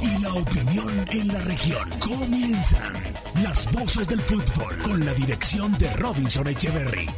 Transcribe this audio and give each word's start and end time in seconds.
y 0.00 0.18
la 0.18 0.32
opinión 0.34 1.06
en 1.10 1.28
la 1.28 1.40
región. 1.40 1.88
Comienzan 1.98 2.94
las 3.42 3.70
voces 3.72 4.08
del 4.08 4.20
fútbol 4.20 4.78
con 4.82 5.04
la 5.04 5.12
dirección 5.14 5.76
de 5.78 5.90
Robinson 5.94 6.46
Echeverry. 6.48 7.08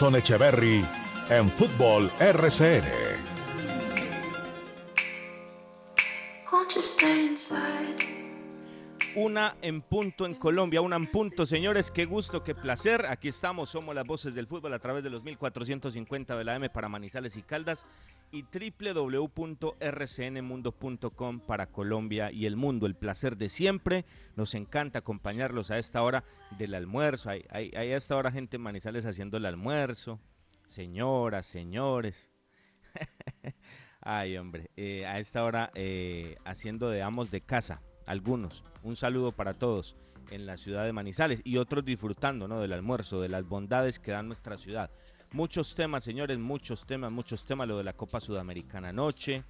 Robinson 0.00 0.16
Echeverry 0.16 0.82
en 1.28 1.50
Fútbol 1.50 2.10
RCN. 2.18 2.99
Una 9.16 9.56
en 9.60 9.82
punto 9.82 10.24
en 10.24 10.34
Colombia, 10.34 10.80
una 10.80 10.94
en 10.94 11.08
punto, 11.08 11.44
señores, 11.44 11.90
qué 11.90 12.04
gusto, 12.04 12.44
qué 12.44 12.54
placer. 12.54 13.06
Aquí 13.06 13.26
estamos, 13.26 13.70
somos 13.70 13.92
las 13.92 14.06
voces 14.06 14.36
del 14.36 14.46
fútbol 14.46 14.72
a 14.72 14.78
través 14.78 15.02
de 15.02 15.10
los 15.10 15.24
1450 15.24 16.36
de 16.36 16.44
la 16.44 16.54
M 16.54 16.70
para 16.70 16.88
Manizales 16.88 17.36
y 17.36 17.42
Caldas 17.42 17.86
y 18.30 18.44
www.rcnmundo.com 18.44 21.40
para 21.40 21.66
Colombia 21.66 22.30
y 22.30 22.46
el 22.46 22.54
mundo. 22.54 22.86
El 22.86 22.94
placer 22.94 23.36
de 23.36 23.48
siempre. 23.48 24.04
Nos 24.36 24.54
encanta 24.54 25.00
acompañarlos 25.00 25.72
a 25.72 25.78
esta 25.78 26.02
hora 26.02 26.22
del 26.56 26.74
almuerzo. 26.74 27.30
Hay, 27.30 27.44
hay, 27.50 27.72
hay 27.74 27.90
a 27.90 27.96
esta 27.96 28.16
hora 28.16 28.30
gente 28.30 28.58
en 28.58 28.62
Manizales 28.62 29.06
haciendo 29.06 29.38
el 29.38 29.46
almuerzo. 29.46 30.20
Señoras, 30.66 31.46
señores. 31.46 32.30
Ay, 34.00 34.36
hombre, 34.36 34.70
eh, 34.76 35.04
a 35.04 35.18
esta 35.18 35.44
hora 35.44 35.70
eh, 35.74 36.36
haciendo 36.44 36.88
de 36.88 37.02
amos 37.02 37.30
de 37.30 37.42
casa, 37.42 37.82
algunos. 38.10 38.64
Un 38.82 38.96
saludo 38.96 39.32
para 39.32 39.54
todos 39.54 39.96
en 40.30 40.46
la 40.46 40.56
ciudad 40.56 40.84
de 40.84 40.92
Manizales 40.92 41.40
y 41.44 41.56
otros 41.58 41.84
disfrutando 41.84 42.48
¿no? 42.48 42.60
del 42.60 42.72
almuerzo, 42.72 43.20
de 43.20 43.28
las 43.28 43.44
bondades 43.44 43.98
que 43.98 44.10
da 44.10 44.22
nuestra 44.22 44.58
ciudad. 44.58 44.90
Muchos 45.32 45.74
temas, 45.76 46.02
señores, 46.02 46.38
muchos 46.38 46.86
temas, 46.86 47.12
muchos 47.12 47.44
temas. 47.44 47.68
Lo 47.68 47.78
de 47.78 47.84
la 47.84 47.92
Copa 47.92 48.20
Sudamericana 48.20 48.88
anoche, 48.88 49.44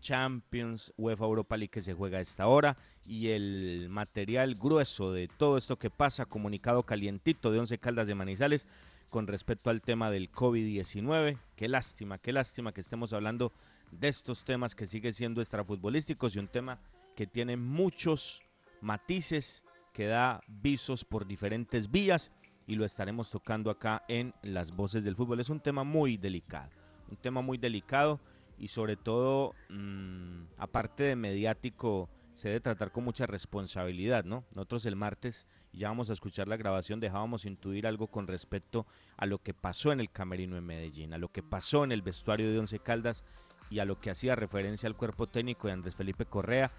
Champions, 0.00 0.94
UEFA 0.96 1.24
Europa 1.24 1.56
League 1.58 1.70
que 1.70 1.82
se 1.82 1.92
juega 1.92 2.18
a 2.18 2.22
esta 2.22 2.46
hora 2.46 2.78
y 3.04 3.28
el 3.28 3.88
material 3.90 4.54
grueso 4.54 5.12
de 5.12 5.28
todo 5.28 5.58
esto 5.58 5.78
que 5.78 5.90
pasa, 5.90 6.24
comunicado 6.24 6.84
calientito 6.84 7.52
de 7.52 7.58
Once 7.58 7.78
Caldas 7.78 8.08
de 8.08 8.14
Manizales 8.14 8.66
con 9.10 9.26
respecto 9.26 9.68
al 9.68 9.82
tema 9.82 10.10
del 10.10 10.30
COVID-19. 10.30 11.36
Qué 11.54 11.68
lástima, 11.68 12.16
qué 12.16 12.32
lástima 12.32 12.72
que 12.72 12.80
estemos 12.80 13.12
hablando 13.12 13.52
de 13.90 14.08
estos 14.08 14.44
temas 14.44 14.74
que 14.74 14.86
sigue 14.86 15.12
siendo 15.12 15.42
extrafutbolísticos 15.42 16.34
y 16.34 16.38
un 16.38 16.48
tema 16.48 16.78
que 17.14 17.26
tiene 17.26 17.56
muchos 17.56 18.42
matices, 18.80 19.64
que 19.92 20.06
da 20.06 20.40
visos 20.46 21.04
por 21.04 21.26
diferentes 21.26 21.90
vías 21.90 22.32
y 22.66 22.76
lo 22.76 22.84
estaremos 22.84 23.30
tocando 23.30 23.70
acá 23.70 24.04
en 24.08 24.32
las 24.42 24.74
voces 24.74 25.04
del 25.04 25.16
fútbol. 25.16 25.40
Es 25.40 25.50
un 25.50 25.60
tema 25.60 25.84
muy 25.84 26.16
delicado, 26.16 26.70
un 27.10 27.16
tema 27.16 27.42
muy 27.42 27.58
delicado 27.58 28.20
y 28.58 28.68
sobre 28.68 28.96
todo, 28.96 29.54
mmm, 29.68 30.44
aparte 30.56 31.02
de 31.04 31.16
mediático, 31.16 32.08
se 32.34 32.48
debe 32.48 32.60
tratar 32.60 32.92
con 32.92 33.04
mucha 33.04 33.26
responsabilidad, 33.26 34.24
¿no? 34.24 34.44
Nosotros 34.54 34.86
el 34.86 34.96
martes, 34.96 35.46
ya 35.72 35.88
vamos 35.88 36.10
a 36.10 36.12
escuchar 36.12 36.48
la 36.48 36.56
grabación, 36.56 37.00
dejábamos 37.00 37.44
intuir 37.44 37.86
algo 37.86 38.06
con 38.06 38.26
respecto 38.26 38.86
a 39.16 39.26
lo 39.26 39.38
que 39.38 39.52
pasó 39.52 39.92
en 39.92 40.00
el 40.00 40.10
Camerino 40.10 40.56
en 40.56 40.64
Medellín, 40.64 41.12
a 41.12 41.18
lo 41.18 41.28
que 41.28 41.42
pasó 41.42 41.84
en 41.84 41.92
el 41.92 42.02
vestuario 42.02 42.50
de 42.50 42.58
Once 42.58 42.78
Caldas 42.78 43.24
y 43.68 43.78
a 43.78 43.84
lo 43.84 43.98
que 43.98 44.10
hacía 44.10 44.36
referencia 44.36 44.88
al 44.88 44.96
cuerpo 44.96 45.26
técnico 45.26 45.66
de 45.66 45.74
Andrés 45.74 45.94
Felipe 45.94 46.24
Correa 46.24 46.70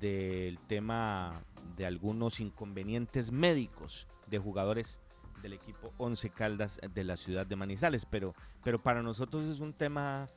del 0.00 0.60
tema 0.60 1.42
de 1.76 1.86
algunos 1.86 2.40
inconvenientes 2.40 3.32
médicos 3.32 4.06
de 4.26 4.38
jugadores 4.38 5.00
del 5.42 5.52
equipo 5.52 5.92
Once 5.98 6.28
Caldas 6.30 6.80
de 6.92 7.04
la 7.04 7.16
ciudad 7.16 7.46
de 7.46 7.56
Manizales, 7.56 8.04
pero, 8.04 8.34
pero 8.62 8.82
para 8.82 9.02
nosotros 9.02 9.44
es 9.44 9.60
un 9.60 9.72
tema 9.72 10.28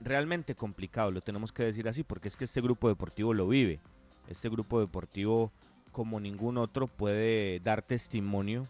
realmente 0.00 0.54
complicado, 0.54 1.10
lo 1.10 1.20
tenemos 1.20 1.52
que 1.52 1.64
decir 1.64 1.88
así, 1.88 2.04
porque 2.04 2.28
es 2.28 2.36
que 2.36 2.44
este 2.44 2.60
grupo 2.60 2.88
deportivo 2.88 3.34
lo 3.34 3.48
vive. 3.48 3.80
Este 4.28 4.48
grupo 4.48 4.78
deportivo, 4.80 5.50
como 5.90 6.20
ningún 6.20 6.58
otro, 6.58 6.86
puede 6.86 7.60
dar 7.60 7.82
testimonio 7.82 8.68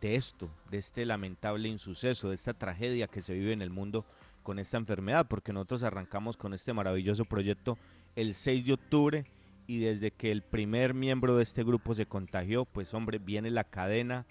de 0.00 0.16
esto, 0.16 0.50
de 0.70 0.78
este 0.78 1.06
lamentable 1.06 1.68
insuceso, 1.68 2.28
de 2.28 2.34
esta 2.34 2.52
tragedia 2.52 3.06
que 3.06 3.22
se 3.22 3.32
vive 3.32 3.52
en 3.52 3.62
el 3.62 3.70
mundo 3.70 4.04
con 4.42 4.58
esta 4.58 4.76
enfermedad, 4.76 5.26
porque 5.28 5.52
nosotros 5.52 5.82
arrancamos 5.82 6.36
con 6.36 6.52
este 6.52 6.72
maravilloso 6.72 7.24
proyecto 7.24 7.78
el 8.14 8.34
6 8.34 8.66
de 8.66 8.72
octubre 8.74 9.24
y 9.66 9.80
desde 9.80 10.10
que 10.10 10.30
el 10.30 10.42
primer 10.42 10.94
miembro 10.94 11.36
de 11.36 11.42
este 11.42 11.64
grupo 11.64 11.94
se 11.94 12.06
contagió, 12.06 12.64
pues 12.64 12.94
hombre, 12.94 13.18
viene 13.18 13.50
la 13.50 13.64
cadena 13.64 14.26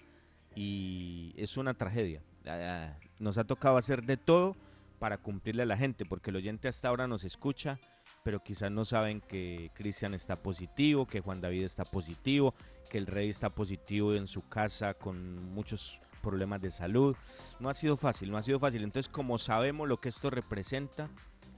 y 0.54 1.34
es 1.36 1.56
una 1.56 1.74
tragedia. 1.74 2.22
Ah, 2.46 2.96
Nos 3.18 3.38
ha 3.38 3.44
tocado 3.44 3.76
hacer 3.76 4.02
de 4.02 4.16
todo 4.16 4.56
para 4.98 5.18
cumplirle 5.18 5.62
a 5.62 5.66
la 5.66 5.76
gente, 5.76 6.04
porque 6.06 6.30
el 6.30 6.36
oyente 6.36 6.68
hasta 6.68 6.88
ahora 6.88 7.06
nos 7.06 7.24
escucha, 7.24 7.78
pero 8.24 8.42
quizás 8.42 8.70
no 8.70 8.84
saben 8.84 9.20
que 9.20 9.70
Cristian 9.74 10.14
está 10.14 10.36
positivo, 10.36 11.06
que 11.06 11.20
Juan 11.20 11.40
David 11.40 11.64
está 11.64 11.84
positivo, 11.84 12.54
que 12.90 12.98
el 12.98 13.06
rey 13.06 13.28
está 13.28 13.50
positivo 13.50 14.14
en 14.14 14.26
su 14.26 14.48
casa 14.48 14.94
con 14.94 15.52
muchos 15.52 16.00
problemas 16.22 16.60
de 16.60 16.70
salud. 16.70 17.14
No 17.60 17.68
ha 17.68 17.74
sido 17.74 17.96
fácil, 17.96 18.30
no 18.30 18.38
ha 18.38 18.42
sido 18.42 18.58
fácil. 18.58 18.82
Entonces, 18.82 19.08
como 19.08 19.38
sabemos 19.38 19.86
lo 19.86 19.98
que 19.98 20.08
esto 20.08 20.30
representa, 20.30 21.08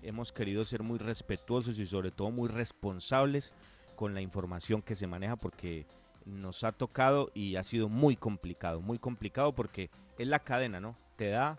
hemos 0.03 0.32
querido 0.32 0.64
ser 0.64 0.82
muy 0.82 0.98
respetuosos 0.98 1.78
y 1.78 1.86
sobre 1.86 2.10
todo 2.10 2.31
muy 2.31 2.48
responsables 2.48 3.54
con 3.97 4.14
la 4.14 4.20
información 4.20 4.82
que 4.82 4.94
se 4.94 5.06
maneja 5.06 5.36
porque 5.36 5.86
nos 6.25 6.62
ha 6.64 6.72
tocado 6.72 7.31
y 7.34 7.56
ha 7.56 7.64
sido 7.64 7.88
muy 7.88 8.16
complicado, 8.16 8.81
muy 8.81 8.98
complicado 8.98 9.53
porque 9.54 9.91
es 10.19 10.28
la 10.28 10.38
cadena, 10.38 10.81
¿no? 10.81 10.97
Te 11.16 11.31
da, 11.31 11.59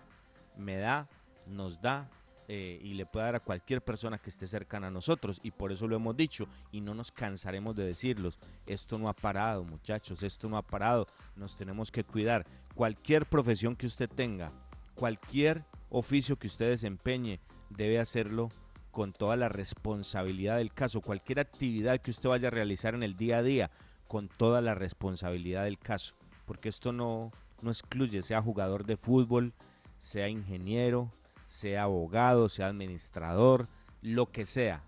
me 0.57 0.77
da, 0.77 1.07
nos 1.47 1.81
da 1.81 2.09
eh, 2.47 2.79
y 2.81 2.93
le 2.93 3.05
puede 3.05 3.25
dar 3.25 3.35
a 3.35 3.39
cualquier 3.39 3.81
persona 3.81 4.17
que 4.17 4.29
esté 4.29 4.47
cercana 4.47 4.87
a 4.87 4.91
nosotros 4.91 5.39
y 5.43 5.51
por 5.51 5.71
eso 5.71 5.87
lo 5.87 5.95
hemos 5.95 6.17
dicho 6.17 6.47
y 6.71 6.81
no 6.81 6.93
nos 6.93 7.11
cansaremos 7.11 7.75
de 7.75 7.85
decirlos. 7.85 8.39
Esto 8.65 8.97
no 8.97 9.09
ha 9.09 9.13
parado, 9.13 9.63
muchachos, 9.63 10.23
esto 10.23 10.49
no 10.49 10.57
ha 10.57 10.61
parado, 10.61 11.07
nos 11.35 11.55
tenemos 11.55 11.91
que 11.91 12.03
cuidar. 12.03 12.45
Cualquier 12.73 13.25
profesión 13.25 13.75
que 13.75 13.85
usted 13.85 14.09
tenga, 14.09 14.51
cualquier 14.95 15.63
oficio 15.89 16.37
que 16.37 16.47
usted 16.47 16.69
desempeñe, 16.69 17.39
debe 17.69 17.99
hacerlo 17.99 18.49
con 18.91 19.13
toda 19.13 19.35
la 19.35 19.49
responsabilidad 19.49 20.57
del 20.57 20.73
caso. 20.73 21.01
Cualquier 21.01 21.39
actividad 21.39 21.99
que 21.99 22.11
usted 22.11 22.29
vaya 22.29 22.47
a 22.47 22.51
realizar 22.51 22.95
en 22.95 23.03
el 23.03 23.15
día 23.15 23.37
a 23.37 23.43
día, 23.43 23.71
con 24.07 24.27
toda 24.27 24.61
la 24.61 24.73
responsabilidad 24.73 25.65
del 25.65 25.77
caso. 25.77 26.15
Porque 26.45 26.69
esto 26.69 26.91
no, 26.91 27.31
no 27.61 27.69
excluye, 27.69 28.21
sea 28.23 28.41
jugador 28.41 28.85
de 28.85 28.97
fútbol, 28.97 29.53
sea 29.99 30.27
ingeniero, 30.27 31.09
sea 31.45 31.83
abogado, 31.83 32.49
sea 32.49 32.67
administrador, 32.67 33.67
lo 34.01 34.27
que 34.31 34.45
sea, 34.45 34.83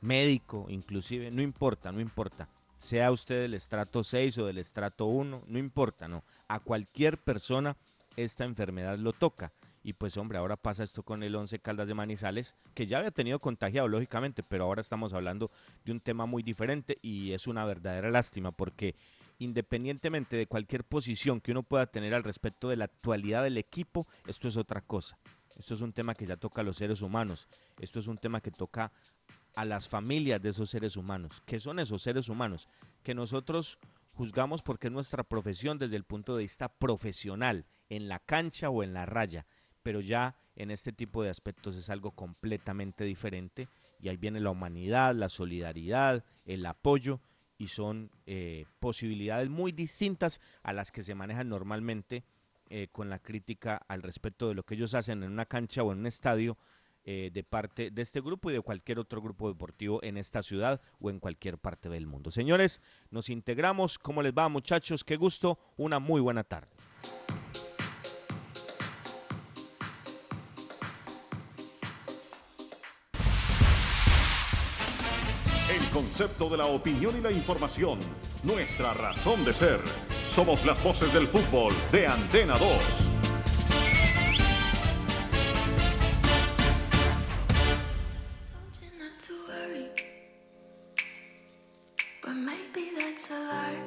médico 0.00 0.66
inclusive, 0.68 1.30
no 1.30 1.42
importa, 1.42 1.92
no 1.92 2.00
importa. 2.00 2.48
Sea 2.78 3.10
usted 3.10 3.42
del 3.42 3.54
estrato 3.54 4.02
6 4.02 4.38
o 4.38 4.46
del 4.46 4.58
estrato 4.58 5.06
1, 5.06 5.44
no 5.46 5.58
importa, 5.58 6.08
no. 6.08 6.24
A 6.48 6.60
cualquier 6.60 7.18
persona 7.18 7.76
esta 8.16 8.44
enfermedad 8.44 8.98
lo 8.98 9.12
toca. 9.12 9.52
Y 9.84 9.92
pues 9.92 10.16
hombre, 10.16 10.38
ahora 10.38 10.56
pasa 10.56 10.82
esto 10.82 11.02
con 11.02 11.22
el 11.22 11.36
11 11.36 11.60
Caldas 11.60 11.86
de 11.86 11.94
Manizales, 11.94 12.56
que 12.74 12.86
ya 12.86 12.98
había 12.98 13.10
tenido 13.12 13.38
contagiado, 13.38 13.86
lógicamente, 13.86 14.42
pero 14.42 14.64
ahora 14.64 14.80
estamos 14.80 15.12
hablando 15.12 15.50
de 15.84 15.92
un 15.92 16.00
tema 16.00 16.26
muy 16.26 16.42
diferente 16.42 16.98
y 17.02 17.32
es 17.32 17.46
una 17.46 17.64
verdadera 17.64 18.10
lástima 18.10 18.50
porque 18.50 18.96
independientemente 19.38 20.36
de 20.36 20.46
cualquier 20.46 20.84
posición 20.84 21.40
que 21.40 21.52
uno 21.52 21.62
pueda 21.62 21.86
tener 21.86 22.14
al 22.14 22.24
respecto 22.24 22.68
de 22.70 22.76
la 22.76 22.86
actualidad 22.86 23.44
del 23.44 23.58
equipo, 23.58 24.06
esto 24.26 24.48
es 24.48 24.56
otra 24.56 24.80
cosa. 24.80 25.18
Esto 25.56 25.74
es 25.74 25.82
un 25.82 25.92
tema 25.92 26.14
que 26.14 26.26
ya 26.26 26.36
toca 26.36 26.62
a 26.62 26.64
los 26.64 26.78
seres 26.78 27.02
humanos. 27.02 27.46
Esto 27.78 28.00
es 28.00 28.08
un 28.08 28.18
tema 28.18 28.40
que 28.40 28.50
toca 28.50 28.90
a 29.54 29.64
las 29.64 29.86
familias 29.86 30.42
de 30.42 30.48
esos 30.48 30.70
seres 30.70 30.96
humanos. 30.96 31.42
¿Qué 31.44 31.60
son 31.60 31.78
esos 31.78 32.02
seres 32.02 32.28
humanos? 32.28 32.68
que 33.04 33.14
nosotros 33.14 33.78
juzgamos 34.14 34.62
porque 34.62 34.88
es 34.88 34.92
nuestra 34.92 35.22
profesión 35.22 35.78
desde 35.78 35.96
el 35.96 36.04
punto 36.04 36.34
de 36.34 36.42
vista 36.42 36.68
profesional, 36.68 37.66
en 37.90 38.08
la 38.08 38.18
cancha 38.18 38.70
o 38.70 38.82
en 38.82 38.94
la 38.94 39.06
raya, 39.06 39.46
pero 39.84 40.00
ya 40.00 40.34
en 40.56 40.72
este 40.72 40.92
tipo 40.92 41.22
de 41.22 41.30
aspectos 41.30 41.76
es 41.76 41.90
algo 41.90 42.10
completamente 42.10 43.04
diferente 43.04 43.68
y 44.00 44.08
ahí 44.08 44.16
viene 44.16 44.40
la 44.40 44.50
humanidad, 44.50 45.14
la 45.14 45.28
solidaridad, 45.28 46.24
el 46.46 46.66
apoyo 46.66 47.20
y 47.58 47.68
son 47.68 48.10
eh, 48.26 48.64
posibilidades 48.80 49.48
muy 49.48 49.70
distintas 49.70 50.40
a 50.62 50.72
las 50.72 50.90
que 50.90 51.02
se 51.02 51.14
manejan 51.14 51.48
normalmente 51.48 52.24
eh, 52.70 52.88
con 52.90 53.10
la 53.10 53.18
crítica 53.18 53.76
al 53.86 54.02
respecto 54.02 54.48
de 54.48 54.54
lo 54.54 54.64
que 54.64 54.74
ellos 54.74 54.94
hacen 54.94 55.22
en 55.22 55.30
una 55.30 55.44
cancha 55.44 55.82
o 55.82 55.92
en 55.92 55.98
un 55.98 56.06
estadio 56.06 56.56
eh, 57.04 57.30
de 57.30 57.44
parte 57.44 57.90
de 57.90 58.00
este 58.00 58.22
grupo 58.22 58.50
y 58.50 58.54
de 58.54 58.62
cualquier 58.62 58.98
otro 58.98 59.20
grupo 59.20 59.48
deportivo 59.48 60.02
en 60.02 60.16
esta 60.16 60.42
ciudad 60.42 60.80
o 60.98 61.10
en 61.10 61.20
cualquier 61.20 61.58
parte 61.58 61.90
del 61.90 62.06
mundo. 62.06 62.30
Señores, 62.30 62.80
nos 63.10 63.28
integramos. 63.28 63.98
¿Cómo 63.98 64.22
les 64.22 64.32
va, 64.32 64.48
muchachos? 64.48 65.04
Qué 65.04 65.16
gusto. 65.16 65.58
Una 65.76 65.98
muy 65.98 66.22
buena 66.22 66.44
tarde. 66.44 66.73
Concepto 75.94 76.50
de 76.50 76.56
la 76.56 76.66
opinión 76.66 77.16
y 77.16 77.20
la 77.20 77.30
información. 77.30 78.00
Nuestra 78.42 78.92
razón 78.94 79.44
de 79.44 79.52
ser. 79.52 79.78
Somos 80.26 80.66
las 80.66 80.82
voces 80.82 81.14
del 81.14 81.28
fútbol 81.28 81.72
de 81.92 82.08
Antena 82.08 82.58
2. 82.58 82.60
Told 82.60 82.76
you 88.82 88.90
not 88.98 89.20
to 89.20 89.34
worry, 89.46 89.90
but 92.22 92.34
maybe 92.34 92.90
that's 92.98 93.30
a 93.30 93.38
lie. 93.38 93.78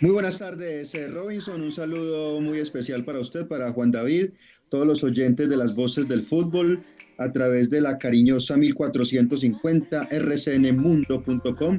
Muy 0.00 0.12
buenas 0.12 0.38
tardes, 0.38 0.94
eh, 0.94 1.08
Robinson. 1.08 1.62
Un 1.62 1.72
saludo 1.72 2.40
muy 2.40 2.60
especial 2.60 3.04
para 3.04 3.18
usted, 3.18 3.48
para 3.48 3.72
Juan 3.72 3.90
David, 3.90 4.34
todos 4.68 4.86
los 4.86 5.02
oyentes 5.02 5.48
de 5.48 5.56
las 5.56 5.74
voces 5.74 6.06
del 6.06 6.22
fútbol 6.22 6.80
a 7.18 7.32
través 7.32 7.70
de 7.70 7.80
la 7.80 7.98
cariñosa 7.98 8.56
1450 8.56 10.08
rcnmundo.com, 10.10 11.78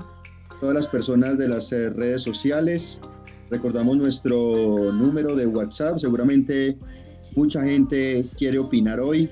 todas 0.59 0.75
las 0.75 0.87
personas 0.87 1.37
de 1.37 1.47
las 1.47 1.71
eh, 1.71 1.89
redes 1.89 2.23
sociales. 2.23 3.01
Recordamos 3.49 3.97
nuestro 3.97 4.91
número 4.91 5.35
de 5.35 5.47
WhatsApp. 5.47 5.99
Seguramente 5.99 6.77
mucha 7.35 7.63
gente 7.63 8.25
quiere 8.37 8.59
opinar 8.59 8.99
hoy, 8.99 9.29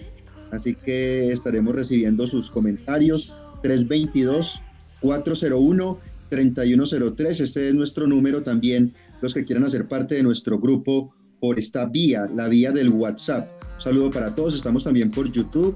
así 0.52 0.76
que 0.76 1.32
estaremos 1.32 1.76
recibiendo 1.76 2.28
sus 2.28 2.50
comentarios. 2.50 3.34
322 3.62 4.62
401 5.02 5.98
3103. 6.30 7.40
Este 7.40 7.70
es 7.70 7.76
nuestro 7.76 8.08
número 8.08 8.44
también. 8.44 8.94
Los 9.22 9.34
que 9.34 9.44
quieran 9.44 9.64
hacer 9.64 9.88
parte 9.88 10.16
de 10.16 10.24
nuestro 10.24 10.60
grupo 10.60 11.14
por 11.40 11.60
esta 11.60 11.86
vía, 11.86 12.28
la 12.34 12.48
vía 12.48 12.72
del 12.72 12.90
WhatsApp. 12.90 13.50
Un 13.76 13.82
saludo 13.82 14.12
para 14.12 14.34
todos. 14.36 14.56
Estamos 14.56 14.84
también 14.84 15.12
por 15.12 15.32
YouTube, 15.32 15.76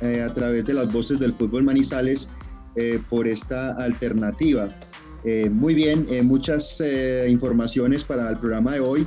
eh, 0.00 0.22
a 0.22 0.32
través 0.32 0.64
de 0.64 0.74
las 0.74 0.92
voces 0.92 1.18
del 1.18 1.32
fútbol 1.32 1.64
Manizales, 1.64 2.30
eh, 2.76 3.00
por 3.08 3.26
esta 3.26 3.72
alternativa. 3.72 4.68
Eh, 5.24 5.50
muy 5.50 5.74
bien, 5.74 6.06
muchas 6.26 6.82
informaciones 7.28 8.04
para 8.04 8.30
el 8.30 8.36
programa 8.38 8.74
de 8.74 8.80
hoy. 8.80 9.06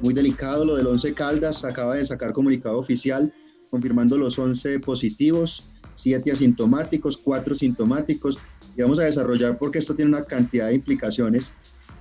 Muy 0.00 0.14
delicado 0.14 0.64
lo 0.64 0.76
del 0.76 0.86
11 0.86 1.14
Caldas. 1.14 1.64
Acaba 1.64 1.96
de 1.96 2.06
sacar 2.06 2.32
comunicado 2.32 2.78
oficial 2.78 3.32
confirmando 3.72 4.18
los 4.18 4.38
11 4.38 4.80
positivos, 4.80 5.70
7 5.94 6.30
asintomáticos, 6.30 7.16
4 7.16 7.54
sintomáticos 7.54 8.38
y 8.76 8.82
vamos 8.82 8.98
a 8.98 9.04
desarrollar 9.04 9.56
porque 9.56 9.78
esto 9.78 9.94
tiene 9.94 10.10
una 10.10 10.24
cantidad 10.24 10.68
de 10.68 10.74
implicaciones 10.74 11.54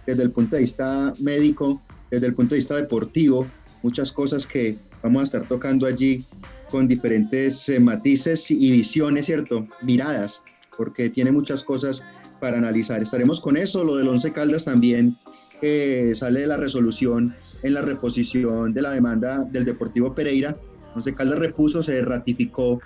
desde 0.05 0.23
el 0.23 0.31
punto 0.31 0.57
de 0.57 0.63
vista 0.63 1.13
médico, 1.21 1.81
desde 2.09 2.27
el 2.27 2.33
punto 2.33 2.55
de 2.55 2.59
vista 2.59 2.75
deportivo, 2.75 3.47
muchas 3.83 4.11
cosas 4.11 4.45
que 4.45 4.77
vamos 5.01 5.21
a 5.21 5.23
estar 5.23 5.47
tocando 5.47 5.85
allí 5.85 6.25
con 6.71 6.87
diferentes 6.87 7.67
eh, 7.69 7.79
matices 7.79 8.49
y 8.49 8.71
visiones, 8.71 9.25
¿cierto? 9.25 9.67
Miradas, 9.81 10.43
porque 10.77 11.09
tiene 11.09 11.31
muchas 11.31 11.63
cosas 11.63 12.03
para 12.39 12.57
analizar. 12.57 13.01
Estaremos 13.01 13.41
con 13.41 13.57
eso, 13.57 13.83
lo 13.83 13.97
del 13.97 14.07
Once 14.07 14.31
Caldas 14.31 14.65
también 14.65 15.17
eh, 15.61 16.13
sale 16.15 16.39
de 16.39 16.47
la 16.47 16.57
resolución 16.57 17.35
en 17.61 17.73
la 17.73 17.81
reposición 17.81 18.73
de 18.73 18.81
la 18.81 18.91
demanda 18.91 19.43
del 19.43 19.65
Deportivo 19.65 20.15
Pereira. 20.15 20.57
Once 20.95 21.13
Caldas 21.13 21.37
repuso, 21.37 21.83
se 21.83 22.01
ratificó 22.01 22.79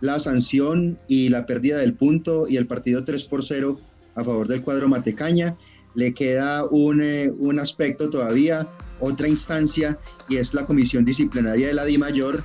la 0.00 0.18
sanción 0.18 0.98
y 1.06 1.28
la 1.28 1.46
pérdida 1.46 1.78
del 1.78 1.94
punto 1.94 2.48
y 2.48 2.56
el 2.56 2.66
partido 2.66 3.04
3 3.04 3.24
por 3.24 3.44
0 3.44 3.78
a 4.14 4.24
favor 4.24 4.48
del 4.48 4.62
cuadro 4.62 4.88
Matecaña. 4.88 5.56
Le 5.94 6.12
queda 6.12 6.64
un, 6.64 7.02
eh, 7.02 7.30
un 7.38 7.58
aspecto 7.58 8.10
todavía, 8.10 8.68
otra 9.00 9.28
instancia, 9.28 9.98
y 10.28 10.36
es 10.36 10.52
la 10.52 10.66
comisión 10.66 11.04
disciplinaria 11.04 11.68
de 11.68 11.74
la 11.74 11.84
Di 11.84 11.96
Mayor 11.96 12.42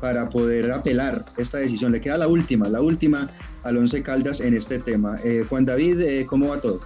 para 0.00 0.28
poder 0.28 0.70
apelar 0.72 1.24
esta 1.36 1.58
decisión. 1.58 1.92
Le 1.92 2.00
queda 2.00 2.18
la 2.18 2.28
última, 2.28 2.68
la 2.68 2.80
última 2.80 3.30
al 3.64 3.76
Once 3.76 4.02
Caldas 4.02 4.40
en 4.40 4.54
este 4.54 4.78
tema. 4.78 5.16
Eh, 5.24 5.44
Juan 5.48 5.64
David, 5.64 6.00
eh, 6.00 6.26
¿cómo 6.26 6.48
va 6.48 6.60
todo? 6.60 6.80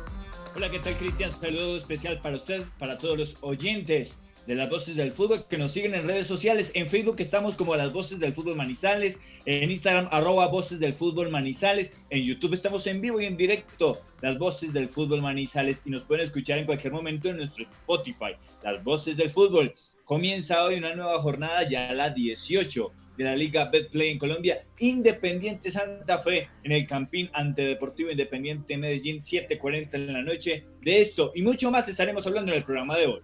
Hola, 0.57 0.71
¿qué 0.71 0.79
tal 0.79 0.95
Cristian? 0.95 1.31
Saludo 1.31 1.77
especial 1.77 2.21
para 2.21 2.37
usted, 2.37 2.63
para 2.79 2.99
todos 2.99 3.19
los 3.19 3.39
oyentes 3.41 4.19
de 4.47 4.55
las 4.55 4.69
voces 4.69 4.97
del 4.97 5.11
fútbol 5.13 5.45
que 5.49 5.59
nos 5.59 5.73
siguen 5.73 5.95
en 5.95 6.07
redes 6.07 6.27
sociales. 6.27 6.73
En 6.75 6.89
Facebook 6.89 7.17
estamos 7.19 7.57
como 7.57 7.75
las 7.77 7.93
voces 7.93 8.21
del 8.21 8.35
fútbol 8.35 8.57
Manizales, 8.57 9.21
en 9.47 9.71
Instagram 9.71 10.09
arroba 10.11 10.47
voces 10.49 10.81
del 10.81 10.95
fútbol 10.95 11.31
Manizales, 11.31 12.03
en 12.11 12.23
YouTube 12.25 12.53
estamos 12.53 12.87
en 12.87 13.01
vivo 13.01 13.21
y 13.21 13.27
en 13.27 13.37
directo 13.37 14.01
las 14.21 14.39
voces 14.39 14.73
del 14.73 14.89
fútbol 14.89 15.23
Manizales 15.23 15.83
y 15.87 15.91
nos 15.91 16.03
pueden 16.03 16.25
escuchar 16.25 16.59
en 16.59 16.67
cualquier 16.67 16.93
momento 16.93 17.31
en 17.31 17.39
nuestro 17.39 17.65
Spotify, 17.65 18.37
las 18.63 18.83
voces 18.85 19.17
del 19.17 19.31
fútbol. 19.31 19.73
Comienza 20.05 20.62
hoy 20.62 20.75
una 20.75 20.95
nueva 20.95 21.19
jornada, 21.19 21.67
ya 21.67 21.89
a 21.89 21.95
las 21.95 22.15
18 22.15 22.93
de 23.17 23.25
la 23.25 23.35
Liga 23.35 23.71
Betplay 23.71 24.11
en 24.11 24.19
Colombia. 24.19 24.62
Independiente 24.79 25.71
Santa 25.71 26.19
Fe 26.19 26.51
en 26.62 26.73
el 26.73 26.87
Campín 26.87 27.31
ante 27.33 27.62
Deportivo 27.62 28.11
Independiente 28.11 28.77
Medellín, 28.77 29.23
7:40 29.23 29.95
en 29.95 30.12
la 30.12 30.23
noche. 30.23 30.65
De 30.83 31.01
esto 31.01 31.33
y 31.35 31.41
mucho 31.41 31.71
más 31.71 31.89
estaremos 31.89 32.27
hablando 32.27 32.53
en 32.53 32.59
el 32.59 32.65
programa 32.65 32.99
de 32.99 33.06
hoy. 33.06 33.23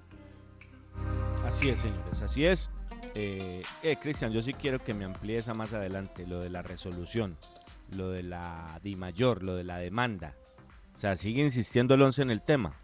Así 1.44 1.68
es, 1.68 1.80
señores, 1.80 2.22
así 2.22 2.46
es. 2.46 2.70
Eh, 3.14 3.62
eh, 3.82 3.96
Cristian, 4.00 4.32
yo 4.32 4.40
sí 4.40 4.54
quiero 4.54 4.78
que 4.78 4.94
me 4.94 5.04
amplíes 5.04 5.48
a 5.48 5.54
más 5.54 5.74
adelante 5.74 6.26
lo 6.26 6.40
de 6.40 6.48
la 6.48 6.62
resolución, 6.62 7.36
lo 7.94 8.10
de 8.10 8.22
la 8.22 8.80
Di 8.82 8.96
Mayor, 8.96 9.42
lo 9.42 9.54
de 9.54 9.64
la 9.64 9.76
demanda. 9.76 10.34
O 10.96 10.98
sea, 10.98 11.14
sigue 11.14 11.42
insistiendo 11.42 11.94
11 11.94 12.22
en 12.22 12.30
el 12.30 12.40
tema. 12.40 12.79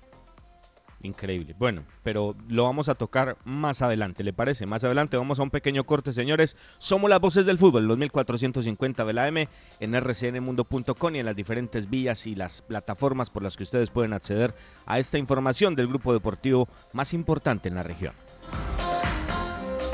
Increíble. 1.02 1.54
Bueno, 1.58 1.84
pero 2.02 2.34
lo 2.48 2.64
vamos 2.64 2.88
a 2.88 2.94
tocar 2.94 3.36
más 3.44 3.82
adelante, 3.82 4.24
¿le 4.24 4.32
parece? 4.32 4.66
Más 4.66 4.82
adelante 4.82 5.16
vamos 5.16 5.38
a 5.38 5.42
un 5.42 5.50
pequeño 5.50 5.84
corte, 5.84 6.12
señores. 6.12 6.56
Somos 6.78 7.10
las 7.10 7.20
voces 7.20 7.46
del 7.46 7.58
fútbol, 7.58 7.86
los 7.86 7.98
1450 7.98 9.04
de 9.04 9.12
la 9.12 9.28
M 9.28 9.48
en 9.80 10.00
rcnmundo.com 10.00 11.14
y 11.14 11.18
en 11.18 11.26
las 11.26 11.36
diferentes 11.36 11.90
vías 11.90 12.26
y 12.26 12.34
las 12.34 12.62
plataformas 12.62 13.30
por 13.30 13.42
las 13.42 13.56
que 13.56 13.64
ustedes 13.64 13.90
pueden 13.90 14.14
acceder 14.14 14.54
a 14.86 14.98
esta 14.98 15.18
información 15.18 15.74
del 15.74 15.88
grupo 15.88 16.12
deportivo 16.12 16.68
más 16.92 17.12
importante 17.12 17.68
en 17.68 17.74
la 17.74 17.82
región. 17.82 18.14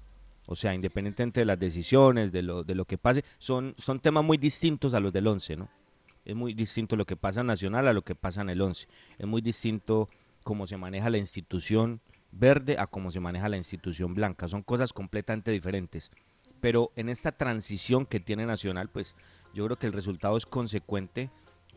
O 0.47 0.57
sea, 0.57 0.73
independientemente 0.75 1.41
de 1.41 1.47
las 1.47 1.59
decisiones, 1.59 2.33
de 2.33 2.41
lo, 2.41 2.65
de 2.65 2.75
lo 2.75 2.87
que 2.87 2.97
pase, 2.97 3.23
son, 3.39 3.75
son 3.77 4.01
temas 4.01 4.25
muy 4.25 4.39
distintos 4.39 4.95
a 4.95 5.01
los 5.01 5.13
del 5.13 5.27
11, 5.27 5.57
¿no? 5.57 5.69
Es 6.25 6.35
muy 6.35 6.55
distinto 6.55 6.97
lo 6.97 7.05
que 7.05 7.17
pasa 7.17 7.43
en 7.43 7.49
Nacional 7.49 7.87
a 7.87 7.93
lo 7.93 8.03
que 8.03 8.15
pasa 8.15 8.41
en 8.41 8.49
el 8.49 8.63
11. 8.63 8.89
Es 9.19 9.27
muy 9.27 9.43
distinto 9.43 10.09
cómo 10.43 10.67
se 10.67 10.79
maneja 10.79 11.11
la 11.11 11.19
institución, 11.19 12.01
verde 12.31 12.77
a 12.79 12.87
cómo 12.87 13.11
se 13.11 13.21
maneja 13.21 13.49
la 13.49 13.57
institución 13.57 14.15
blanca. 14.15 14.49
Son 14.49 14.63
cosas 14.63 14.93
completamente 14.93 15.51
diferentes. 15.51 16.11
Pero 16.61 16.93
en 16.97 17.09
esta 17.09 17.33
transición 17.33 18.07
que 18.07 18.21
tiene 18.21 18.47
Nacional, 18.47 18.89
pues 18.89 19.15
yo 19.55 19.65
creo 19.67 19.77
que 19.77 19.87
el 19.87 19.93
resultado 19.93 20.37
es 20.37 20.47
consecuente 20.47 21.31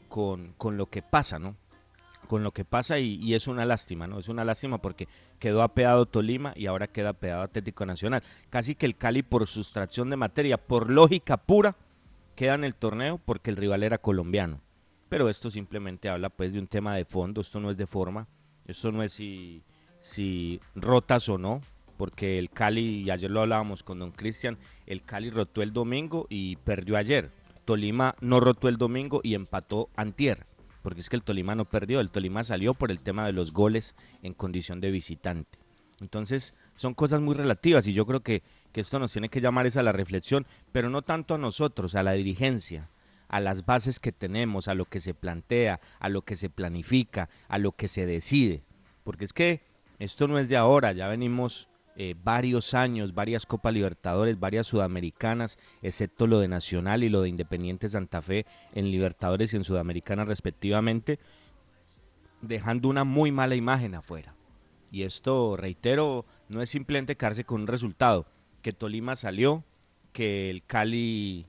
con, 0.09 0.53
con 0.53 0.77
lo 0.77 0.87
que 0.87 1.01
pasa, 1.01 1.39
¿no? 1.39 1.55
Con 2.27 2.43
lo 2.43 2.51
que 2.51 2.65
pasa 2.65 2.99
y, 2.99 3.15
y, 3.15 3.33
es 3.33 3.47
una 3.47 3.65
lástima, 3.65 4.07
¿no? 4.07 4.19
Es 4.19 4.29
una 4.29 4.45
lástima 4.45 4.79
porque 4.79 5.07
quedó 5.39 5.61
apeado 5.61 6.05
Tolima 6.05 6.53
y 6.55 6.67
ahora 6.67 6.87
queda 6.87 7.09
apeado 7.09 7.41
Atlético 7.41 7.85
Nacional. 7.85 8.23
Casi 8.49 8.75
que 8.75 8.85
el 8.85 8.97
Cali 8.97 9.21
por 9.21 9.47
sustracción 9.47 10.09
de 10.09 10.17
materia, 10.17 10.57
por 10.57 10.89
lógica 10.89 11.37
pura, 11.37 11.75
queda 12.35 12.55
en 12.55 12.63
el 12.63 12.75
torneo 12.75 13.19
porque 13.23 13.51
el 13.51 13.57
rival 13.57 13.83
era 13.83 13.97
colombiano. 13.97 14.61
Pero 15.09 15.29
esto 15.29 15.49
simplemente 15.49 16.09
habla 16.09 16.29
pues 16.29 16.53
de 16.53 16.59
un 16.59 16.67
tema 16.67 16.95
de 16.95 17.05
fondo, 17.05 17.41
esto 17.41 17.59
no 17.59 17.69
es 17.69 17.77
de 17.77 17.85
forma, 17.85 18.27
esto 18.65 18.91
no 18.91 19.03
es 19.03 19.13
si 19.13 19.61
si 20.01 20.59
rotas 20.75 21.29
o 21.29 21.37
no, 21.37 21.61
porque 21.95 22.39
el 22.39 22.49
Cali, 22.49 23.03
y 23.03 23.11
ayer 23.11 23.31
lo 23.31 23.41
hablábamos 23.41 23.83
con 23.83 23.99
don 23.99 24.11
Cristian, 24.11 24.57
el 24.87 25.03
Cali 25.03 25.29
rotó 25.29 25.61
el 25.61 25.71
domingo 25.71 26.25
y 26.29 26.57
perdió 26.57 26.97
ayer. 26.97 27.31
Tolima 27.63 28.15
no 28.19 28.39
rotó 28.39 28.67
el 28.67 28.77
domingo 28.77 29.21
y 29.23 29.35
empató 29.35 29.89
antier, 29.95 30.43
porque 30.81 30.99
es 30.99 31.09
que 31.09 31.15
el 31.15 31.23
Tolima 31.23 31.55
no 31.55 31.65
perdió, 31.65 31.99
el 31.99 32.11
Tolima 32.11 32.43
salió 32.43 32.73
por 32.73 32.91
el 32.91 33.01
tema 33.01 33.25
de 33.25 33.33
los 33.33 33.53
goles 33.53 33.95
en 34.23 34.33
condición 34.33 34.81
de 34.81 34.91
visitante. 34.91 35.59
Entonces, 36.01 36.55
son 36.75 36.95
cosas 36.95 37.21
muy 37.21 37.35
relativas 37.35 37.85
y 37.85 37.93
yo 37.93 38.07
creo 38.07 38.21
que, 38.21 38.41
que 38.71 38.81
esto 38.81 38.97
nos 38.97 39.13
tiene 39.13 39.29
que 39.29 39.39
llamar 39.39 39.67
es 39.67 39.77
a 39.77 39.83
la 39.83 39.91
reflexión, 39.91 40.47
pero 40.71 40.89
no 40.89 41.03
tanto 41.03 41.35
a 41.35 41.37
nosotros, 41.37 41.93
a 41.93 42.01
la 42.01 42.13
dirigencia, 42.13 42.89
a 43.27 43.39
las 43.39 43.65
bases 43.67 43.99
que 43.99 44.11
tenemos, 44.11 44.67
a 44.67 44.73
lo 44.73 44.85
que 44.85 44.99
se 44.99 45.13
plantea, 45.13 45.79
a 45.99 46.09
lo 46.09 46.23
que 46.23 46.35
se 46.35 46.49
planifica, 46.49 47.29
a 47.47 47.59
lo 47.59 47.73
que 47.73 47.87
se 47.87 48.07
decide. 48.07 48.63
Porque 49.03 49.25
es 49.25 49.33
que 49.33 49.70
esto 50.01 50.27
no 50.27 50.39
es 50.39 50.49
de 50.49 50.57
ahora, 50.57 50.93
ya 50.93 51.07
venimos 51.07 51.69
eh, 51.95 52.15
varios 52.23 52.73
años, 52.73 53.13
varias 53.13 53.45
Copas 53.45 53.71
Libertadores, 53.71 54.39
varias 54.39 54.65
Sudamericanas, 54.65 55.59
excepto 55.83 56.25
lo 56.25 56.39
de 56.39 56.47
Nacional 56.47 57.03
y 57.03 57.09
lo 57.09 57.21
de 57.21 57.29
Independiente 57.29 57.87
Santa 57.87 58.19
Fe 58.23 58.47
en 58.73 58.89
Libertadores 58.89 59.53
y 59.53 59.57
en 59.57 59.63
Sudamericana 59.63 60.25
respectivamente, 60.25 61.19
dejando 62.41 62.89
una 62.89 63.03
muy 63.03 63.31
mala 63.31 63.53
imagen 63.53 63.93
afuera. 63.93 64.33
Y 64.89 65.03
esto, 65.03 65.55
reitero, 65.55 66.25
no 66.49 66.63
es 66.63 66.71
simplemente 66.71 67.15
quedarse 67.15 67.43
con 67.43 67.61
un 67.61 67.67
resultado, 67.67 68.25
que 68.63 68.73
Tolima 68.73 69.15
salió, 69.15 69.63
que 70.13 70.49
el 70.49 70.63
Cali 70.63 71.45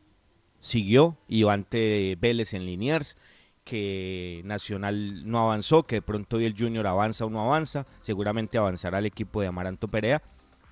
siguió, 0.58 1.16
y 1.26 1.48
ante 1.48 2.18
Vélez 2.20 2.52
en 2.52 2.66
Liniers, 2.66 3.16
que 3.64 4.42
Nacional 4.44 5.28
no 5.28 5.40
avanzó, 5.44 5.82
que 5.82 5.96
de 5.96 6.02
pronto 6.02 6.36
hoy 6.36 6.44
el 6.44 6.56
Junior 6.56 6.86
avanza 6.86 7.24
o 7.24 7.30
no 7.30 7.40
avanza, 7.40 7.86
seguramente 8.00 8.58
avanzará 8.58 8.98
el 8.98 9.06
equipo 9.06 9.40
de 9.40 9.46
Amaranto 9.46 9.88
Perea, 9.88 10.22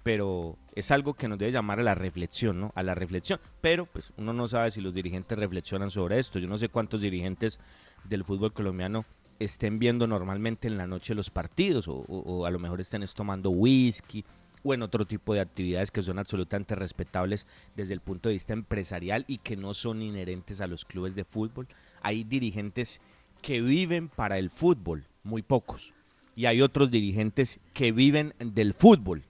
pero 0.02 0.56
es 0.74 0.90
algo 0.90 1.14
que 1.14 1.28
nos 1.28 1.38
debe 1.38 1.52
llamar 1.52 1.80
a 1.80 1.82
la 1.82 1.94
reflexión, 1.94 2.60
¿no? 2.60 2.72
A 2.74 2.82
la 2.82 2.94
reflexión, 2.94 3.38
pero 3.60 3.86
pues 3.86 4.12
uno 4.16 4.32
no 4.32 4.46
sabe 4.46 4.70
si 4.70 4.80
los 4.80 4.94
dirigentes 4.94 5.38
reflexionan 5.38 5.90
sobre 5.90 6.18
esto, 6.18 6.38
yo 6.38 6.48
no 6.48 6.56
sé 6.56 6.68
cuántos 6.68 7.00
dirigentes 7.00 7.60
del 8.04 8.24
fútbol 8.24 8.52
colombiano 8.52 9.04
estén 9.38 9.78
viendo 9.78 10.06
normalmente 10.06 10.68
en 10.68 10.76
la 10.76 10.86
noche 10.86 11.14
los 11.14 11.30
partidos 11.30 11.88
o, 11.88 11.94
o 11.94 12.44
a 12.44 12.50
lo 12.50 12.58
mejor 12.58 12.80
estén 12.80 13.04
tomando 13.14 13.50
whisky 13.50 14.24
o 14.62 14.74
en 14.74 14.82
otro 14.82 15.06
tipo 15.06 15.32
de 15.32 15.40
actividades 15.40 15.90
que 15.90 16.02
son 16.02 16.18
absolutamente 16.18 16.74
respetables 16.74 17.46
desde 17.74 17.94
el 17.94 18.00
punto 18.00 18.28
de 18.28 18.34
vista 18.34 18.52
empresarial 18.52 19.24
y 19.26 19.38
que 19.38 19.56
no 19.56 19.72
son 19.72 20.02
inherentes 20.02 20.60
a 20.60 20.66
los 20.66 20.84
clubes 20.84 21.14
de 21.14 21.24
fútbol 21.24 21.66
hay 22.02 22.24
dirigentes 22.24 23.00
que 23.42 23.60
viven 23.60 24.08
para 24.08 24.38
el 24.38 24.50
fútbol, 24.50 25.06
muy 25.22 25.42
pocos. 25.42 25.94
Y 26.34 26.46
hay 26.46 26.62
otros 26.62 26.90
dirigentes 26.90 27.60
que 27.74 27.92
viven 27.92 28.34
del 28.38 28.74
fútbol, 28.74 29.24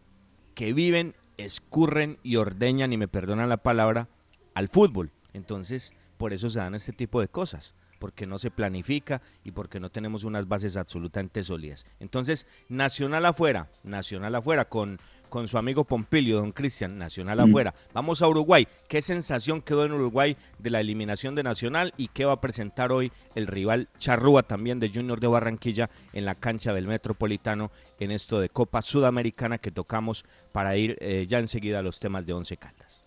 que 0.55 0.73
viven, 0.73 1.15
escurren 1.37 2.19
y 2.23 2.37
ordeñan, 2.37 2.93
y 2.93 2.97
me 2.97 3.09
perdonan 3.09 3.49
la 3.49 3.57
palabra, 3.57 4.09
al 4.55 4.69
fútbol. 4.69 5.11
Entonces, 5.33 5.93
por 6.19 6.33
eso 6.33 6.49
se 6.49 6.59
dan 6.59 6.75
este 6.75 6.93
tipo 6.93 7.21
de 7.21 7.29
cosas, 7.29 7.75
porque 7.99 8.27
no 8.27 8.39
se 8.39 8.51
planifica 8.51 9.23
y 9.45 9.53
porque 9.53 9.81
no 9.81 9.91
tenemos 9.91 10.25
unas 10.25 10.49
bases 10.49 10.77
absolutamente 10.77 11.43
sólidas. 11.43 11.87
Entonces, 11.99 12.47
Nacional 12.69 13.27
afuera, 13.27 13.71
Nacional 13.83 14.35
afuera, 14.35 14.67
con 14.67 14.99
con 15.31 15.49
su 15.49 15.57
amigo 15.57 15.85
Pompilio, 15.85 16.37
don 16.37 16.53
Cristian, 16.53 16.99
Nacional 16.99 17.39
mm. 17.39 17.41
afuera. 17.41 17.75
Vamos 17.95 18.21
a 18.21 18.29
Uruguay. 18.29 18.69
¿Qué 18.89 19.01
sensación 19.01 19.63
quedó 19.63 19.87
en 19.87 19.93
Uruguay 19.93 20.37
de 20.59 20.71
la 20.71 20.81
eliminación 20.81 21.35
de 21.35 21.43
Nacional 21.43 21.95
y 21.97 22.09
qué 22.09 22.27
va 22.27 22.35
a 22.35 22.41
presentar 22.41 22.93
hoy 22.93 23.11
el 23.35 23.47
rival 23.47 23.89
Charrúa 23.99 24.43
también 24.43 24.79
de 24.79 24.91
Junior 24.91 25.19
de 25.21 25.29
Barranquilla 25.29 25.89
en 26.13 26.27
la 26.27 26.35
cancha 26.35 26.75
del 26.75 26.87
Metropolitano 26.87 27.71
en 27.99 28.11
esto 28.11 28.41
de 28.41 28.51
Copa 28.51 28.83
Sudamericana 28.83 29.59
que 29.59 29.71
tocamos 29.71 30.25
para 30.53 30.77
ir 30.77 30.99
eh, 31.01 31.25
ya 31.27 31.39
enseguida 31.39 31.79
a 31.79 31.83
los 31.83 32.01
temas 32.01 32.27
de 32.27 32.33
Once 32.35 32.57
Caldas? 32.57 33.05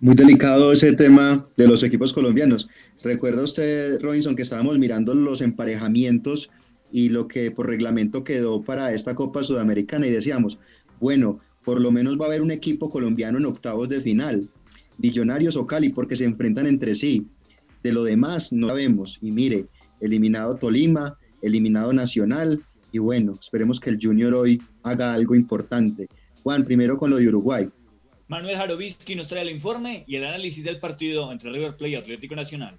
Muy 0.00 0.14
delicado 0.14 0.72
ese 0.72 0.94
tema 0.94 1.46
de 1.56 1.68
los 1.68 1.82
equipos 1.82 2.12
colombianos. 2.12 2.68
Recuerda 3.02 3.42
usted, 3.42 4.00
Robinson, 4.00 4.34
que 4.34 4.42
estábamos 4.42 4.78
mirando 4.78 5.14
los 5.14 5.42
emparejamientos 5.42 6.50
y 6.90 7.10
lo 7.10 7.28
que 7.28 7.50
por 7.50 7.68
reglamento 7.68 8.24
quedó 8.24 8.62
para 8.62 8.92
esta 8.92 9.14
Copa 9.14 9.42
Sudamericana 9.42 10.06
y 10.06 10.10
decíamos, 10.10 10.58
bueno, 11.00 11.38
por 11.64 11.80
lo 11.80 11.90
menos 11.90 12.18
va 12.18 12.24
a 12.24 12.28
haber 12.28 12.42
un 12.42 12.50
equipo 12.50 12.90
colombiano 12.90 13.38
en 13.38 13.46
octavos 13.46 13.88
de 13.88 14.00
final, 14.00 14.48
Millonarios 14.98 15.56
o 15.56 15.66
Cali, 15.66 15.88
porque 15.88 16.14
se 16.14 16.24
enfrentan 16.24 16.66
entre 16.66 16.94
sí. 16.94 17.26
De 17.82 17.90
lo 17.90 18.04
demás 18.04 18.52
no 18.52 18.68
sabemos. 18.68 19.18
Y 19.22 19.30
mire, 19.30 19.66
eliminado 20.00 20.56
Tolima, 20.56 21.16
eliminado 21.40 21.92
Nacional, 21.92 22.62
y 22.92 22.98
bueno, 22.98 23.38
esperemos 23.40 23.80
que 23.80 23.90
el 23.90 23.98
Junior 24.00 24.34
hoy 24.34 24.60
haga 24.82 25.14
algo 25.14 25.34
importante. 25.34 26.08
Juan, 26.42 26.64
primero 26.64 26.98
con 26.98 27.10
lo 27.10 27.16
de 27.16 27.28
Uruguay. 27.28 27.68
Manuel 28.28 28.56
Jarovisky 28.56 29.14
nos 29.14 29.28
trae 29.28 29.42
el 29.42 29.50
informe 29.50 30.04
y 30.06 30.16
el 30.16 30.24
análisis 30.24 30.62
del 30.64 30.78
partido 30.78 31.32
entre 31.32 31.50
River 31.50 31.76
Plate 31.76 31.92
y 31.92 31.94
Atlético 31.96 32.36
Nacional. 32.36 32.78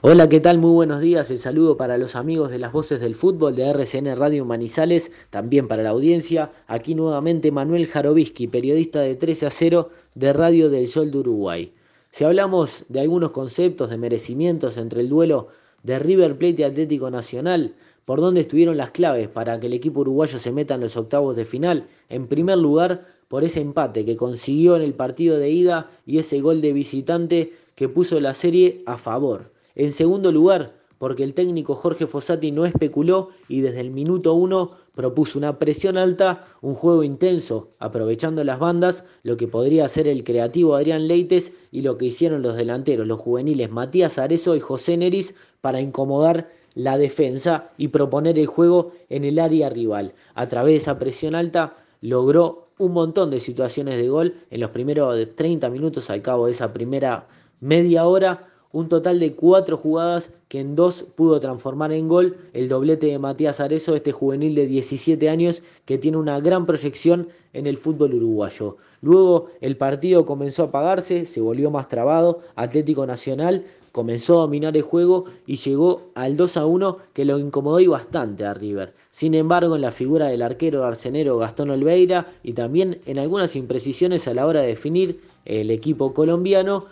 Hola, 0.00 0.28
¿qué 0.28 0.38
tal? 0.38 0.58
Muy 0.58 0.70
buenos 0.70 1.00
días. 1.00 1.28
El 1.32 1.38
saludo 1.38 1.76
para 1.76 1.98
los 1.98 2.14
amigos 2.14 2.50
de 2.50 2.60
las 2.60 2.70
voces 2.70 3.00
del 3.00 3.16
fútbol 3.16 3.56
de 3.56 3.64
RCN 3.64 4.14
Radio 4.16 4.44
Manizales, 4.44 5.10
también 5.30 5.66
para 5.66 5.82
la 5.82 5.90
audiencia. 5.90 6.52
Aquí 6.68 6.94
nuevamente 6.94 7.50
Manuel 7.50 7.88
Jarovisky, 7.88 8.46
periodista 8.46 9.00
de 9.00 9.16
13 9.16 9.46
a 9.46 9.50
0 9.50 9.90
de 10.14 10.32
Radio 10.32 10.70
del 10.70 10.86
Sol 10.86 11.10
de 11.10 11.18
Uruguay. 11.18 11.72
Si 12.10 12.22
hablamos 12.22 12.84
de 12.88 13.00
algunos 13.00 13.32
conceptos 13.32 13.90
de 13.90 13.96
merecimientos 13.96 14.76
entre 14.76 15.00
el 15.00 15.08
duelo 15.08 15.48
de 15.82 15.98
River 15.98 16.38
Plate 16.38 16.62
y 16.62 16.64
Atlético 16.64 17.10
Nacional, 17.10 17.74
¿por 18.04 18.20
dónde 18.20 18.42
estuvieron 18.42 18.76
las 18.76 18.92
claves 18.92 19.26
para 19.26 19.58
que 19.58 19.66
el 19.66 19.72
equipo 19.72 20.02
uruguayo 20.02 20.38
se 20.38 20.52
meta 20.52 20.76
en 20.76 20.82
los 20.82 20.96
octavos 20.96 21.34
de 21.34 21.44
final? 21.44 21.88
En 22.08 22.28
primer 22.28 22.58
lugar, 22.58 23.04
por 23.26 23.42
ese 23.42 23.60
empate 23.60 24.04
que 24.04 24.16
consiguió 24.16 24.76
en 24.76 24.82
el 24.82 24.94
partido 24.94 25.38
de 25.38 25.50
ida 25.50 25.90
y 26.06 26.18
ese 26.18 26.40
gol 26.40 26.60
de 26.60 26.72
visitante 26.72 27.52
que 27.74 27.88
puso 27.88 28.20
la 28.20 28.34
serie 28.34 28.82
a 28.86 28.96
favor. 28.96 29.57
En 29.78 29.92
segundo 29.92 30.32
lugar, 30.32 30.74
porque 30.98 31.22
el 31.22 31.34
técnico 31.34 31.76
Jorge 31.76 32.08
Fossati 32.08 32.50
no 32.50 32.66
especuló 32.66 33.28
y 33.48 33.60
desde 33.60 33.78
el 33.78 33.92
minuto 33.92 34.34
uno 34.34 34.72
propuso 34.96 35.38
una 35.38 35.60
presión 35.60 35.96
alta, 35.96 36.46
un 36.62 36.74
juego 36.74 37.04
intenso, 37.04 37.68
aprovechando 37.78 38.42
las 38.42 38.58
bandas, 38.58 39.04
lo 39.22 39.36
que 39.36 39.46
podría 39.46 39.84
hacer 39.84 40.08
el 40.08 40.24
creativo 40.24 40.74
Adrián 40.74 41.06
Leites 41.06 41.52
y 41.70 41.82
lo 41.82 41.96
que 41.96 42.06
hicieron 42.06 42.42
los 42.42 42.56
delanteros, 42.56 43.06
los 43.06 43.20
juveniles 43.20 43.70
Matías 43.70 44.18
Arezo 44.18 44.56
y 44.56 44.60
José 44.60 44.96
Neris 44.96 45.36
para 45.60 45.80
incomodar 45.80 46.50
la 46.74 46.98
defensa 46.98 47.70
y 47.78 47.88
proponer 47.88 48.36
el 48.36 48.46
juego 48.48 48.90
en 49.08 49.24
el 49.24 49.38
área 49.38 49.70
rival. 49.70 50.12
A 50.34 50.48
través 50.48 50.72
de 50.72 50.78
esa 50.78 50.98
presión 50.98 51.36
alta 51.36 51.76
logró 52.00 52.70
un 52.78 52.94
montón 52.94 53.30
de 53.30 53.38
situaciones 53.38 53.96
de 53.96 54.08
gol 54.08 54.34
en 54.50 54.58
los 54.60 54.70
primeros 54.70 55.36
30 55.36 55.70
minutos 55.70 56.10
al 56.10 56.20
cabo 56.20 56.46
de 56.46 56.52
esa 56.52 56.72
primera 56.72 57.28
media 57.60 58.04
hora 58.04 58.48
un 58.72 58.88
total 58.88 59.18
de 59.20 59.32
cuatro 59.32 59.76
jugadas 59.76 60.30
que 60.48 60.60
en 60.60 60.76
dos 60.76 61.02
pudo 61.02 61.40
transformar 61.40 61.92
en 61.92 62.08
gol 62.08 62.36
el 62.52 62.68
doblete 62.68 63.06
de 63.06 63.18
Matías 63.18 63.60
Arezo, 63.60 63.94
este 63.94 64.12
juvenil 64.12 64.54
de 64.54 64.66
17 64.66 65.28
años 65.28 65.62
que 65.84 65.98
tiene 65.98 66.18
una 66.18 66.40
gran 66.40 66.66
proyección 66.66 67.28
en 67.52 67.66
el 67.66 67.78
fútbol 67.78 68.14
uruguayo. 68.14 68.76
Luego 69.00 69.46
el 69.60 69.76
partido 69.76 70.26
comenzó 70.26 70.64
a 70.64 70.66
apagarse, 70.66 71.26
se 71.26 71.40
volvió 71.40 71.70
más 71.70 71.88
trabado, 71.88 72.40
Atlético 72.56 73.06
Nacional 73.06 73.64
comenzó 73.92 74.38
a 74.38 74.42
dominar 74.42 74.76
el 74.76 74.82
juego 74.82 75.24
y 75.46 75.56
llegó 75.56 76.10
al 76.14 76.36
2 76.36 76.56
a 76.58 76.66
1 76.66 76.98
que 77.12 77.24
lo 77.24 77.38
incomodó 77.38 77.80
y 77.80 77.86
bastante 77.86 78.44
a 78.44 78.54
River. 78.54 78.94
Sin 79.10 79.34
embargo, 79.34 79.74
en 79.74 79.82
la 79.82 79.90
figura 79.90 80.28
del 80.28 80.42
arquero 80.42 80.84
arcenero 80.84 81.38
Gastón 81.38 81.70
Olveira 81.70 82.26
y 82.42 82.52
también 82.52 83.00
en 83.06 83.18
algunas 83.18 83.56
imprecisiones 83.56 84.28
a 84.28 84.34
la 84.34 84.46
hora 84.46 84.60
de 84.60 84.68
definir 84.68 85.20
el 85.44 85.70
equipo 85.70 86.12
colombiano, 86.14 86.84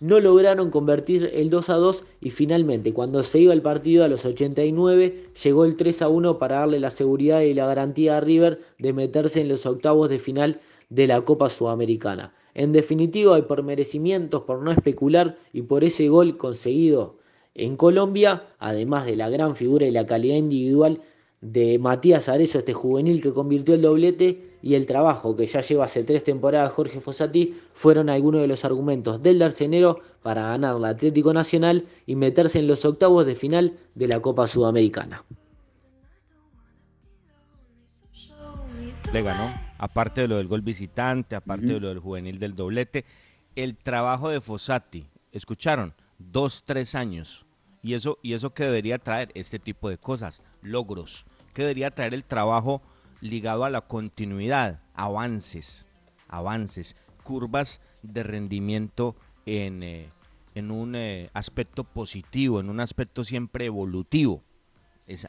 no 0.00 0.20
lograron 0.20 0.70
convertir 0.70 1.30
el 1.32 1.50
2 1.50 1.70
a 1.70 1.74
2 1.74 2.04
y 2.20 2.30
finalmente 2.30 2.92
cuando 2.92 3.22
se 3.22 3.38
iba 3.40 3.52
el 3.52 3.62
partido 3.62 4.04
a 4.04 4.08
los 4.08 4.24
89 4.24 5.24
llegó 5.42 5.64
el 5.64 5.76
3 5.76 6.02
a 6.02 6.08
1 6.08 6.38
para 6.38 6.60
darle 6.60 6.80
la 6.80 6.90
seguridad 6.90 7.40
y 7.40 7.54
la 7.54 7.66
garantía 7.66 8.16
a 8.16 8.20
River 8.20 8.60
de 8.78 8.92
meterse 8.92 9.40
en 9.40 9.48
los 9.48 9.66
octavos 9.66 10.10
de 10.10 10.18
final 10.18 10.60
de 10.90 11.06
la 11.06 11.22
Copa 11.22 11.48
Sudamericana. 11.48 12.34
En 12.54 12.72
definitiva, 12.72 13.38
y 13.38 13.42
por 13.42 13.62
merecimientos, 13.62 14.42
por 14.42 14.62
no 14.62 14.70
especular 14.70 15.38
y 15.52 15.62
por 15.62 15.84
ese 15.84 16.08
gol 16.08 16.36
conseguido 16.36 17.16
en 17.54 17.76
Colombia, 17.76 18.44
además 18.58 19.06
de 19.06 19.16
la 19.16 19.28
gran 19.28 19.56
figura 19.56 19.86
y 19.86 19.90
la 19.90 20.06
calidad 20.06 20.36
individual 20.36 21.00
de 21.44 21.78
Matías 21.78 22.30
Arezo, 22.30 22.58
este 22.58 22.72
juvenil 22.72 23.20
que 23.20 23.32
convirtió 23.32 23.74
el 23.74 23.82
doblete, 23.82 24.54
y 24.62 24.76
el 24.76 24.86
trabajo 24.86 25.36
que 25.36 25.46
ya 25.46 25.60
lleva 25.60 25.84
hace 25.84 26.02
tres 26.02 26.24
temporadas 26.24 26.72
Jorge 26.72 26.98
Fossati, 26.98 27.54
fueron 27.74 28.08
algunos 28.08 28.40
de 28.40 28.46
los 28.46 28.64
argumentos 28.64 29.22
del 29.22 29.38
Darcenero 29.38 30.00
para 30.22 30.48
ganar 30.48 30.80
la 30.80 30.88
Atlético 30.88 31.34
Nacional 31.34 31.84
y 32.06 32.16
meterse 32.16 32.60
en 32.60 32.66
los 32.66 32.86
octavos 32.86 33.26
de 33.26 33.34
final 33.34 33.74
de 33.94 34.08
la 34.08 34.20
Copa 34.20 34.48
Sudamericana. 34.48 35.22
Le 39.12 39.22
ganó, 39.22 39.52
aparte 39.76 40.22
de 40.22 40.28
lo 40.28 40.38
del 40.38 40.48
gol 40.48 40.62
visitante, 40.62 41.36
aparte 41.36 41.66
de 41.66 41.80
lo 41.80 41.88
del 41.88 41.98
juvenil 41.98 42.38
del 42.38 42.56
doblete, 42.56 43.04
el 43.54 43.76
trabajo 43.76 44.30
de 44.30 44.40
Fossati, 44.40 45.04
escucharon, 45.30 45.92
dos, 46.18 46.64
tres 46.64 46.94
años. 46.94 47.44
Y 47.82 47.92
eso, 47.92 48.18
y 48.22 48.32
eso 48.32 48.54
que 48.54 48.64
debería 48.64 48.96
traer 48.96 49.30
este 49.34 49.58
tipo 49.58 49.90
de 49.90 49.98
cosas, 49.98 50.42
logros, 50.62 51.26
que 51.54 51.62
debería 51.62 51.90
traer 51.90 52.12
el 52.12 52.24
trabajo 52.24 52.82
ligado 53.20 53.64
a 53.64 53.70
la 53.70 53.80
continuidad, 53.80 54.80
avances, 54.94 55.86
avances, 56.28 56.96
curvas 57.22 57.80
de 58.02 58.22
rendimiento 58.22 59.16
en, 59.46 59.82
eh, 59.82 60.10
en 60.54 60.70
un 60.70 60.94
eh, 60.94 61.30
aspecto 61.32 61.84
positivo, 61.84 62.60
en 62.60 62.68
un 62.68 62.80
aspecto 62.80 63.24
siempre 63.24 63.64
evolutivo. 63.64 64.42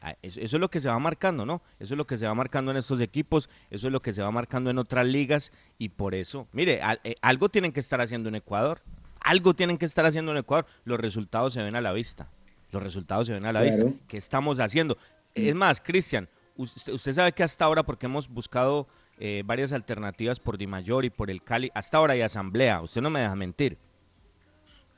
Ah, 0.02 0.16
eso 0.22 0.40
es 0.40 0.54
lo 0.54 0.70
que 0.70 0.80
se 0.80 0.88
va 0.88 0.98
marcando, 1.00 1.46
¿no? 1.46 1.62
Eso 1.80 1.96
es 1.96 1.98
lo 1.98 2.08
que 2.08 2.16
se 2.16 2.26
va 2.26 2.34
marcando 2.34 2.72
en 2.72 2.78
estos 2.78 3.02
equipos, 3.02 3.50
eso 3.70 3.88
es 3.88 3.94
lo 3.94 4.02
que 4.02 4.14
se 4.14 4.22
va 4.22 4.32
marcando 4.32 4.70
en 4.70 4.78
otras 4.78 5.06
ligas 5.06 5.52
y 5.78 5.90
por 5.90 6.16
eso, 6.16 6.48
mire, 6.54 6.80
eh, 7.04 7.16
algo 7.22 7.50
tienen 7.50 7.74
que 7.74 7.82
estar 7.82 8.00
haciendo 8.00 8.30
en 8.30 8.36
Ecuador, 8.36 8.82
algo 9.20 9.54
tienen 9.54 9.78
que 9.78 9.86
estar 9.86 10.06
haciendo 10.06 10.32
en 10.32 10.38
Ecuador, 10.38 10.66
los 10.86 10.98
resultados 10.98 11.54
se 11.54 11.62
ven 11.62 11.76
a 11.76 11.82
la 11.82 11.92
vista, 11.92 12.30
los 12.72 12.82
resultados 12.82 13.28
se 13.28 13.34
ven 13.34 13.46
a 13.46 13.52
la 13.52 13.62
vista. 13.62 13.84
¿Qué 14.08 14.16
estamos 14.16 14.60
haciendo? 14.60 14.98
Es 15.36 15.54
más, 15.54 15.82
Cristian, 15.82 16.28
Usted, 16.58 17.12
sabe 17.12 17.34
que 17.34 17.44
hasta 17.44 17.66
ahora, 17.66 17.84
porque 17.84 18.06
hemos 18.06 18.30
buscado 18.30 18.88
eh, 19.20 19.44
varias 19.46 19.74
alternativas 19.74 20.40
por 20.40 20.58
Di 20.58 20.68
Mayor 20.68 21.04
y 21.04 21.10
por 21.10 21.30
el 21.30 21.44
Cali, 21.44 21.70
hasta 21.74 21.98
ahora 21.98 22.14
hay 22.14 22.22
asamblea, 22.22 22.82
usted 22.82 23.02
no 23.02 23.10
me 23.10 23.20
deja 23.20 23.36
mentir. 23.36 23.78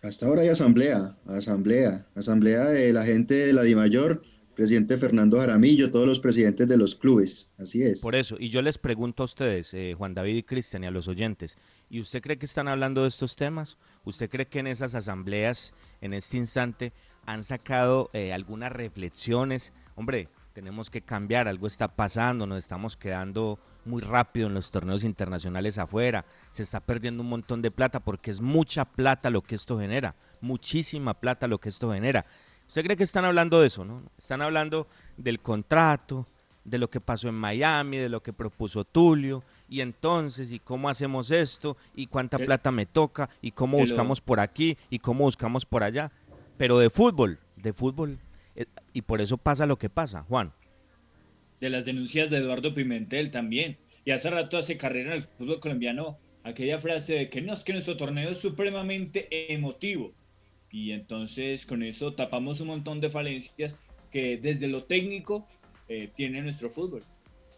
Hasta 0.04 0.28
ahora 0.28 0.44
hay 0.44 0.50
asamblea, 0.50 1.16
asamblea, 1.26 2.06
asamblea 2.14 2.66
de 2.66 2.94
la 2.94 3.04
gente 3.04 3.34
de 3.34 3.54
la 3.54 3.64
Di 3.64 3.74
Mayor, 3.74 4.22
presidente 4.54 5.00
Fernando 5.00 5.40
Jaramillo, 5.40 5.90
todos 5.90 6.06
los 6.06 6.20
presidentes 6.20 6.68
de 6.68 6.78
los 6.78 6.96
clubes, 6.96 7.50
así 7.58 7.82
es. 7.82 8.02
Por 8.02 8.14
eso, 8.14 8.38
y 8.40 8.50
yo 8.50 8.62
les 8.62 8.78
pregunto 8.78 9.24
a 9.24 9.26
ustedes, 9.26 9.74
eh, 9.74 9.96
Juan 9.98 10.14
David 10.14 10.36
y 10.36 10.44
Cristian, 10.44 10.84
y 10.84 10.88
a 10.88 10.92
los 10.92 11.08
oyentes, 11.08 11.58
¿y 11.90 12.00
usted 12.00 12.22
cree 12.22 12.38
que 12.38 12.46
están 12.46 12.68
hablando 12.68 13.02
de 13.02 13.08
estos 13.08 13.36
temas? 13.36 13.80
¿Usted 14.06 14.30
cree 14.30 14.46
que 14.46 14.60
en 14.60 14.68
esas 14.68 14.94
asambleas, 14.94 15.74
en 16.02 16.14
este 16.14 16.38
instante, 16.38 16.94
han 17.26 17.44
sacado 17.44 18.12
eh, 18.14 18.32
algunas 18.32 18.72
reflexiones? 18.72 19.74
Hombre, 19.96 20.30
tenemos 20.58 20.90
que 20.90 21.04
cambiar, 21.04 21.48
algo 21.48 21.68
está 21.68 21.88
pasando, 21.88 22.48
nos 22.48 22.58
estamos 22.58 22.98
quedando 22.98 23.60
muy 23.86 24.02
rápido 24.02 24.48
en 24.48 24.56
los 24.56 24.72
torneos 24.72 25.04
internacionales 25.04 25.78
afuera, 25.78 26.26
se 26.50 26.64
está 26.64 26.80
perdiendo 26.80 27.22
un 27.22 27.30
montón 27.30 27.62
de 27.62 27.70
plata 27.70 28.00
porque 28.00 28.32
es 28.32 28.42
mucha 28.42 28.84
plata 28.84 29.30
lo 29.30 29.44
que 29.44 29.54
esto 29.54 29.80
genera, 29.80 30.16
muchísima 30.42 31.14
plata 31.14 31.46
lo 31.46 31.60
que 31.60 31.70
esto 31.70 31.94
genera. 31.94 32.26
¿Usted 32.68 32.84
cree 32.84 32.98
que 32.98 33.04
están 33.04 33.24
hablando 33.24 33.62
de 33.62 33.68
eso, 33.68 33.86
no? 33.86 34.02
Están 34.18 34.42
hablando 34.42 34.88
del 35.16 35.42
contrato, 35.42 36.26
de 36.64 36.80
lo 36.80 36.90
que 36.90 37.02
pasó 37.02 37.30
en 37.30 37.36
Miami, 37.36 37.98
de 37.98 38.10
lo 38.10 38.24
que 38.24 38.34
propuso 38.34 38.84
Tulio, 38.84 39.44
y 39.70 39.82
entonces, 39.82 40.52
y 40.52 40.58
cómo 40.58 40.90
hacemos 40.90 41.30
esto, 41.30 41.78
y 41.94 42.08
cuánta 42.08 42.40
plata 42.40 42.72
me 42.72 42.88
toca, 42.88 43.30
y 43.44 43.52
cómo 43.52 43.78
buscamos 43.78 44.22
por 44.22 44.40
aquí, 44.40 44.76
y 44.90 44.98
cómo 44.98 45.26
buscamos 45.26 45.68
por 45.68 45.84
allá. 45.84 46.12
Pero 46.58 46.80
de 46.80 46.90
fútbol, 46.90 47.38
de 47.58 47.74
fútbol 47.74 48.14
eh, 48.14 48.27
y 48.98 49.04
por 49.04 49.22
eso 49.22 49.38
pasa 49.38 49.68
lo 49.68 49.78
que 49.78 49.90
pasa, 49.90 50.24
Juan. 50.24 50.52
De 51.62 51.70
las 51.70 51.86
denuncias 51.86 52.32
de 52.32 52.38
Eduardo 52.38 52.74
Pimentel 52.74 53.30
también. 53.30 53.78
Y 54.06 54.10
hace 54.10 54.32
rato 54.32 54.58
hace 54.58 54.76
carrera 54.76 55.12
en 55.12 55.18
el 55.18 55.22
fútbol 55.22 55.60
colombiano 55.60 56.18
aquella 56.44 56.80
frase 56.80 57.14
de 57.14 57.30
que 57.30 57.40
no, 57.42 57.54
es 57.54 57.64
que 57.64 57.74
nuestro 57.74 57.96
torneo 57.96 58.32
es 58.32 58.40
supremamente 58.40 59.54
emotivo. 59.54 60.14
Y 60.72 60.94
entonces 60.94 61.68
con 61.68 61.84
eso 61.84 62.16
tapamos 62.16 62.60
un 62.60 62.70
montón 62.70 63.00
de 63.00 63.12
falencias 63.12 63.78
que 64.10 64.38
desde 64.38 64.68
lo 64.68 64.86
técnico 64.86 65.48
eh, 65.90 66.10
tiene 66.16 66.42
nuestro 66.42 66.72
fútbol. 66.72 67.04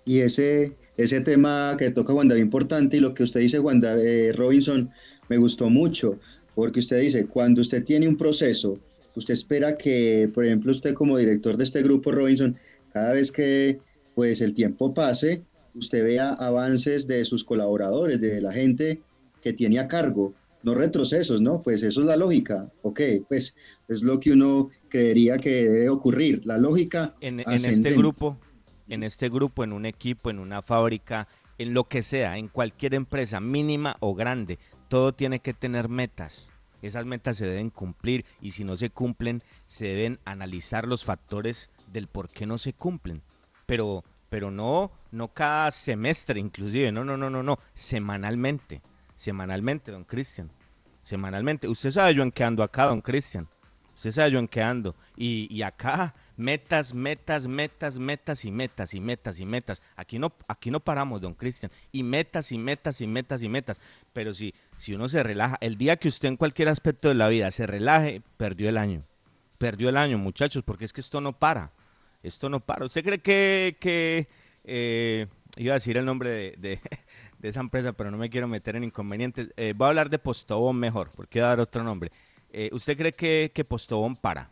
Y 0.03 0.19
ese, 0.19 0.75
ese 0.97 1.21
tema 1.21 1.77
que 1.79 1.89
toca 1.91 2.11
Juan 2.11 2.27
David 2.27 2.41
importante 2.41 2.97
y 2.97 2.99
lo 2.99 3.13
que 3.13 3.23
usted 3.23 3.39
dice, 3.39 3.59
Juan 3.59 3.79
David, 3.79 4.03
eh, 4.03 4.33
Robinson, 4.33 4.91
me 5.29 5.37
gustó 5.37 5.69
mucho, 5.69 6.19
porque 6.53 6.81
usted 6.81 6.99
dice, 6.99 7.27
cuando 7.27 7.61
usted 7.61 7.85
tiene 7.85 8.09
un 8.09 8.17
proceso 8.17 8.77
usted 9.15 9.33
espera 9.33 9.77
que, 9.77 10.29
por 10.33 10.45
ejemplo, 10.45 10.71
usted 10.71 10.93
como 10.93 11.17
director 11.17 11.57
de 11.57 11.63
este 11.63 11.81
grupo, 11.83 12.11
Robinson, 12.11 12.55
cada 12.93 13.13
vez 13.13 13.31
que 13.31 13.79
pues 14.15 14.41
el 14.41 14.53
tiempo 14.53 14.93
pase, 14.93 15.43
usted 15.75 16.03
vea 16.03 16.33
avances 16.33 17.07
de 17.07 17.23
sus 17.25 17.43
colaboradores, 17.43 18.19
de 18.19 18.41
la 18.41 18.51
gente 18.51 19.01
que 19.41 19.53
tiene 19.53 19.79
a 19.79 19.87
cargo, 19.87 20.33
no 20.63 20.75
retrocesos, 20.75 21.41
¿no? 21.41 21.61
Pues 21.61 21.83
eso 21.83 22.01
es 22.01 22.07
la 22.07 22.17
lógica, 22.17 22.69
ok, 22.81 22.99
pues 23.29 23.55
es 23.87 24.01
lo 24.01 24.19
que 24.19 24.33
uno 24.33 24.69
creería 24.89 25.37
que 25.37 25.69
debe 25.69 25.89
ocurrir, 25.89 26.45
la 26.45 26.57
lógica. 26.57 27.15
En, 27.21 27.39
en 27.39 27.49
este 27.49 27.93
grupo, 27.93 28.37
en 28.89 29.03
este 29.03 29.29
grupo, 29.29 29.63
en 29.63 29.71
un 29.71 29.85
equipo, 29.85 30.29
en 30.29 30.39
una 30.39 30.61
fábrica, 30.61 31.27
en 31.57 31.73
lo 31.73 31.85
que 31.85 32.01
sea, 32.01 32.37
en 32.37 32.49
cualquier 32.49 32.93
empresa, 32.95 33.39
mínima 33.39 33.95
o 34.01 34.15
grande, 34.15 34.59
todo 34.89 35.13
tiene 35.13 35.39
que 35.39 35.53
tener 35.53 35.87
metas 35.87 36.51
esas 36.81 37.05
metas 37.05 37.37
se 37.37 37.45
deben 37.45 37.69
cumplir 37.69 38.25
y 38.41 38.51
si 38.51 38.63
no 38.63 38.75
se 38.75 38.89
cumplen, 38.89 39.43
se 39.65 39.87
deben 39.87 40.19
analizar 40.25 40.87
los 40.87 41.05
factores 41.05 41.69
del 41.87 42.07
por 42.07 42.29
qué 42.29 42.45
no 42.45 42.57
se 42.57 42.73
cumplen. 42.73 43.21
Pero, 43.65 44.03
pero 44.29 44.51
no, 44.51 44.91
no 45.11 45.33
cada 45.33 45.71
semestre 45.71 46.39
inclusive, 46.39 46.91
no, 46.91 47.03
no, 47.03 47.17
no, 47.17 47.29
no, 47.29 47.43
no, 47.43 47.59
semanalmente, 47.73 48.81
semanalmente, 49.15 49.91
don 49.91 50.03
Cristian, 50.03 50.51
semanalmente. 51.01 51.67
Usted 51.67 51.91
sabe 51.91 52.13
yo 52.13 52.23
en 52.23 52.31
qué 52.31 52.43
ando 52.43 52.63
acá, 52.63 52.85
don 52.85 53.01
Cristian. 53.01 53.47
Usted 53.99 54.11
sabe 54.11 54.31
yo 54.31 54.39
en 54.39 54.47
qué 54.47 54.61
ando. 54.61 54.95
Y, 55.17 55.61
acá, 55.61 56.15
metas, 56.37 56.93
metas, 56.93 57.47
metas, 57.47 57.99
metas 57.99 58.45
y 58.45 58.49
metas 58.49 58.93
y 58.93 59.01
metas 59.01 59.39
y 59.41 59.45
metas. 59.45 59.81
Aquí 59.97 60.17
no, 60.17 60.31
aquí 60.47 60.71
no 60.71 60.79
paramos, 60.79 61.19
don 61.19 61.33
Cristian. 61.33 61.69
Y 61.91 62.01
metas 62.03 62.53
y 62.53 62.57
metas 62.57 63.01
y 63.01 63.07
metas 63.07 63.43
y 63.43 63.49
metas. 63.49 63.81
Pero 64.13 64.31
si, 64.31 64.55
si 64.77 64.95
uno 64.95 65.09
se 65.09 65.21
relaja, 65.21 65.57
el 65.59 65.75
día 65.77 65.97
que 65.97 66.07
usted 66.07 66.29
en 66.29 66.37
cualquier 66.37 66.69
aspecto 66.69 67.09
de 67.09 67.15
la 67.15 67.27
vida 67.27 67.51
se 67.51 67.67
relaje, 67.67 68.21
perdió 68.37 68.69
el 68.69 68.77
año. 68.77 69.03
Perdió 69.57 69.89
el 69.89 69.97
año, 69.97 70.17
muchachos, 70.17 70.63
porque 70.63 70.85
es 70.85 70.93
que 70.93 71.01
esto 71.01 71.19
no 71.19 71.37
para. 71.37 71.73
Esto 72.23 72.47
no 72.47 72.61
para. 72.61 72.85
¿Usted 72.85 73.03
cree 73.03 73.19
que, 73.73 74.29
eh, 74.63 75.27
iba 75.57 75.73
a 75.73 75.75
decir 75.75 75.97
el 75.97 76.05
nombre 76.05 76.29
de, 76.29 76.79
de, 77.39 77.49
esa 77.49 77.59
empresa, 77.59 77.91
pero 77.91 78.11
no 78.11 78.17
me 78.17 78.29
quiero 78.29 78.47
meter 78.47 78.77
en 78.77 78.85
inconvenientes? 78.85 79.49
Eh, 79.57 79.73
voy 79.75 79.87
a 79.87 79.89
hablar 79.89 80.09
de 80.09 80.19
Postobón 80.19 80.77
mejor, 80.77 81.11
porque 81.13 81.39
voy 81.39 81.47
a 81.47 81.49
dar 81.49 81.59
otro 81.59 81.83
nombre. 81.83 82.11
Eh, 82.51 82.69
¿Usted 82.71 82.97
cree 82.97 83.13
que, 83.13 83.51
que 83.53 83.63
Postobón 83.63 84.15
para? 84.15 84.49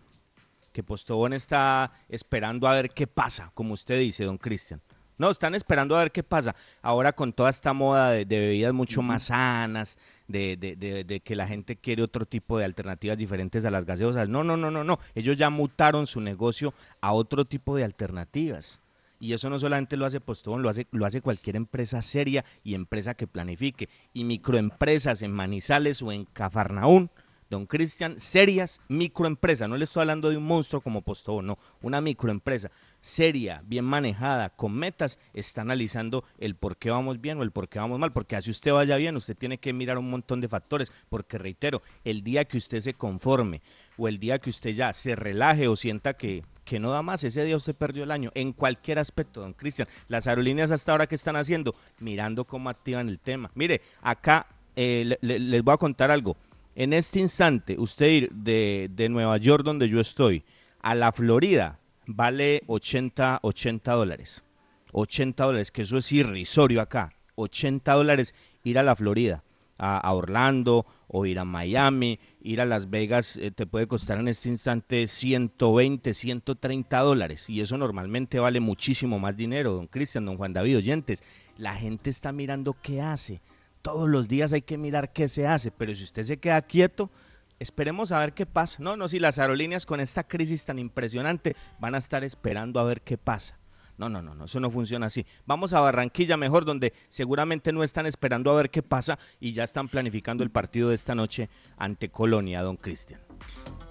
Que 0.71 0.83
Postobón 0.83 1.33
está 1.33 1.91
esperando 2.09 2.67
a 2.67 2.73
ver 2.73 2.91
qué 2.91 3.07
pasa, 3.07 3.51
como 3.53 3.73
usted 3.73 3.99
dice, 3.99 4.23
don 4.25 4.37
Cristian. 4.37 4.81
No, 5.17 5.31
están 5.31 5.55
esperando 5.55 5.95
a 5.95 5.99
ver 5.99 6.11
qué 6.11 6.21
pasa. 6.21 6.55
Ahora 6.81 7.13
con 7.13 7.33
toda 7.33 7.49
esta 7.49 7.73
moda 7.73 8.11
de, 8.11 8.25
bebidas 8.25 8.73
mucho 8.73 9.01
más 9.01 9.23
sanas, 9.23 9.97
de, 10.27 10.57
de, 10.57 10.75
de, 11.03 11.19
que 11.21 11.35
la 11.35 11.47
gente 11.47 11.75
quiere 11.75 12.03
otro 12.03 12.25
tipo 12.25 12.59
de 12.59 12.65
alternativas 12.65 13.17
diferentes 13.17 13.65
a 13.65 13.71
las 13.71 13.85
gaseosas. 13.85 14.29
No, 14.29 14.43
no, 14.43 14.57
no, 14.57 14.69
no, 14.69 14.83
no. 14.83 14.99
Ellos 15.15 15.37
ya 15.37 15.49
mutaron 15.49 16.05
su 16.05 16.21
negocio 16.21 16.73
a 17.01 17.13
otro 17.13 17.45
tipo 17.45 17.75
de 17.75 17.83
alternativas. 17.83 18.79
Y 19.19 19.33
eso 19.33 19.49
no 19.49 19.57
solamente 19.57 19.97
lo 19.97 20.05
hace 20.05 20.21
Postobón, 20.21 20.61
lo 20.61 20.69
hace, 20.69 20.85
lo 20.91 21.03
hace 21.03 21.21
cualquier 21.21 21.55
empresa 21.55 22.03
seria 22.03 22.45
y 22.63 22.75
empresa 22.75 23.15
que 23.15 23.25
planifique. 23.25 23.89
Y 24.13 24.23
microempresas 24.23 25.23
en 25.23 25.31
Manizales 25.31 26.03
o 26.03 26.11
en 26.11 26.25
Cafarnaún 26.25 27.09
don 27.49 27.65
Cristian, 27.65 28.19
serias 28.19 28.81
microempresas. 28.87 29.69
No 29.69 29.77
le 29.77 29.85
estoy 29.85 30.01
hablando 30.01 30.29
de 30.29 30.37
un 30.37 30.45
monstruo 30.45 30.81
como 30.81 31.01
Postobón, 31.01 31.47
no, 31.47 31.57
una 31.81 32.01
microempresa 32.01 32.71
seria, 33.07 33.63
bien 33.65 33.85
manejada, 33.85 34.49
con 34.49 34.73
metas, 34.73 35.17
está 35.33 35.61
analizando 35.61 36.23
el 36.39 36.55
por 36.55 36.77
qué 36.77 36.89
vamos 36.89 37.21
bien 37.21 37.37
o 37.39 37.43
el 37.43 37.51
por 37.51 37.69
qué 37.69 37.79
vamos 37.79 37.99
mal. 37.99 38.11
Porque 38.11 38.35
así 38.35 38.51
usted 38.51 38.71
vaya 38.71 38.97
bien, 38.97 39.15
usted 39.15 39.35
tiene 39.35 39.57
que 39.57 39.73
mirar 39.73 39.97
un 39.97 40.09
montón 40.09 40.41
de 40.41 40.47
factores. 40.47 40.91
Porque 41.09 41.37
reitero, 41.37 41.81
el 42.03 42.23
día 42.23 42.45
que 42.45 42.57
usted 42.57 42.79
se 42.79 42.93
conforme 42.93 43.61
o 43.97 44.07
el 44.07 44.19
día 44.19 44.39
que 44.39 44.49
usted 44.49 44.71
ya 44.71 44.93
se 44.93 45.15
relaje 45.15 45.67
o 45.67 45.75
sienta 45.75 46.13
que, 46.13 46.43
que 46.65 46.79
no 46.79 46.91
da 46.91 47.01
más, 47.01 47.23
ese 47.23 47.43
día 47.43 47.55
usted 47.55 47.75
perdió 47.75 48.03
el 48.03 48.11
año 48.11 48.31
en 48.35 48.53
cualquier 48.53 48.99
aspecto, 48.99 49.41
don 49.41 49.53
Cristian. 49.53 49.87
Las 50.07 50.27
aerolíneas 50.27 50.71
hasta 50.71 50.91
ahora 50.91 51.07
que 51.07 51.15
están 51.15 51.35
haciendo, 51.35 51.73
mirando 51.99 52.45
cómo 52.45 52.69
activan 52.69 53.09
el 53.09 53.19
tema. 53.19 53.49
Mire, 53.55 53.81
acá 54.01 54.47
eh, 54.75 55.17
les 55.21 55.63
voy 55.63 55.73
a 55.73 55.77
contar 55.77 56.11
algo. 56.11 56.35
En 56.79 56.93
este 56.93 57.19
instante, 57.19 57.75
usted 57.79 58.05
ir 58.05 58.31
de, 58.31 58.87
de, 58.93 59.09
Nueva 59.09 59.35
York, 59.37 59.63
donde 59.63 59.89
yo 59.89 59.99
estoy, 59.99 60.43
a 60.79 60.93
la 60.93 61.11
Florida, 61.11 61.79
vale 62.05 62.61
80, 62.67 63.39
80 63.41 63.93
dólares. 63.93 64.43
80 64.91 65.43
dólares, 65.43 65.71
que 65.71 65.81
eso 65.81 65.97
es 65.97 66.11
irrisorio 66.11 66.79
acá. 66.79 67.15
80 67.33 67.91
dólares 67.95 68.35
ir 68.63 68.77
a 68.77 68.83
la 68.83 68.95
Florida, 68.95 69.43
a, 69.79 70.13
Orlando 70.13 70.85
o 71.07 71.25
ir 71.25 71.39
a 71.39 71.45
Miami, 71.45 72.19
ir 72.43 72.61
a 72.61 72.65
Las 72.65 72.91
Vegas, 72.91 73.37
eh, 73.37 73.49
te 73.49 73.65
puede 73.65 73.87
costar 73.87 74.19
en 74.19 74.27
este 74.27 74.49
instante 74.49 75.07
120, 75.07 76.13
130 76.13 76.99
dólares. 76.99 77.49
Y 77.49 77.59
eso 77.59 77.75
normalmente 77.79 78.37
vale 78.37 78.59
muchísimo 78.59 79.17
más 79.17 79.35
dinero, 79.35 79.73
don 79.73 79.87
Cristian, 79.87 80.25
don 80.25 80.37
Juan 80.37 80.53
David, 80.53 80.77
oyentes. 80.77 81.23
La 81.57 81.73
gente 81.73 82.11
está 82.11 82.31
mirando 82.31 82.75
qué 82.79 83.01
hace 83.01 83.41
todos 83.87 84.09
los 84.09 84.27
días 84.27 84.51
hay 84.51 84.63
que 84.63 84.77
mirar 84.77 85.13
qué 85.13 85.29
se 85.29 85.47
hace, 85.47 85.71
pero 85.71 85.95
si 85.95 86.03
usted 86.03 86.23
se 86.23 86.35
queda 86.35 86.61
quieto, 86.61 87.09
esperemos 87.57 88.11
a 88.11 88.19
ver 88.19 88.33
qué 88.33 88.45
pasa. 88.45 88.83
No, 88.83 88.97
no, 88.97 89.07
si 89.07 89.17
las 89.17 89.39
aerolíneas 89.39 89.85
con 89.85 90.01
esta 90.01 90.25
crisis 90.25 90.65
tan 90.65 90.77
impresionante 90.77 91.55
van 91.79 91.95
a 91.95 91.99
estar 91.99 92.25
esperando 92.25 92.81
a 92.81 92.83
ver 92.83 92.99
qué 92.99 93.17
pasa. 93.17 93.57
No, 93.97 94.09
no, 94.09 94.21
no, 94.21 94.35
no, 94.35 94.43
eso 94.43 94.59
no 94.59 94.69
funciona 94.69 95.05
así. 95.05 95.25
Vamos 95.45 95.71
a 95.71 95.79
Barranquilla 95.79 96.35
mejor, 96.35 96.65
donde 96.65 96.91
seguramente 97.07 97.71
no 97.71 97.81
están 97.81 98.05
esperando 98.05 98.51
a 98.51 98.55
ver 98.55 98.69
qué 98.69 98.83
pasa 98.83 99.17
y 99.39 99.53
ya 99.53 99.63
están 99.63 99.87
planificando 99.87 100.43
el 100.43 100.49
partido 100.49 100.89
de 100.89 100.95
esta 100.95 101.15
noche 101.15 101.49
ante 101.77 102.09
Colonia, 102.09 102.61
don 102.63 102.75
Cristian. 102.75 103.21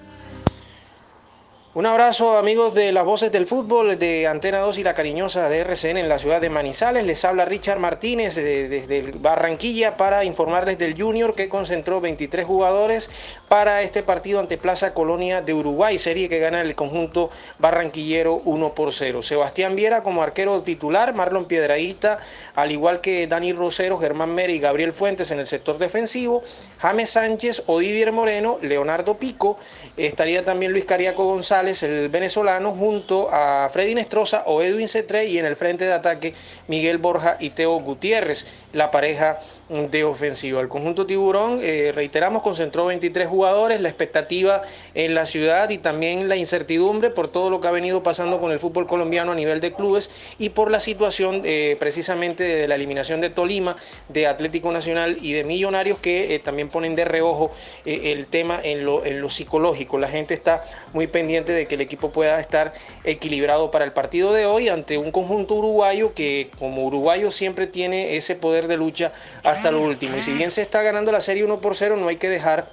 Un 1.74 1.86
abrazo 1.86 2.36
amigos 2.36 2.74
de 2.74 2.92
las 2.92 3.06
voces 3.06 3.32
del 3.32 3.46
fútbol 3.46 3.98
de 3.98 4.26
Antena 4.26 4.58
2 4.58 4.76
y 4.76 4.84
la 4.84 4.92
cariñosa 4.92 5.48
de 5.48 5.60
RCN 5.60 5.96
en 5.96 6.08
la 6.10 6.18
ciudad 6.18 6.38
de 6.38 6.50
Manizales. 6.50 7.06
Les 7.06 7.24
habla 7.24 7.46
Richard 7.46 7.78
Martínez 7.78 8.34
desde 8.34 9.12
Barranquilla 9.12 9.96
para 9.96 10.22
informarles 10.22 10.76
del 10.76 11.00
Junior 11.00 11.34
que 11.34 11.48
concentró 11.48 12.02
23 12.02 12.44
jugadores 12.44 13.10
para 13.48 13.80
este 13.80 14.02
partido 14.02 14.38
ante 14.38 14.58
Plaza 14.58 14.92
Colonia 14.92 15.40
de 15.40 15.54
Uruguay, 15.54 15.96
serie 15.96 16.28
que 16.28 16.40
gana 16.40 16.60
el 16.60 16.74
conjunto 16.74 17.30
barranquillero 17.58 18.34
1 18.44 18.74
por 18.74 18.92
0. 18.92 19.22
Sebastián 19.22 19.74
Viera 19.74 20.02
como 20.02 20.22
arquero 20.22 20.60
titular, 20.60 21.14
Marlon 21.14 21.46
Piedraíta, 21.46 22.18
al 22.54 22.70
igual 22.70 23.00
que 23.00 23.26
Dani 23.26 23.54
Rosero, 23.54 23.96
Germán 23.96 24.34
Meri 24.34 24.56
y 24.56 24.58
Gabriel 24.58 24.92
Fuentes 24.92 25.30
en 25.30 25.38
el 25.38 25.46
sector 25.46 25.78
defensivo, 25.78 26.42
James 26.80 27.08
Sánchez, 27.08 27.62
Odivier 27.64 28.12
Moreno, 28.12 28.58
Leonardo 28.60 29.16
Pico, 29.16 29.58
estaría 29.96 30.44
también 30.44 30.72
Luis 30.72 30.84
Cariaco 30.84 31.24
González, 31.24 31.61
el 31.62 32.08
venezolano, 32.08 32.72
junto 32.72 33.28
a 33.30 33.70
Freddy 33.72 33.94
Nestroza 33.94 34.42
o 34.46 34.62
Edwin 34.62 34.88
Cetré 34.88 35.26
y 35.26 35.38
en 35.38 35.46
el 35.46 35.54
frente 35.54 35.84
de 35.84 35.92
ataque 35.92 36.34
Miguel 36.66 36.98
Borja 36.98 37.36
y 37.38 37.50
Teo 37.50 37.78
Gutiérrez, 37.80 38.46
la 38.72 38.90
pareja 38.90 39.38
de 39.72 40.04
ofensiva. 40.04 40.60
El 40.60 40.68
conjunto 40.68 41.06
tiburón, 41.06 41.58
eh, 41.62 41.92
reiteramos, 41.94 42.42
concentró 42.42 42.86
23 42.86 43.26
jugadores, 43.26 43.80
la 43.80 43.88
expectativa 43.88 44.62
en 44.94 45.14
la 45.14 45.24
ciudad 45.24 45.70
y 45.70 45.78
también 45.78 46.28
la 46.28 46.36
incertidumbre 46.36 47.08
por 47.08 47.28
todo 47.28 47.48
lo 47.48 47.60
que 47.60 47.68
ha 47.68 47.70
venido 47.70 48.02
pasando 48.02 48.38
con 48.38 48.52
el 48.52 48.58
fútbol 48.58 48.86
colombiano 48.86 49.32
a 49.32 49.34
nivel 49.34 49.60
de 49.60 49.72
clubes 49.72 50.10
y 50.38 50.50
por 50.50 50.70
la 50.70 50.78
situación 50.78 51.42
eh, 51.44 51.76
precisamente 51.80 52.44
de 52.44 52.68
la 52.68 52.74
eliminación 52.74 53.22
de 53.22 53.30
Tolima, 53.30 53.76
de 54.08 54.26
Atlético 54.26 54.70
Nacional 54.72 55.16
y 55.22 55.32
de 55.32 55.44
Millonarios 55.44 55.98
que 56.00 56.34
eh, 56.34 56.38
también 56.38 56.68
ponen 56.68 56.94
de 56.94 57.04
reojo 57.06 57.52
el 57.86 58.26
tema 58.26 58.60
en 58.62 58.84
lo, 58.84 59.04
en 59.06 59.20
lo 59.20 59.30
psicológico. 59.30 59.98
La 59.98 60.08
gente 60.08 60.34
está 60.34 60.64
muy 60.92 61.06
pendiente 61.06 61.52
de 61.52 61.66
que 61.66 61.76
el 61.76 61.80
equipo 61.80 62.12
pueda 62.12 62.38
estar 62.40 62.74
equilibrado 63.04 63.70
para 63.70 63.84
el 63.84 63.92
partido 63.92 64.32
de 64.32 64.44
hoy 64.44 64.68
ante 64.68 64.98
un 64.98 65.10
conjunto 65.10 65.54
uruguayo 65.54 66.12
que 66.14 66.50
como 66.58 66.84
uruguayo 66.84 67.30
siempre 67.30 67.66
tiene 67.66 68.16
ese 68.16 68.34
poder 68.34 68.68
de 68.68 68.76
lucha 68.76 69.12
hasta 69.42 69.61
lo 69.70 69.80
último. 69.82 70.16
Y 70.16 70.22
si 70.22 70.32
bien 70.32 70.50
se 70.50 70.62
está 70.62 70.82
ganando 70.82 71.12
la 71.12 71.20
serie 71.20 71.44
1 71.44 71.60
por 71.60 71.76
0, 71.76 71.96
no 71.96 72.08
hay 72.08 72.16
que 72.16 72.28
dejar 72.28 72.70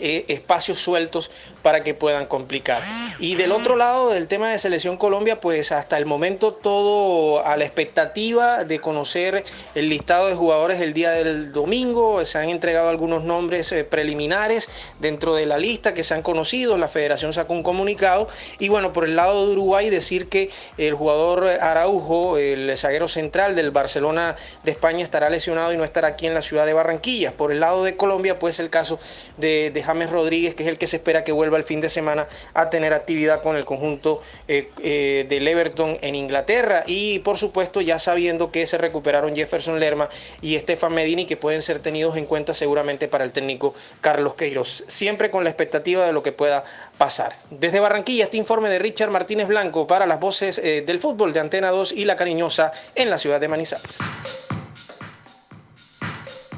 eh, 0.00 0.24
espacios 0.28 0.78
sueltos 0.78 1.30
para 1.62 1.82
que 1.82 1.94
puedan 1.94 2.26
complicar. 2.26 2.82
Y 3.18 3.34
del 3.34 3.52
otro 3.52 3.76
lado 3.76 4.10
del 4.10 4.28
tema 4.28 4.50
de 4.50 4.58
Selección 4.58 4.96
Colombia, 4.96 5.40
pues 5.40 5.72
hasta 5.72 5.98
el 5.98 6.06
momento 6.06 6.52
todo 6.52 7.44
a 7.44 7.56
la 7.56 7.64
expectativa 7.64 8.64
de 8.64 8.80
conocer 8.80 9.44
el 9.74 9.88
listado 9.88 10.28
de 10.28 10.34
jugadores 10.34 10.80
el 10.80 10.94
día 10.94 11.10
del 11.10 11.52
domingo. 11.52 12.24
Se 12.24 12.38
han 12.38 12.48
entregado 12.48 12.88
algunos 12.88 13.24
nombres 13.24 13.70
eh, 13.72 13.84
preliminares 13.84 14.68
dentro 15.00 15.34
de 15.34 15.46
la 15.46 15.58
lista 15.58 15.94
que 15.94 16.04
se 16.04 16.14
han 16.14 16.22
conocido. 16.22 16.78
La 16.78 16.88
federación 16.88 17.32
sacó 17.32 17.52
un 17.52 17.62
comunicado. 17.62 18.28
Y 18.58 18.68
bueno, 18.68 18.92
por 18.92 19.04
el 19.04 19.16
lado 19.16 19.46
de 19.46 19.52
Uruguay 19.52 19.90
decir 19.90 20.28
que 20.28 20.50
el 20.76 20.94
jugador 20.94 21.46
Araujo, 21.46 22.38
el 22.38 22.76
zaguero 22.76 23.08
central 23.08 23.56
del 23.56 23.70
Barcelona 23.70 24.36
de 24.64 24.70
España, 24.70 25.02
estará 25.04 25.30
lesionado 25.30 25.72
y 25.72 25.76
no 25.76 25.84
estará 25.84 26.08
aquí 26.08 26.26
en 26.26 26.34
la 26.34 26.42
ciudad 26.42 26.66
de 26.66 26.72
Barranquilla. 26.72 27.32
Por 27.32 27.52
el 27.52 27.60
lado 27.60 27.84
de 27.84 27.96
Colombia, 27.96 28.38
pues 28.38 28.58
el 28.60 28.70
caso 28.70 28.98
de, 29.36 29.70
de 29.70 29.82
James 29.88 30.10
Rodríguez, 30.10 30.54
que 30.54 30.64
es 30.64 30.68
el 30.68 30.76
que 30.76 30.86
se 30.86 30.96
espera 30.96 31.24
que 31.24 31.32
vuelva 31.32 31.56
el 31.56 31.64
fin 31.64 31.80
de 31.80 31.88
semana 31.88 32.28
a 32.52 32.68
tener 32.68 32.92
actividad 32.92 33.42
con 33.42 33.56
el 33.56 33.64
conjunto 33.64 34.20
eh, 34.46 34.70
eh, 34.82 35.24
del 35.30 35.48
Everton 35.48 35.96
en 36.02 36.14
Inglaterra. 36.14 36.84
Y 36.86 37.20
por 37.20 37.38
supuesto, 37.38 37.80
ya 37.80 37.98
sabiendo 37.98 38.52
que 38.52 38.66
se 38.66 38.76
recuperaron 38.76 39.34
Jefferson 39.34 39.80
Lerma 39.80 40.10
y 40.42 40.58
Stefan 40.58 40.92
Medini, 40.92 41.24
que 41.24 41.38
pueden 41.38 41.62
ser 41.62 41.78
tenidos 41.78 42.18
en 42.18 42.26
cuenta 42.26 42.52
seguramente 42.52 43.08
para 43.08 43.24
el 43.24 43.32
técnico 43.32 43.74
Carlos 44.02 44.34
Queiroz. 44.34 44.84
Siempre 44.88 45.30
con 45.30 45.42
la 45.42 45.50
expectativa 45.50 46.04
de 46.04 46.12
lo 46.12 46.22
que 46.22 46.32
pueda 46.32 46.64
pasar. 46.98 47.34
Desde 47.50 47.80
Barranquilla, 47.80 48.24
este 48.24 48.36
informe 48.36 48.68
de 48.68 48.78
Richard 48.78 49.10
Martínez 49.10 49.48
Blanco 49.48 49.86
para 49.86 50.04
las 50.04 50.20
voces 50.20 50.58
eh, 50.58 50.82
del 50.86 51.00
fútbol 51.00 51.32
de 51.32 51.40
Antena 51.40 51.70
2 51.70 51.92
y 51.92 52.04
La 52.04 52.16
Cariñosa 52.16 52.72
en 52.94 53.08
la 53.08 53.16
ciudad 53.16 53.40
de 53.40 53.48
Manizales. 53.48 53.98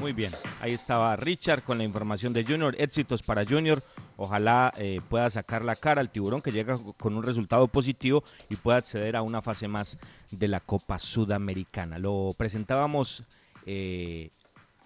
Muy 0.01 0.15
bien, 0.15 0.33
ahí 0.63 0.73
estaba 0.73 1.15
Richard 1.15 1.63
con 1.63 1.77
la 1.77 1.85
información 1.85 2.33
de 2.33 2.43
Junior. 2.43 2.75
Éxitos 2.79 3.23
para 3.23 3.45
Junior. 3.45 3.83
Ojalá 4.17 4.73
eh, 4.79 4.99
pueda 5.11 5.29
sacar 5.29 5.63
la 5.63 5.77
cara 5.77 6.01
al 6.01 6.11
tiburón 6.11 6.41
que 6.41 6.53
llega 6.53 6.79
con 6.97 7.15
un 7.17 7.23
resultado 7.23 7.69
positivo 7.69 8.25
y 8.49 8.57
pueda 8.57 8.79
acceder 8.79 9.15
a 9.15 9.21
una 9.21 9.43
fase 9.43 9.69
más 9.69 9.99
de 10.31 10.49
la 10.49 10.61
Copa 10.61 10.99
Sudamericana. 10.99 11.99
Lo 11.99 12.35
presentábamos 12.35 13.25
eh, 13.67 14.31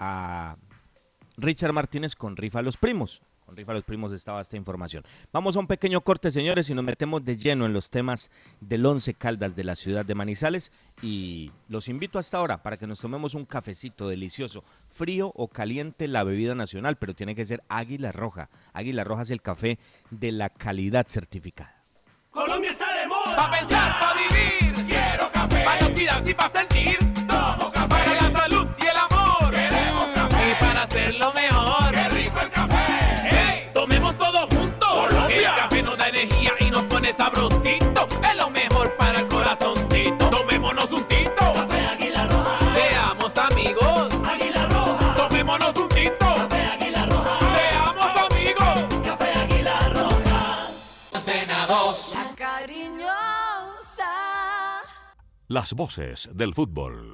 a 0.01 0.57
Richard 1.37 1.73
Martínez 1.73 2.17
con 2.17 2.37
Rifa 2.37 2.61
Los 2.61 2.77
Primos 2.77 3.23
Con 3.47 3.57
Rifa 3.57 3.75
Los 3.75 3.85
Primos 3.85 4.13
estaba 4.13 4.41
esta 4.41 4.57
información. 4.57 5.05
Vamos 5.33 5.57
a 5.57 5.61
un 5.61 5.67
pequeño 5.67 6.01
corte, 6.01 6.31
señores, 6.31 6.71
y 6.71 6.75
nos 6.75 6.85
metemos 6.85 7.25
de 7.25 7.37
lleno 7.37 7.67
en 7.67 7.73
los 7.73 7.91
temas 7.91 8.31
del 8.61 8.87
Once 8.87 9.13
Caldas 9.15 9.55
de 9.55 9.65
la 9.65 9.75
ciudad 9.75 10.05
de 10.05 10.15
Manizales. 10.15 10.73
Y 11.03 11.51
los 11.69 11.89
invito 11.89 12.19
hasta 12.19 12.39
ahora 12.39 12.63
para 12.63 12.77
que 12.77 12.87
nos 12.87 13.01
tomemos 13.01 13.35
un 13.35 13.45
cafecito 13.45 14.09
delicioso, 14.09 14.65
frío 14.89 15.31
o 15.35 15.49
caliente, 15.49 16.09
la 16.09 16.25
bebida 16.25 16.55
nacional, 16.55 16.97
pero 16.97 17.15
tiene 17.15 17.35
que 17.35 17.45
ser 17.45 17.63
Águila 17.69 18.13
Roja. 18.13 18.49
Águila 18.73 19.05
Roja 19.05 19.23
es 19.23 19.31
el 19.31 19.43
café 19.43 19.79
de 20.11 20.33
la 20.33 20.49
calidad 20.49 21.07
certificada. 21.07 21.83
Colombia 22.31 22.71
está 22.71 22.93
de 22.99 23.07
moda. 23.07 23.37
Pa' 23.37 23.51
pensar, 23.51 23.93
pa' 24.01 24.15
vivir. 24.15 24.87
Quiero 24.89 25.31
café. 25.31 25.65
Para 25.65 26.31
y 26.31 26.35
pa' 26.35 26.51
sentir. 26.51 27.14
Sabrosito. 37.17 38.07
Es 38.23 38.37
lo 38.37 38.51
mejor 38.51 38.97
para 38.97 39.21
el 39.21 39.29
corazoncito. 39.29 40.31
Tomémonos 40.31 40.91
un 40.93 41.05
tito. 41.05 41.53
Café 41.55 41.87
Águila 41.87 42.27
Roja. 42.27 42.59
Seamos 42.75 43.37
amigos. 43.39 44.15
Águila 44.25 44.69
Roja. 44.69 45.15
Tomémonos 45.15 45.77
un 45.77 45.89
tito. 45.89 46.19
Café 46.19 46.63
Águila 46.67 47.07
Roja. 47.07 47.39
Seamos 47.57 48.33
amigos. 48.33 49.05
Café 49.05 49.33
Águila 49.39 49.81
Roja. 49.91 50.69
Antena 51.13 51.67
2. 51.67 52.15
La 52.15 52.35
cariñosa. 52.35 54.13
Las 55.49 55.73
voces 55.75 56.29
del 56.33 56.55
fútbol. 56.55 57.14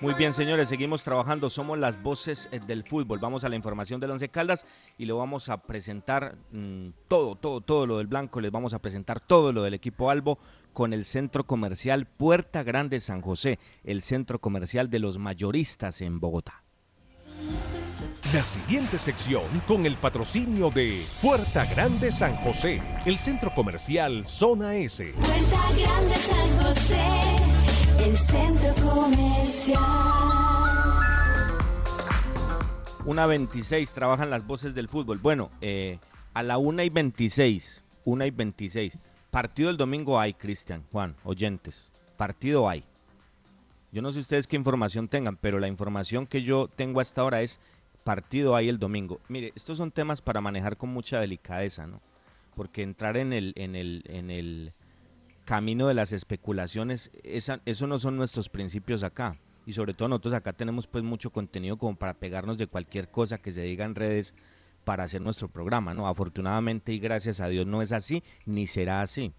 Muy 0.00 0.14
bien, 0.14 0.32
señores, 0.32 0.70
seguimos 0.70 1.04
trabajando. 1.04 1.50
Somos 1.50 1.78
las 1.78 2.02
voces 2.02 2.48
eh, 2.52 2.60
del 2.66 2.84
fútbol. 2.84 3.18
Vamos 3.18 3.44
a 3.44 3.50
la 3.50 3.56
información 3.56 4.00
del 4.00 4.10
Once 4.10 4.30
Caldas 4.30 4.64
y 4.96 5.04
le 5.04 5.12
vamos 5.12 5.50
a 5.50 5.58
presentar 5.58 6.36
mm, 6.52 6.88
todo, 7.06 7.34
todo, 7.34 7.60
todo 7.60 7.86
lo 7.86 7.98
del 7.98 8.06
Blanco. 8.06 8.40
Les 8.40 8.50
vamos 8.50 8.72
a 8.72 8.78
presentar 8.78 9.20
todo 9.20 9.52
lo 9.52 9.62
del 9.62 9.74
equipo 9.74 10.10
Albo 10.10 10.38
con 10.72 10.94
el 10.94 11.04
centro 11.04 11.44
comercial 11.44 12.06
Puerta 12.06 12.62
Grande 12.62 12.98
San 12.98 13.20
José, 13.20 13.58
el 13.84 14.00
centro 14.00 14.40
comercial 14.40 14.88
de 14.88 15.00
los 15.00 15.18
mayoristas 15.18 16.00
en 16.00 16.18
Bogotá. 16.18 16.62
La 18.32 18.44
siguiente 18.44 18.96
sección 18.96 19.42
con 19.66 19.86
el 19.86 19.96
patrocinio 19.96 20.70
de 20.70 21.04
Puerta 21.20 21.64
Grande 21.64 22.12
San 22.12 22.36
José, 22.36 22.80
el 23.04 23.18
centro 23.18 23.52
comercial 23.52 24.24
Zona 24.26 24.76
S. 24.76 25.12
Puerta 25.14 25.60
Grande 25.76 26.16
San 26.16 26.62
José, 26.62 27.39
centro 28.16 28.74
comercial. 28.74 29.80
Una 33.06 33.26
26 33.26 33.92
trabajan 33.92 34.30
las 34.30 34.46
voces 34.46 34.74
del 34.74 34.88
fútbol. 34.88 35.18
Bueno, 35.18 35.50
eh, 35.60 35.98
a 36.34 36.42
la 36.42 36.58
1 36.58 36.82
y 36.82 36.88
26, 36.90 37.82
1 38.04 38.26
y 38.26 38.30
26. 38.30 38.98
Partido 39.30 39.70
el 39.70 39.76
domingo 39.76 40.20
hay, 40.20 40.34
Cristian, 40.34 40.84
Juan, 40.92 41.16
oyentes. 41.24 41.90
Partido 42.16 42.68
hay. 42.68 42.84
Yo 43.92 44.02
no 44.02 44.12
sé 44.12 44.20
ustedes 44.20 44.46
qué 44.46 44.56
información 44.56 45.08
tengan, 45.08 45.36
pero 45.36 45.58
la 45.58 45.68
información 45.68 46.26
que 46.26 46.42
yo 46.42 46.68
tengo 46.68 47.00
hasta 47.00 47.22
ahora 47.22 47.42
es 47.42 47.60
partido 48.04 48.54
hay 48.54 48.68
el 48.68 48.78
domingo. 48.78 49.20
Mire, 49.28 49.52
estos 49.54 49.78
son 49.78 49.90
temas 49.90 50.20
para 50.20 50.40
manejar 50.40 50.76
con 50.76 50.90
mucha 50.90 51.20
delicadeza, 51.20 51.86
¿no? 51.86 52.00
Porque 52.54 52.82
entrar 52.82 53.16
en 53.16 53.32
el, 53.32 53.52
en 53.56 53.74
el, 53.74 54.02
en 54.06 54.30
el 54.30 54.72
camino 55.50 55.88
de 55.88 55.94
las 55.94 56.12
especulaciones, 56.12 57.10
esa, 57.24 57.60
eso 57.66 57.88
no 57.88 57.98
son 57.98 58.16
nuestros 58.16 58.48
principios 58.48 59.02
acá. 59.02 59.36
Y 59.66 59.72
sobre 59.72 59.94
todo 59.94 60.06
nosotros 60.06 60.34
acá 60.34 60.52
tenemos 60.52 60.86
pues 60.86 61.02
mucho 61.02 61.32
contenido 61.32 61.76
como 61.76 61.96
para 61.96 62.14
pegarnos 62.14 62.56
de 62.56 62.68
cualquier 62.68 63.10
cosa 63.10 63.38
que 63.38 63.50
se 63.50 63.62
diga 63.62 63.84
en 63.84 63.96
redes 63.96 64.32
para 64.84 65.02
hacer 65.02 65.20
nuestro 65.20 65.48
programa, 65.48 65.92
¿no? 65.92 66.06
Afortunadamente 66.06 66.92
y 66.92 67.00
gracias 67.00 67.40
a 67.40 67.48
Dios 67.48 67.66
no 67.66 67.82
es 67.82 67.90
así, 67.90 68.22
ni 68.46 68.68
será 68.68 69.00
así. 69.00 69.32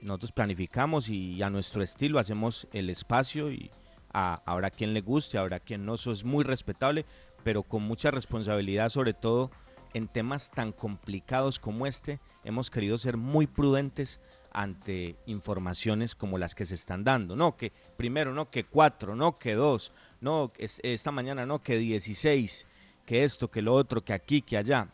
Nosotros 0.00 0.32
planificamos 0.32 1.10
y 1.10 1.42
a 1.42 1.50
nuestro 1.50 1.82
estilo 1.82 2.18
hacemos 2.18 2.66
el 2.72 2.88
espacio 2.88 3.52
y 3.52 3.70
a, 4.10 4.42
habrá 4.46 4.70
quien 4.70 4.94
le 4.94 5.02
guste, 5.02 5.36
habrá 5.36 5.60
quien 5.60 5.84
no, 5.84 5.96
eso 5.96 6.12
es 6.12 6.24
muy 6.24 6.44
respetable, 6.44 7.04
pero 7.44 7.62
con 7.62 7.82
mucha 7.82 8.10
responsabilidad, 8.10 8.88
sobre 8.88 9.12
todo 9.12 9.50
en 9.92 10.08
temas 10.08 10.50
tan 10.50 10.72
complicados 10.72 11.58
como 11.58 11.86
este, 11.86 12.20
hemos 12.42 12.70
querido 12.70 12.96
ser 12.96 13.18
muy 13.18 13.46
prudentes 13.46 14.22
ante 14.54 15.16
informaciones 15.26 16.14
como 16.14 16.38
las 16.38 16.54
que 16.54 16.64
se 16.64 16.74
están 16.74 17.04
dando. 17.04 17.36
No, 17.36 17.56
que 17.56 17.72
primero, 17.96 18.32
no, 18.34 18.50
que 18.50 18.64
cuatro, 18.64 19.14
no, 19.14 19.38
que 19.38 19.54
dos, 19.54 19.92
no, 20.20 20.52
es- 20.58 20.80
esta 20.82 21.10
mañana, 21.10 21.46
no, 21.46 21.62
que 21.62 21.76
16, 21.78 22.66
que 23.06 23.24
esto, 23.24 23.50
que 23.50 23.62
lo 23.62 23.74
otro, 23.74 24.04
que 24.04 24.12
aquí, 24.12 24.42
que 24.42 24.56
allá. 24.56 24.88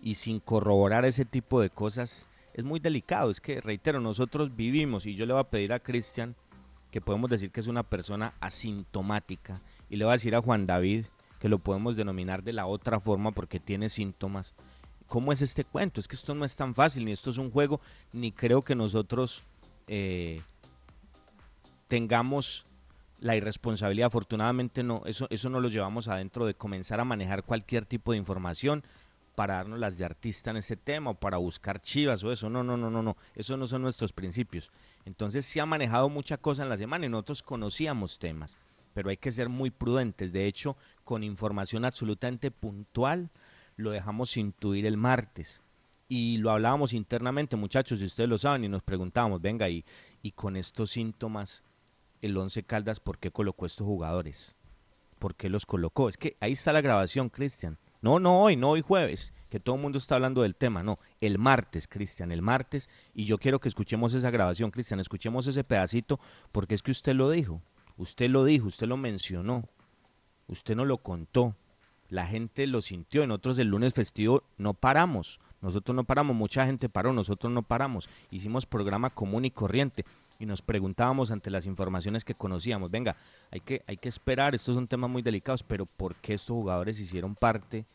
Y 0.00 0.14
sin 0.14 0.40
corroborar 0.40 1.04
ese 1.04 1.24
tipo 1.24 1.60
de 1.60 1.70
cosas, 1.70 2.28
es 2.54 2.64
muy 2.64 2.78
delicado. 2.80 3.30
Es 3.30 3.40
que, 3.40 3.60
reitero, 3.60 4.00
nosotros 4.00 4.54
vivimos, 4.54 5.06
y 5.06 5.14
yo 5.14 5.26
le 5.26 5.32
voy 5.32 5.40
a 5.40 5.50
pedir 5.50 5.72
a 5.72 5.80
Cristian 5.80 6.36
que 6.90 7.00
podemos 7.00 7.28
decir 7.30 7.50
que 7.50 7.60
es 7.60 7.66
una 7.68 7.82
persona 7.82 8.34
asintomática, 8.40 9.60
y 9.90 9.96
le 9.96 10.04
voy 10.04 10.12
a 10.12 10.16
decir 10.16 10.34
a 10.34 10.40
Juan 10.42 10.66
David 10.66 11.06
que 11.40 11.48
lo 11.48 11.58
podemos 11.58 11.96
denominar 11.96 12.42
de 12.42 12.52
la 12.52 12.66
otra 12.66 12.98
forma 13.00 13.32
porque 13.32 13.60
tiene 13.60 13.88
síntomas. 13.88 14.54
¿Cómo 15.08 15.32
es 15.32 15.42
este 15.42 15.64
cuento? 15.64 16.00
Es 16.00 16.06
que 16.06 16.16
esto 16.16 16.34
no 16.34 16.44
es 16.44 16.54
tan 16.54 16.74
fácil, 16.74 17.04
ni 17.04 17.12
esto 17.12 17.30
es 17.30 17.38
un 17.38 17.50
juego, 17.50 17.80
ni 18.12 18.30
creo 18.30 18.62
que 18.62 18.74
nosotros 18.74 19.42
eh, 19.86 20.42
tengamos 21.88 22.66
la 23.20 23.34
irresponsabilidad. 23.34 24.08
Afortunadamente 24.08 24.82
no, 24.82 25.02
eso, 25.06 25.26
eso 25.30 25.48
no 25.48 25.60
lo 25.60 25.68
llevamos 25.68 26.08
adentro 26.08 26.46
de 26.46 26.54
comenzar 26.54 27.00
a 27.00 27.04
manejar 27.04 27.42
cualquier 27.42 27.86
tipo 27.86 28.12
de 28.12 28.18
información 28.18 28.84
para 29.34 29.54
darnos 29.54 29.78
las 29.78 29.96
de 29.98 30.04
artista 30.04 30.50
en 30.50 30.56
este 30.56 30.76
tema 30.76 31.10
o 31.10 31.14
para 31.14 31.36
buscar 31.36 31.80
chivas 31.80 32.22
o 32.24 32.32
eso. 32.32 32.50
No, 32.50 32.62
no, 32.62 32.76
no, 32.76 32.90
no, 32.90 33.02
no. 33.02 33.16
Eso 33.34 33.56
no 33.56 33.66
son 33.66 33.82
nuestros 33.82 34.12
principios. 34.12 34.72
Entonces 35.04 35.46
se 35.46 35.60
ha 35.60 35.66
manejado 35.66 36.08
mucha 36.08 36.36
cosa 36.36 36.64
en 36.64 36.68
la 36.68 36.76
semana 36.76 37.06
y 37.06 37.08
nosotros 37.08 37.42
conocíamos 37.42 38.18
temas, 38.18 38.58
pero 38.94 39.10
hay 39.10 39.16
que 39.16 39.30
ser 39.30 39.48
muy 39.48 39.70
prudentes. 39.70 40.32
De 40.32 40.46
hecho, 40.46 40.76
con 41.04 41.22
información 41.22 41.84
absolutamente 41.84 42.50
puntual, 42.50 43.30
lo 43.78 43.92
dejamos 43.92 44.36
intuir 44.36 44.84
el 44.84 44.98
martes. 44.98 45.62
Y 46.08 46.38
lo 46.38 46.50
hablábamos 46.50 46.92
internamente, 46.92 47.56
muchachos, 47.56 48.00
y 48.00 48.04
ustedes 48.04 48.28
lo 48.28 48.38
saben, 48.38 48.64
y 48.64 48.68
nos 48.68 48.82
preguntábamos, 48.82 49.40
venga, 49.40 49.68
y, 49.68 49.84
y 50.22 50.32
con 50.32 50.56
estos 50.56 50.90
síntomas, 50.90 51.62
el 52.20 52.36
Once 52.36 52.62
Caldas, 52.64 52.98
¿por 52.98 53.18
qué 53.18 53.30
colocó 53.30 53.66
estos 53.66 53.86
jugadores? 53.86 54.56
¿Por 55.18 55.34
qué 55.34 55.48
los 55.48 55.64
colocó? 55.64 56.08
Es 56.08 56.16
que 56.16 56.36
ahí 56.40 56.52
está 56.52 56.72
la 56.72 56.80
grabación, 56.80 57.28
Cristian. 57.28 57.78
No, 58.00 58.18
no 58.18 58.42
hoy, 58.42 58.56
no 58.56 58.70
hoy 58.70 58.80
jueves, 58.80 59.34
que 59.48 59.60
todo 59.60 59.76
el 59.76 59.82
mundo 59.82 59.98
está 59.98 60.14
hablando 60.16 60.42
del 60.42 60.54
tema, 60.54 60.82
no, 60.82 60.98
el 61.20 61.38
martes, 61.38 61.86
Cristian, 61.88 62.32
el 62.32 62.42
martes, 62.42 62.88
y 63.12 63.24
yo 63.24 63.38
quiero 63.38 63.60
que 63.60 63.68
escuchemos 63.68 64.14
esa 64.14 64.30
grabación, 64.30 64.70
Cristian, 64.70 65.00
escuchemos 65.00 65.46
ese 65.46 65.64
pedacito, 65.64 66.20
porque 66.52 66.74
es 66.74 66.82
que 66.82 66.92
usted 66.92 67.14
lo 67.14 67.30
dijo, 67.30 67.60
usted 67.96 68.30
lo 68.30 68.44
dijo, 68.44 68.66
usted 68.68 68.86
lo 68.86 68.96
mencionó, 68.96 69.68
usted 70.46 70.76
no 70.76 70.84
lo 70.84 70.98
contó, 70.98 71.56
la 72.08 72.26
gente 72.26 72.66
lo 72.66 72.80
sintió, 72.80 73.22
y 73.22 73.26
nosotros 73.26 73.58
el 73.58 73.68
lunes 73.68 73.94
festivo 73.94 74.42
no 74.56 74.74
paramos, 74.74 75.40
Nosotros 75.60 75.94
no 75.96 76.04
paramos, 76.04 76.36
mucha 76.36 76.64
gente 76.66 76.88
paró, 76.88 77.12
nosotros 77.12 77.52
no 77.52 77.62
paramos. 77.62 78.08
Hicimos 78.30 78.64
programa 78.64 79.10
común 79.10 79.44
y 79.44 79.50
corriente 79.50 80.04
y 80.38 80.46
nos 80.46 80.62
preguntábamos 80.62 81.30
ante 81.30 81.50
las 81.50 81.66
informaciones 81.66 82.24
que 82.24 82.34
conocíamos, 82.34 82.90
venga, 82.90 83.16
hay 83.50 83.60
que, 83.60 83.82
hay 83.86 83.96
que 83.96 84.08
esperar, 84.08 84.54
estos 84.54 84.76
son 84.76 84.86
temas 84.86 85.10
muy 85.10 85.20
delicados, 85.20 85.64
pero 85.64 85.84
¿por 85.84 86.14
qué 86.16 86.34
estos 86.34 86.54
jugadores 86.54 87.00
hicieron 87.00 87.34
parte 87.34 87.86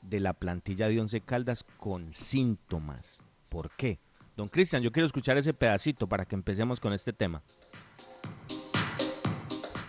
de 0.00 0.20
la 0.20 0.32
plantilla 0.32 0.88
de 0.88 1.00
Once 1.00 1.20
Caldas 1.20 1.64
con 1.76 2.12
síntomas? 2.12 3.20
¿Por 3.50 3.70
qué? 3.72 3.98
Don 4.36 4.48
Cristian, 4.48 4.82
yo 4.82 4.90
quiero 4.90 5.06
escuchar 5.06 5.36
ese 5.36 5.52
pedacito 5.52 6.06
para 6.06 6.24
que 6.24 6.34
empecemos 6.34 6.80
con 6.80 6.94
este 6.94 7.12
tema. 7.12 7.42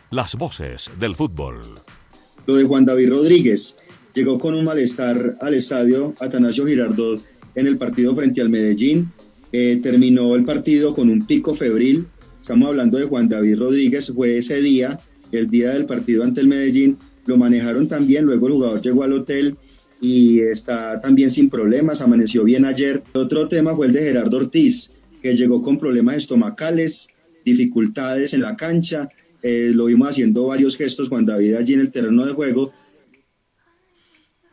Las 0.09 0.35
voces 0.35 0.91
del 0.99 1.15
fútbol. 1.15 1.81
Lo 2.45 2.55
de 2.55 2.63
Juan 2.63 2.85
David 2.85 3.09
Rodríguez. 3.09 3.77
Llegó 4.13 4.37
con 4.37 4.53
un 4.53 4.65
malestar 4.65 5.35
al 5.41 5.53
estadio 5.53 6.13
Atanasio 6.19 6.65
Girardot 6.65 7.21
en 7.55 7.67
el 7.67 7.77
partido 7.77 8.15
frente 8.15 8.41
al 8.41 8.49
Medellín. 8.49 9.11
Eh, 9.51 9.79
terminó 9.81 10.35
el 10.35 10.43
partido 10.43 10.93
con 10.93 11.09
un 11.09 11.25
pico 11.25 11.55
febril. 11.55 12.07
Estamos 12.41 12.69
hablando 12.69 12.97
de 12.97 13.05
Juan 13.05 13.29
David 13.29 13.59
Rodríguez. 13.59 14.11
Fue 14.13 14.37
ese 14.37 14.61
día, 14.61 14.99
el 15.31 15.49
día 15.49 15.71
del 15.71 15.85
partido 15.85 16.23
ante 16.23 16.41
el 16.41 16.47
Medellín. 16.47 16.97
Lo 17.25 17.37
manejaron 17.37 17.87
también. 17.87 18.25
Luego 18.25 18.47
el 18.47 18.53
jugador 18.53 18.81
llegó 18.81 19.03
al 19.03 19.13
hotel 19.13 19.55
y 20.01 20.39
está 20.39 20.99
también 21.01 21.29
sin 21.29 21.49
problemas. 21.49 22.01
Amaneció 22.01 22.43
bien 22.43 22.65
ayer. 22.65 23.01
Otro 23.13 23.47
tema 23.47 23.75
fue 23.75 23.87
el 23.87 23.93
de 23.93 24.01
Gerardo 24.01 24.37
Ortiz, 24.37 24.91
que 25.21 25.35
llegó 25.35 25.61
con 25.61 25.79
problemas 25.79 26.17
estomacales, 26.17 27.09
dificultades 27.45 28.33
en 28.33 28.41
la 28.41 28.57
cancha. 28.57 29.07
Eh, 29.43 29.71
lo 29.73 29.85
vimos 29.85 30.09
haciendo 30.09 30.47
varios 30.47 30.77
gestos 30.77 31.09
Juan 31.09 31.25
David 31.25 31.55
allí 31.55 31.73
en 31.73 31.81
el 31.81 31.91
terreno 31.91 32.25
de 32.25 32.31
juego 32.31 32.71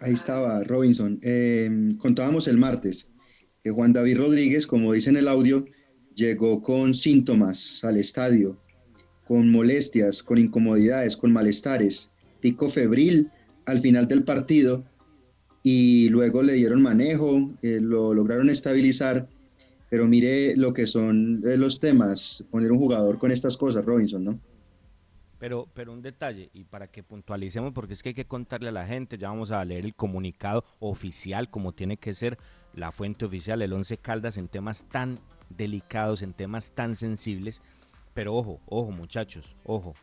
Ahí 0.01 0.15
estaba 0.15 0.63
Robinson. 0.63 1.19
Eh, 1.23 1.71
contábamos 1.99 2.49
el 2.49 2.57
martes 2.57 3.11
que 3.63 3.71
Juan 3.71 3.93
David 3.93 4.17
Rodríguez, 4.17 4.67
como 4.67 4.95
dice 4.95 5.11
en 5.11 5.19
el 5.19 5.29
audio, 5.29 5.67
llegó 6.15 6.63
con 6.63 6.95
síntomas 6.95 7.85
al 7.85 7.99
estadio, 7.99 8.59
con 9.27 9.51
molestias, 9.51 10.23
con 10.23 10.39
incomodidades, 10.39 11.19
con 11.19 11.33
malestares, 11.33 12.11
pico 12.41 12.71
febril 12.71 13.31
al 13.67 13.81
final 13.83 14.09
del 14.09 14.25
partido 14.25 14.87
y 15.63 16.09
luego 16.09 16.43
le 16.43 16.55
dieron 16.55 16.81
manejo, 16.81 17.53
eh, 17.61 17.79
lo 17.83 18.15
lograron 18.15 18.49
estabilizar, 18.49 19.29
pero 19.91 20.07
mire 20.07 20.57
lo 20.57 20.73
que 20.73 20.87
son 20.87 21.43
eh, 21.47 21.59
los 21.59 21.79
temas, 21.79 22.43
poner 22.51 22.73
un 22.73 22.79
jugador 22.79 23.19
con 23.19 23.31
estas 23.31 23.59
cosas, 23.59 23.85
Robinson, 23.85 24.25
¿no? 24.25 24.41
Pero, 25.41 25.67
pero 25.73 25.95
un 25.95 26.03
detalle, 26.03 26.51
y 26.53 26.65
para 26.65 26.87
que 26.87 27.03
puntualicemos, 27.03 27.73
porque 27.73 27.95
es 27.95 28.03
que 28.03 28.11
hay 28.11 28.15
que 28.15 28.27
contarle 28.27 28.69
a 28.69 28.73
la 28.73 28.87
gente, 28.87 29.17
ya 29.17 29.31
vamos 29.31 29.51
a 29.51 29.65
leer 29.65 29.87
el 29.87 29.95
comunicado 29.95 30.65
oficial, 30.81 31.49
como 31.49 31.73
tiene 31.73 31.97
que 31.97 32.13
ser 32.13 32.37
la 32.75 32.93
fuente 32.93 33.25
oficial, 33.25 33.63
el 33.63 33.73
Once 33.73 33.97
Caldas, 33.97 34.37
en 34.37 34.49
temas 34.49 34.85
tan 34.85 35.19
delicados, 35.49 36.21
en 36.21 36.35
temas 36.35 36.73
tan 36.73 36.95
sensibles. 36.95 37.63
Pero 38.13 38.35
ojo, 38.35 38.61
ojo 38.67 38.91
muchachos, 38.91 39.57
ojo. 39.65 39.95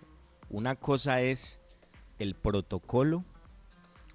Una 0.50 0.76
cosa 0.76 1.22
es 1.22 1.62
el 2.18 2.34
protocolo, 2.34 3.24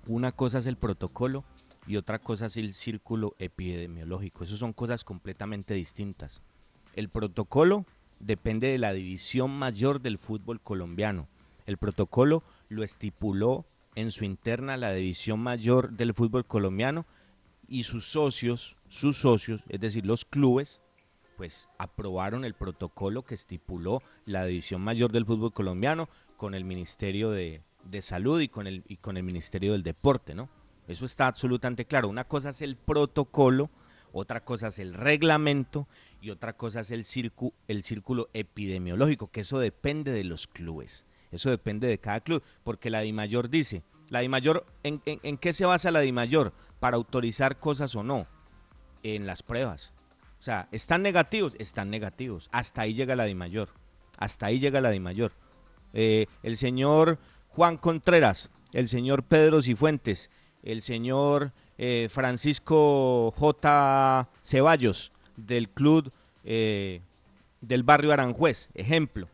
una 0.09 0.33
cosa 0.33 0.59
es 0.59 0.67
el 0.67 0.77
protocolo 0.77 1.45
y 1.87 1.99
otra 1.99 2.19
cosa 2.19 2.47
es 2.47 2.57
el 2.57 2.75
círculo 2.75 3.37
epidemiológico. 3.39 4.43
Esas 4.43 4.59
son 4.59 4.73
cosas 4.73 5.05
completamente 5.05 5.75
distintas. 5.75 6.43
El 6.95 7.09
protocolo 7.11 7.87
depende 8.23 8.69
de 8.69 8.79
la 8.79 8.93
división 8.93 9.51
mayor 9.51 10.01
del 10.01 10.17
fútbol 10.17 10.61
colombiano. 10.61 11.29
El 11.67 11.77
protocolo 11.77 12.43
lo 12.69 12.83
estipuló 12.83 13.67
en 13.95 14.11
su 14.11 14.25
interna 14.25 14.77
la 14.77 14.93
división 14.93 15.41
mayor 15.41 15.93
del 15.93 16.15
fútbol 16.15 16.47
colombiano 16.47 17.05
y 17.69 17.83
sus 17.83 18.07
socios, 18.07 18.77
sus 18.89 19.19
socios, 19.19 19.65
es 19.69 19.81
decir, 19.81 20.07
los 20.07 20.25
clubes, 20.25 20.83
pues 21.37 21.69
aprobaron 21.79 22.45
el 22.45 22.55
protocolo 22.55 23.23
que 23.23 23.35
estipuló 23.35 24.03
la 24.27 24.45
división 24.45 24.83
mayor 24.83 25.13
del 25.13 25.27
fútbol 25.27 25.53
colombiano 25.53 26.09
con 26.37 26.55
el 26.55 26.65
Ministerio 26.65 27.31
de, 27.31 27.63
de 27.85 28.03
Salud 28.03 28.41
y 28.41 28.49
con, 28.49 28.67
el, 28.67 28.85
y 28.89 28.97
con 28.97 29.17
el 29.17 29.23
Ministerio 29.23 29.73
del 29.73 29.83
Deporte, 29.83 30.35
¿no? 30.35 30.49
Eso 30.89 31.05
está 31.05 31.27
absolutamente 31.27 31.85
claro. 31.85 32.09
Una 32.09 32.25
cosa 32.25 32.51
es 32.51 32.61
el 32.63 32.77
protocolo, 32.77 33.71
otra 34.13 34.45
cosa 34.45 34.69
es 34.69 34.79
el 34.79 34.95
reglamento 34.95 35.89
y 36.21 36.31
otra 36.31 36.55
cosa 36.55 36.81
es 36.81 36.91
el, 36.91 37.05
círculo, 37.05 38.29
epidemiológico, 38.33 39.31
que 39.31 39.41
eso 39.41 39.59
depende 39.59 40.13
de 40.13 40.25
los 40.25 40.47
clubes, 40.47 41.05
eso 41.31 41.51
depende 41.51 41.89
de 41.89 41.99
cada 41.99 42.21
club, 42.21 42.43
porque 42.63 42.91
la 42.91 43.01
DIMAYOR 43.01 43.49
dice, 43.49 43.83
la 44.09 44.21
DIMAYOR, 44.21 44.67
¿en, 44.83 45.03
en, 45.05 45.39
qué 45.39 45.53
se 45.53 45.65
basa 45.65 45.91
la 45.91 46.01
DIMAYOR? 46.01 46.53
Para 46.79 46.97
autorizar 46.97 47.59
cosas 47.59 47.95
o 47.97 48.03
no, 48.03 48.27
en 49.03 49.27
las 49.27 49.43
pruebas. 49.43 49.95
O 50.39 50.43
sea, 50.43 50.69
¿están 50.73 51.03
negativos? 51.03 51.55
Están 51.59 51.91
negativos. 51.91 52.49
Hasta 52.53 52.83
ahí 52.83 52.95
llega 52.95 53.17
la 53.17 53.25
DIMAYOR. 53.25 53.69
Hasta 54.19 54.47
ahí 54.47 54.59
llega 54.59 54.81
la 54.81 54.91
DIMAYOR. 54.91 55.33
Eh, 55.93 56.27
el 56.43 56.57
señor 56.57 57.19
Juan 57.49 57.77
Contreras, 57.77 58.51
el 58.73 58.89
señor 58.89 59.25
Pedro 59.25 59.63
Cifuentes, 59.63 60.31
el 60.63 60.83
señor 60.83 61.53
eh, 61.79 62.09
Francisco 62.11 63.33
J. 63.37 64.29
Ceballos, 64.43 65.13
del 65.37 65.69
club 65.69 66.13
eh, 66.45 67.01
del 67.61 67.83
barrio 67.83 68.13
Aranjuez, 68.13 68.69
ejemplo. 68.75 69.29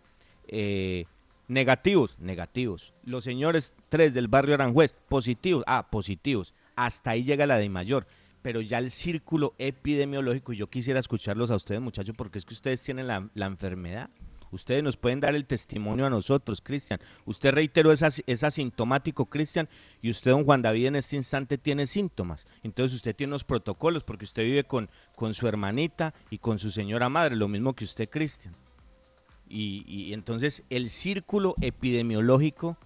Eh, 0.47 1.07
negativos, 1.49 2.19
negativos. 2.21 2.95
Los 3.05 3.25
señores 3.25 3.75
tres 3.89 4.15
del 4.15 4.29
barrio 4.29 4.55
Aranjuez, 4.55 4.95
positivos, 5.09 5.65
ah, 5.67 5.89
positivos. 5.91 6.55
Hasta 6.77 7.11
ahí 7.11 7.25
llega 7.25 7.47
la 7.47 7.59
de 7.59 7.69
mayor. 7.69 8.07
Pero 8.43 8.61
ya 8.61 8.79
el 8.79 8.91
círculo 8.91 9.55
epidemiológico, 9.59 10.53
yo 10.53 10.69
quisiera 10.69 11.01
escucharlos 11.01 11.51
a 11.51 11.57
ustedes, 11.57 11.81
muchachos, 11.81 12.15
porque 12.17 12.39
es 12.39 12.45
que 12.45 12.55
ustedes 12.55 12.81
tienen 12.81 13.09
la, 13.09 13.29
la 13.35 13.47
enfermedad. 13.47 14.11
Ustedes 14.51 14.83
nos 14.83 14.97
pueden 14.97 15.21
dar 15.21 15.35
el 15.35 15.45
testimonio 15.45 16.07
a 16.07 16.11
nosotros, 16.11 16.61
Cristian. 16.61 17.01
Usted 17.25 17.53
reiteró, 17.53 17.93
es, 17.93 18.23
es 18.27 18.45
asintomático, 18.45 19.27
Cristian, 19.27 19.69
y 20.03 20.11
usted, 20.11 20.31
don 20.31 20.45
Juan 20.45 20.63
David, 20.63 20.87
en 20.87 20.97
este 20.97 21.17
instante 21.17 21.59
tiene 21.59 21.87
síntomas. 21.87 22.47
Entonces 22.63 22.97
usted 22.97 23.15
tiene 23.15 23.33
unos 23.33 23.45
protocolos 23.45 24.05
porque 24.05 24.25
usted 24.25 24.45
vive 24.45 24.65
con, 24.65 24.89
con 25.15 25.35
su 25.35 25.47
hermanita 25.47 26.15
y 26.31 26.39
con 26.39 26.59
su 26.59 26.71
señora 26.71 27.09
madre, 27.09 27.37
lo 27.37 27.49
mismo 27.49 27.75
que 27.75 27.85
usted, 27.85 28.09
Cristian. 28.09 28.55
Y, 29.49 29.85
y 29.87 30.13
entonces 30.13 30.63
el 30.69 30.91
círculo 30.91 31.55
epidemiológico 31.61 32.77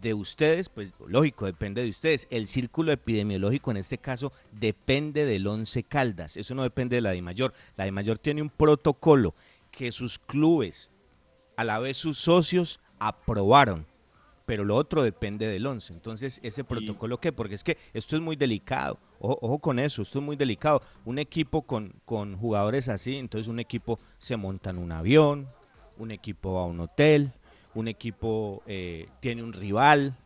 de 0.00 0.14
ustedes, 0.14 0.68
pues 0.68 0.92
lógico, 1.06 1.46
depende 1.46 1.82
de 1.82 1.88
ustedes. 1.88 2.26
El 2.30 2.46
círculo 2.46 2.92
epidemiológico 2.92 3.70
en 3.70 3.78
este 3.78 3.98
caso 3.98 4.32
depende 4.52 5.26
del 5.26 5.46
Once 5.46 5.82
Caldas, 5.82 6.36
eso 6.36 6.54
no 6.54 6.62
depende 6.62 6.96
de 6.96 7.02
la 7.02 7.10
de 7.10 7.22
Mayor. 7.22 7.52
La 7.76 7.84
de 7.84 7.92
Mayor 7.92 8.18
tiene 8.18 8.42
un 8.42 8.50
protocolo 8.50 9.34
que 9.70 9.92
sus 9.92 10.18
clubes, 10.18 10.90
a 11.56 11.64
la 11.64 11.78
vez 11.78 11.96
sus 11.96 12.18
socios, 12.18 12.80
aprobaron. 12.98 13.86
Pero 14.46 14.64
lo 14.64 14.76
otro 14.76 15.02
depende 15.02 15.46
del 15.46 15.66
11. 15.66 15.92
Entonces, 15.92 16.40
¿ese 16.42 16.64
protocolo 16.64 17.20
qué? 17.20 17.32
Porque 17.32 17.54
es 17.54 17.62
que 17.62 17.76
esto 17.92 18.16
es 18.16 18.22
muy 18.22 18.34
delicado. 18.34 18.98
Ojo, 19.20 19.58
con 19.58 19.78
eso, 19.78 20.00
esto 20.00 20.20
es 20.20 20.24
muy 20.24 20.36
delicado. 20.36 20.80
Un 21.04 21.18
equipo 21.18 21.62
con, 21.62 21.92
con 22.04 22.36
jugadores 22.36 22.88
así, 22.88 23.16
entonces 23.16 23.48
un 23.48 23.60
equipo 23.60 23.98
se 24.16 24.36
monta 24.36 24.70
en 24.70 24.78
un 24.78 24.92
avión, 24.92 25.48
un 25.98 26.12
equipo 26.12 26.54
va 26.54 26.62
a 26.62 26.64
un 26.64 26.80
hotel, 26.80 27.32
un 27.74 27.88
equipo 27.88 28.62
eh, 28.66 29.06
tiene 29.20 29.42
un 29.42 29.52
rival, 29.52 30.16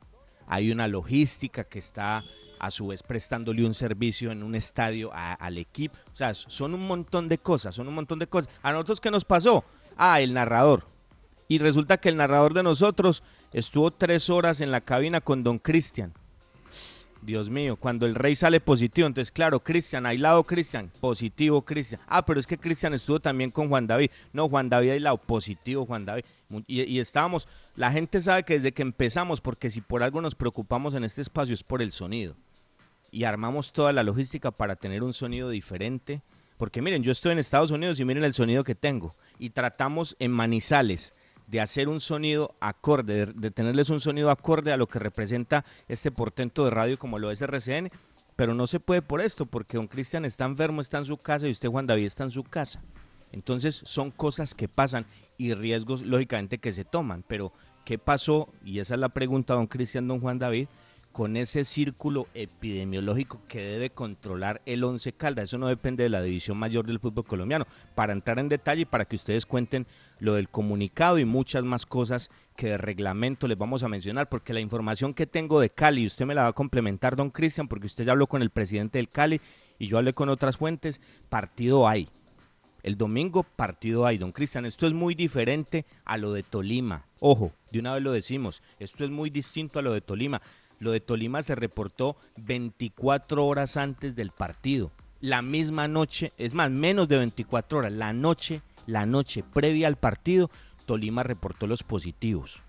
hay 0.47 0.71
una 0.71 0.87
logística 0.87 1.65
que 1.65 1.79
está 1.79 2.25
a 2.63 2.71
su 2.71 2.87
vez 2.87 3.03
prestándole 3.03 3.67
un 3.67 3.75
servicio 3.75 4.31
en 4.31 4.45
un 4.45 4.55
estadio 4.55 5.11
al 5.13 5.59
equipo. 5.59 5.99
O 6.13 6.15
sea, 6.15 6.33
son 6.33 6.75
un 6.75 6.87
montón 6.87 7.27
de 7.27 7.37
cosas, 7.37 7.75
son 7.75 7.89
un 7.89 7.95
montón 7.95 8.21
de 8.21 8.29
cosas. 8.29 8.55
¿A 8.63 8.71
nosotros 8.71 9.01
qué 9.01 9.11
nos 9.11 9.25
pasó? 9.25 9.65
Ah, 9.97 10.21
el 10.21 10.33
narrador. 10.33 10.87
Y 11.49 11.59
resulta 11.59 11.99
que 11.99 12.09
el 12.09 12.17
narrador 12.17 12.55
de 12.55 12.63
nosotros 12.63 13.25
estuvo 13.53 13.91
tres 13.91 14.31
horas 14.31 14.61
en 14.61 14.71
la 14.71 14.81
cabina 14.81 15.21
con 15.21 15.43
don 15.43 15.59
Cristian. 15.59 16.15
Dios 17.21 17.51
mío, 17.51 17.77
cuando 17.77 18.07
el 18.07 18.15
rey 18.15 18.37
sale 18.37 18.61
positivo, 18.61 19.09
entonces 19.09 19.33
claro, 19.33 19.61
Cristian, 19.61 20.07
aislado 20.07 20.45
Cristian, 20.45 20.93
positivo 21.01 21.65
Cristian. 21.65 22.01
Ah, 22.07 22.25
pero 22.25 22.39
es 22.39 22.47
que 22.47 22.59
Cristian 22.59 22.95
estuvo 22.95 23.19
también 23.19 23.51
con 23.51 23.69
Juan 23.69 23.89
David. 23.89 24.11
No, 24.33 24.49
Juan 24.49 24.69
David 24.69 24.91
aislado, 24.91 25.19
positivo 25.19 25.85
Juan 25.85 26.05
David. 26.05 26.25
Y, 26.69 26.83
y, 26.83 27.01
estábamos, 27.01 27.49
la 27.75 27.91
gente 27.91 28.21
sabe 28.21 28.45
que 28.45 28.55
desde 28.55 28.73
que 28.73 28.83
empezamos, 28.83 29.41
porque 29.41 29.69
si 29.69 29.81
por 29.81 30.05
algo 30.05 30.21
nos 30.21 30.37
preocupamos 30.37 30.95
en 30.95 31.03
este 31.03 31.23
espacio 31.23 31.55
es 31.55 31.65
por 31.65 31.83
el 31.83 31.91
sonido 31.91 32.37
y 33.13 33.25
armamos 33.25 33.73
toda 33.73 33.93
la 33.93 34.03
logística 34.03 34.51
para 34.51 34.75
tener 34.75 35.05
un 35.05 35.13
sonido 35.13 35.51
diferente. 35.51 36.23
Porque 36.57 36.81
miren, 36.81 37.03
yo 37.03 37.13
estoy 37.13 37.33
en 37.33 37.39
Estados 37.39 37.71
Unidos 37.71 38.01
y 38.01 38.05
miren 38.05 38.25
el 38.25 38.33
sonido 38.33 38.65
que 38.65 38.75
tengo. 38.75 39.15
Y 39.39 39.51
tratamos 39.51 40.17
en 40.19 40.33
Manizales 40.33 41.15
de 41.47 41.61
hacer 41.61 41.89
un 41.89 42.01
sonido 42.01 42.57
acorde, 42.61 43.27
de, 43.27 43.51
tenerles 43.51 43.91
un 43.91 44.01
sonido 44.01 44.31
acorde 44.31 44.73
a 44.73 44.79
lo 44.79 44.89
que 44.89 44.99
representa 44.99 45.65
este 45.89 46.11
portento 46.11 46.65
de 46.65 46.71
radio 46.71 46.99
como 46.99 47.19
lo 47.19 47.31
es 47.31 47.43
RCN. 47.43 47.91
Pero 48.35 48.55
no 48.55 48.67
se 48.67 48.81
puede 48.81 49.03
por 49.03 49.21
esto, 49.21 49.45
porque 49.45 49.77
don 49.77 49.89
Cristian 49.89 50.25
está 50.25 50.47
enfermo, 50.47 50.81
está 50.81 50.97
en 50.97 51.05
su 51.05 51.19
casa 51.19 51.47
y 51.47 51.51
usted, 51.51 51.69
Juan 51.69 51.87
David, 51.87 52.07
está 52.07 52.25
en 52.25 52.31
su 52.31 52.43
casa. 52.45 52.83
Entonces 53.31 53.83
son 53.85 54.11
cosas 54.11 54.55
que 54.55 54.69
pasan 54.69 55.05
y 55.37 55.53
riesgos, 55.53 56.03
lógicamente, 56.03 56.57
que 56.57 56.73
se 56.73 56.87
toman. 56.87 57.25
Pero, 57.29 57.53
¿qué 57.85 57.99
pasó? 57.99 58.49
Y 58.65 58.79
esa 58.79 58.95
es 58.95 59.01
la 59.01 59.11
pregunta, 59.11 59.53
don 59.53 59.67
Cristian, 59.67 60.09
don 60.09 60.21
Juan 60.21 60.39
David 60.39 60.69
con 61.13 61.37
ese 61.37 61.65
círculo 61.65 62.27
epidemiológico 62.35 63.43
que 63.47 63.63
debe 63.63 63.91
controlar 63.91 64.63
el 64.67 64.83
Once 64.83 65.13
Caldas. 65.13 65.45
Eso 65.45 65.59
no 65.59 65.69
depende 65.69 66.03
de 66.03 66.09
la 66.09 66.23
división 66.23 66.57
mayor 66.57 66.87
del 66.87 66.99
fútbol 66.99 67.25
colombiano. 67.25 67.67
Para 67.95 68.13
entrar 68.13 68.39
en 68.39 68.49
detalle 68.49 68.83
y 68.83 68.87
para 68.87 69.05
que 69.05 69.17
ustedes 69.17 69.47
cuenten 69.47 69.87
lo 70.19 70.35
del 70.35 70.49
comunicado 70.49 71.19
y 71.19 71.25
muchas 71.25 71.65
más 71.65 71.87
cosas 71.87 72.31
que 72.57 72.69
de 72.69 72.79
reglamento 72.79 73.47
les 73.47 73.59
vamos 73.59 73.83
a 73.83 73.89
mencionar, 73.89 74.29
porque 74.29 74.53
la 74.53 74.61
información 74.61 75.15
que 75.15 75.27
tengo 75.27 75.61
de 75.61 75.71
Cali, 75.71 76.07
usted 76.07 76.27
me 76.27 76.35
la 76.35 76.43
va 76.43 76.49
a 76.49 76.53
complementar, 76.53 77.17
don 77.17 77.31
Cristian, 77.31 77.69
porque 77.69 77.87
usted 77.87 78.05
ya 78.05 78.13
habló 78.13 78.27
con 78.27 78.43
el 78.43 78.51
presidente 78.51 78.99
del 78.99 79.09
Cali 79.09 79.41
y 79.79 79.87
yo 79.87 79.99
hablé 79.99 80.13
con 80.15 80.29
otras 80.29 80.57
fuentes, 80.57 81.01
partido 81.29 81.89
hay. 81.89 82.09
El 82.83 82.97
domingo 82.97 83.45
partido 83.45 84.07
hay, 84.07 84.19
don 84.19 84.33
Cristian. 84.33 84.67
Esto 84.67 84.87
es 84.87 84.95
muy 84.95 85.15
diferente 85.15 85.87
a 86.05 86.17
lo 86.17 86.33
de 86.33 86.43
Tolima. 86.43 87.07
Ojo, 87.21 87.53
de 87.71 87.79
una 87.79 87.95
vez 87.95 88.03
lo 88.03 88.11
decimos, 88.11 88.63
esto 88.81 89.05
es 89.05 89.11
muy 89.11 89.31
distinto 89.31 89.79
a 89.79 89.83
lo 89.83 89.93
de 89.93 90.01
Tolima. 90.01 90.43
Lo 90.83 90.91
de 90.91 90.99
Tolima 90.99 91.45
se 91.45 91.55
reportó 91.55 92.17
24 92.39 93.47
horas 93.47 93.77
antes 93.77 94.17
del 94.17 94.33
partido. 94.33 94.91
La 95.21 95.41
misma 95.41 95.87
noche, 95.87 96.33
es 96.39 96.55
más, 96.55 96.73
menos 96.73 97.07
de 97.07 97.19
24 97.19 97.79
horas, 97.79 97.93
la 97.93 98.13
noche, 98.13 98.63
la 98.89 99.07
noche 99.07 99.45
previa 99.45 99.87
al 99.87 99.95
partido, 99.95 100.51
Tolima 100.85 101.23
reportó 101.23 101.69
los 101.69 101.85
positivos. 101.85 102.65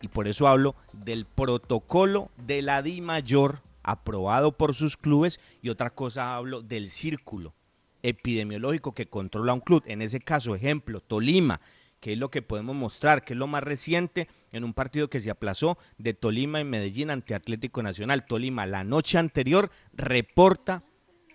Y 0.00 0.08
por 0.08 0.26
eso 0.26 0.48
hablo 0.48 0.74
del 0.92 1.26
protocolo 1.26 2.32
de 2.44 2.60
la 2.60 2.82
Di 2.82 3.00
Mayor 3.00 3.60
aprobado 3.84 4.50
por 4.50 4.74
sus 4.74 4.96
clubes 4.96 5.38
y 5.62 5.68
otra 5.68 5.90
cosa 5.90 6.34
hablo 6.34 6.60
del 6.60 6.88
círculo 6.88 7.54
epidemiológico 8.02 8.94
que 8.94 9.06
controla 9.06 9.54
un 9.54 9.60
club. 9.60 9.84
En 9.86 10.02
ese 10.02 10.18
caso, 10.18 10.56
ejemplo, 10.56 11.00
Tolima, 11.00 11.60
que 12.00 12.12
es 12.12 12.18
lo 12.18 12.30
que 12.30 12.42
podemos 12.42 12.76
mostrar, 12.76 13.22
que 13.22 13.32
es 13.32 13.38
lo 13.38 13.46
más 13.46 13.62
reciente 13.62 14.28
en 14.52 14.64
un 14.64 14.74
partido 14.74 15.08
que 15.08 15.20
se 15.20 15.30
aplazó 15.30 15.78
de 15.98 16.14
Tolima 16.14 16.60
y 16.60 16.64
Medellín 16.64 17.10
ante 17.10 17.34
Atlético 17.34 17.82
Nacional. 17.82 18.24
Tolima 18.24 18.66
la 18.66 18.84
noche 18.84 19.18
anterior 19.18 19.70
reporta 19.92 20.84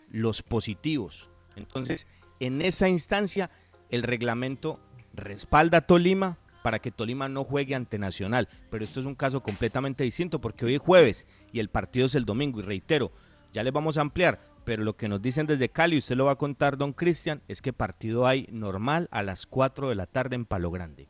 los 0.09 0.41
positivos. 0.41 1.30
Entonces, 1.55 2.07
en 2.39 2.61
esa 2.61 2.88
instancia, 2.88 3.49
el 3.89 4.03
reglamento 4.03 4.80
respalda 5.14 5.80
a 5.80 5.88
Tolima 5.88 6.38
para 6.64 6.80
que 6.80 6.91
Tolima 6.91 7.28
no 7.28 7.43
juegue 7.43 7.76
ante 7.76 7.99
Nacional. 7.99 8.47
Pero 8.72 8.84
esto 8.84 8.99
es 8.99 9.05
un 9.05 9.16
caso 9.16 9.43
completamente 9.43 10.03
distinto 10.03 10.39
porque 10.39 10.66
hoy 10.66 10.76
es 10.76 10.82
jueves 10.82 11.28
y 11.51 11.59
el 11.59 11.70
partido 11.70 12.05
es 12.05 12.16
el 12.16 12.26
domingo. 12.26 12.59
Y 12.59 12.64
reitero, 12.64 13.11
ya 13.51 13.64
les 13.64 13.74
vamos 13.74 13.97
a 13.97 14.01
ampliar, 14.01 14.39
pero 14.66 14.84
lo 14.84 14.95
que 14.95 15.07
nos 15.07 15.22
dicen 15.22 15.47
desde 15.47 15.70
Cali, 15.70 15.97
usted 15.97 16.16
lo 16.16 16.26
va 16.26 16.34
a 16.34 16.38
contar, 16.38 16.78
don 16.78 16.93
Cristian, 16.93 17.41
es 17.47 17.61
que 17.61 17.74
partido 17.74 18.28
hay 18.28 18.47
normal 18.51 19.07
a 19.11 19.24
las 19.24 19.45
4 19.45 19.89
de 19.89 19.95
la 19.95 20.05
tarde 20.05 20.36
en 20.36 20.45
Palo 20.45 20.72
Grande. 20.72 21.07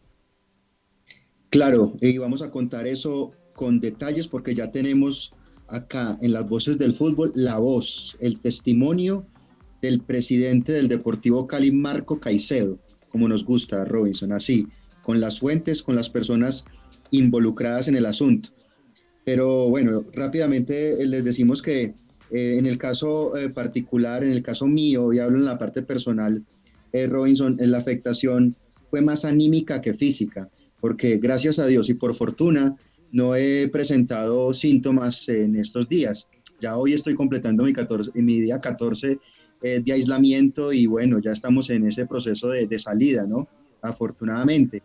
Claro, 1.50 1.94
y 2.02 2.18
vamos 2.18 2.42
a 2.42 2.50
contar 2.50 2.88
eso 2.88 3.32
con 3.56 3.80
detalles 3.80 4.28
porque 4.28 4.56
ya 4.56 4.72
tenemos 4.72 5.36
acá 5.68 6.18
en 6.22 6.34
las 6.34 6.48
voces 6.48 6.78
del 6.78 6.96
fútbol 6.96 7.32
la 7.36 7.58
voz, 7.58 8.18
el 8.20 8.40
testimonio 8.40 9.26
del 9.82 10.02
presidente 10.02 10.72
del 10.72 10.88
Deportivo 10.88 11.46
Cali, 11.48 11.72
Marco 11.72 12.20
Caicedo, 12.20 12.80
como 13.10 13.28
nos 13.28 13.46
gusta, 13.46 13.86
Robinson, 13.86 14.32
así, 14.32 14.68
con 15.04 15.20
las 15.20 15.40
fuentes, 15.40 15.84
con 15.84 15.96
las 15.96 16.10
personas 16.10 16.66
involucradas 17.12 17.88
en 17.88 17.98
el 17.98 18.06
asunto. 18.06 18.50
Pero 19.26 19.70
bueno, 19.70 20.04
rápidamente 20.14 21.06
les 21.06 21.24
decimos 21.24 21.62
que 21.62 21.94
eh, 22.32 22.58
en 22.58 22.66
el 22.66 22.78
caso 22.78 23.38
eh, 23.38 23.50
particular, 23.50 24.24
en 24.24 24.32
el 24.32 24.42
caso 24.42 24.68
mío, 24.68 25.14
y 25.14 25.20
hablo 25.20 25.38
en 25.38 25.46
la 25.46 25.58
parte 25.58 25.82
personal, 25.82 26.44
eh, 26.92 27.08
Robinson, 27.08 27.58
la 27.60 27.78
afectación 27.78 28.56
fue 28.90 29.02
más 29.02 29.26
anímica 29.26 29.82
que 29.82 29.94
física, 29.94 30.50
porque 30.80 31.18
gracias 31.18 31.60
a 31.60 31.66
Dios 31.66 31.90
y 31.90 31.96
por 31.96 32.16
fortuna 32.16 32.76
no 33.12 33.36
he 33.36 33.68
presentado 33.68 34.54
síntomas 34.54 35.28
en 35.30 35.56
estos 35.56 35.88
días. 35.88 36.30
Ya 36.60 36.78
hoy 36.78 36.94
estoy 36.94 37.16
completando 37.16 37.64
mi, 37.64 37.74
14, 37.74 38.12
mi 38.22 38.40
día 38.42 38.60
14 38.60 39.20
de 39.62 39.94
aislamiento 39.94 40.74
y 40.74 40.88
bueno, 40.88 41.20
ya 41.20 41.32
estamos 41.32 41.70
en 41.70 41.88
ese 41.88 42.06
proceso 42.06 42.50
de, 42.50 42.68
de 42.68 42.80
salida, 42.80 43.26
¿no? 43.26 43.48
Afortunadamente. 43.82 44.84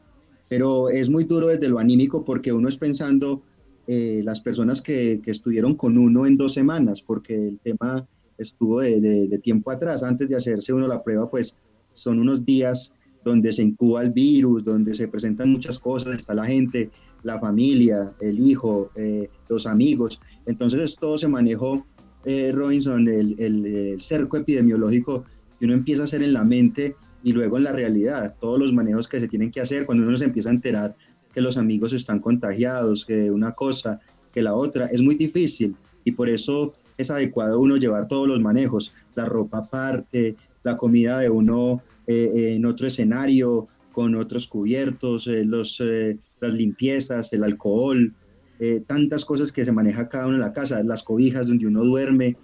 Pero 0.48 0.88
es 0.88 1.10
muy 1.10 1.24
duro 1.24 1.48
desde 1.48 1.68
lo 1.68 1.78
anímico 1.78 2.24
porque 2.24 2.52
uno 2.52 2.68
es 2.68 2.76
pensando 2.76 3.42
eh, 3.90 4.20
las 4.22 4.42
personas 4.42 4.82
que, 4.82 5.22
estuvieron 5.24 5.74
con 5.74 5.96
uno 5.96 6.26
en 6.26 6.36
dos 6.36 6.52
semanas, 6.52 7.00
porque 7.00 7.48
el 7.48 7.58
tema 7.58 8.06
estuvo 8.36 8.80
de, 8.80 9.40
tiempo 9.42 9.70
atrás, 9.70 10.02
antes 10.02 10.28
de 10.28 10.36
hacerse 10.36 10.74
uno 10.74 10.86
la 10.86 11.02
prueba, 11.02 11.30
pues 11.30 11.56
son 11.94 12.18
unos 12.18 12.44
días 12.44 12.94
donde 13.24 13.50
se 13.50 13.62
incuba 13.62 14.02
el 14.02 14.10
virus, 14.10 14.62
donde 14.62 14.94
se 14.94 15.08
presentan 15.08 15.50
muchas 15.50 15.78
cosas, 15.78 16.18
está 16.18 16.34
la 16.34 16.44
gente, 16.44 16.90
la 17.22 17.40
familia, 17.40 18.12
el 18.20 18.38
hijo, 18.40 18.90
eh, 18.94 19.30
los 19.48 19.66
amigos. 19.66 20.20
Entonces 20.44 20.94
todo 20.96 21.16
se 21.16 21.28
manejó, 21.28 21.86
eh, 22.26 22.52
Robinson, 22.52 23.08
el, 23.08 23.36
el, 23.38 23.98
cerco 23.98 24.36
epidemiológico 24.36 25.24
que 25.58 25.64
uno 25.64 25.72
empieza 25.72 26.02
a 26.02 26.04
hacer 26.04 26.22
en 26.22 26.34
la 26.34 26.44
mente 26.44 26.94
y 27.22 27.32
luego 27.32 27.56
en 27.56 27.64
la 27.64 27.72
realidad, 27.72 28.36
todos 28.38 28.58
los 28.58 28.74
manejos 28.74 29.08
que 29.08 29.18
se 29.18 29.28
tienen 29.28 29.50
que 29.50 29.62
hacer 29.62 29.86
cuando 29.86 30.06
uno 30.06 30.18
se 30.18 30.26
empieza 30.26 30.50
a 30.50 30.52
enterar 30.52 30.94
que 31.32 31.40
los 31.40 31.56
amigos 31.56 31.92
están 31.92 32.20
contagiados, 32.20 33.04
que 33.04 33.30
una 33.30 33.52
cosa, 33.52 34.00
que 34.32 34.42
la 34.42 34.54
otra, 34.54 34.86
es 34.86 35.02
muy 35.02 35.14
difícil. 35.14 35.76
Y 36.04 36.12
por 36.12 36.28
eso 36.28 36.74
es 36.96 37.10
adecuado 37.10 37.60
uno 37.60 37.76
llevar 37.76 38.08
todos 38.08 38.26
los 38.26 38.40
manejos, 38.40 38.92
la 39.14 39.24
ropa 39.24 39.58
aparte, 39.58 40.36
la 40.64 40.76
comida 40.76 41.18
de 41.20 41.30
uno 41.30 41.82
eh, 42.06 42.54
en 42.56 42.66
otro 42.66 42.86
escenario, 42.86 43.68
con 43.92 44.14
otros 44.14 44.46
cubiertos, 44.46 45.26
eh, 45.26 45.44
los, 45.44 45.80
eh, 45.80 46.18
las 46.40 46.52
limpiezas, 46.52 47.32
el 47.32 47.44
alcohol, 47.44 48.14
tantas 48.86 49.24
cosas 49.24 49.52
que 49.52 49.64
se 49.64 49.70
maneja 49.70 50.08
cada 50.08 50.26
uno 50.26 50.34
en 50.34 50.40
la 50.40 50.52
casa, 50.52 50.82
las 50.82 51.04
cobijas 51.04 51.46
donde 51.46 51.68
uno 51.68 51.84
duerme, 51.84 52.36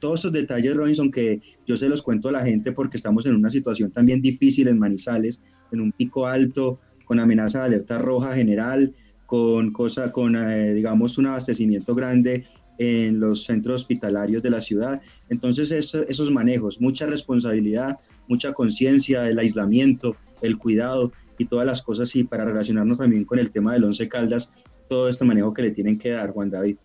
todos 0.00 0.18
estos 0.18 0.32
detalles, 0.32 0.74
Robinson, 0.74 1.12
que 1.12 1.40
yo 1.64 1.76
se 1.76 1.88
los 1.88 2.02
cuento 2.02 2.28
a 2.28 2.32
la 2.32 2.44
gente 2.44 2.72
porque 2.72 2.96
estamos 2.96 3.24
en 3.26 3.36
una 3.36 3.50
situación 3.50 3.92
también 3.92 4.20
difícil 4.20 4.66
en 4.66 4.80
Manizales, 4.80 5.44
en 5.70 5.80
un 5.80 5.92
pico 5.92 6.26
alto, 6.26 6.80
con 7.04 7.20
amenaza 7.20 7.60
de 7.60 7.64
alerta 7.66 7.98
roja 7.98 8.32
general, 8.32 8.94
con, 9.26 9.72
cosa, 9.72 10.12
con 10.12 10.36
eh, 10.36 10.74
digamos, 10.74 11.18
un 11.18 11.26
abastecimiento 11.26 11.94
grande 11.94 12.44
en 12.78 13.20
los 13.20 13.44
centros 13.44 13.82
hospitalarios 13.82 14.42
de 14.42 14.50
la 14.50 14.60
ciudad. 14.60 15.00
Entonces, 15.28 15.70
esos 15.70 16.30
manejos, 16.30 16.80
mucha 16.80 17.06
responsabilidad, 17.06 17.98
mucha 18.28 18.52
conciencia, 18.52 19.28
el 19.28 19.38
aislamiento, 19.38 20.16
el 20.42 20.58
cuidado 20.58 21.12
y 21.38 21.46
todas 21.46 21.66
las 21.66 21.82
cosas, 21.82 22.14
y 22.16 22.24
para 22.24 22.44
relacionarnos 22.44 22.98
también 22.98 23.24
con 23.24 23.38
el 23.38 23.50
tema 23.50 23.72
del 23.72 23.84
Once 23.84 24.08
Caldas, 24.08 24.52
todo 24.88 25.08
este 25.08 25.24
manejo 25.24 25.52
que 25.54 25.62
le 25.62 25.70
tienen 25.70 25.98
que 25.98 26.10
dar, 26.10 26.30
Juan 26.30 26.50
David. 26.50 26.76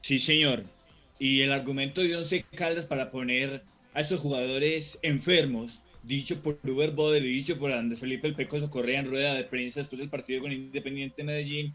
Sí, 0.00 0.18
señor. 0.18 0.64
Y 1.18 1.40
el 1.40 1.52
argumento 1.52 2.02
de 2.02 2.16
Once 2.16 2.44
Caldas 2.54 2.86
para 2.86 3.10
poner 3.10 3.62
a 3.94 4.00
esos 4.00 4.20
jugadores 4.20 4.98
enfermos 5.02 5.82
dicho 6.04 6.42
por 6.42 6.58
Uber 6.64 6.90
Boder 6.90 7.24
y 7.24 7.32
dicho 7.32 7.58
por 7.58 7.72
Andrés 7.72 8.00
Felipe 8.00 8.28
El 8.28 8.34
Pecoso 8.34 8.70
Correa 8.70 9.00
en 9.00 9.10
rueda 9.10 9.34
de 9.34 9.44
prensa 9.44 9.80
después 9.80 9.98
del 9.98 10.10
partido 10.10 10.42
con 10.42 10.52
Independiente 10.52 11.24
Medellín, 11.24 11.74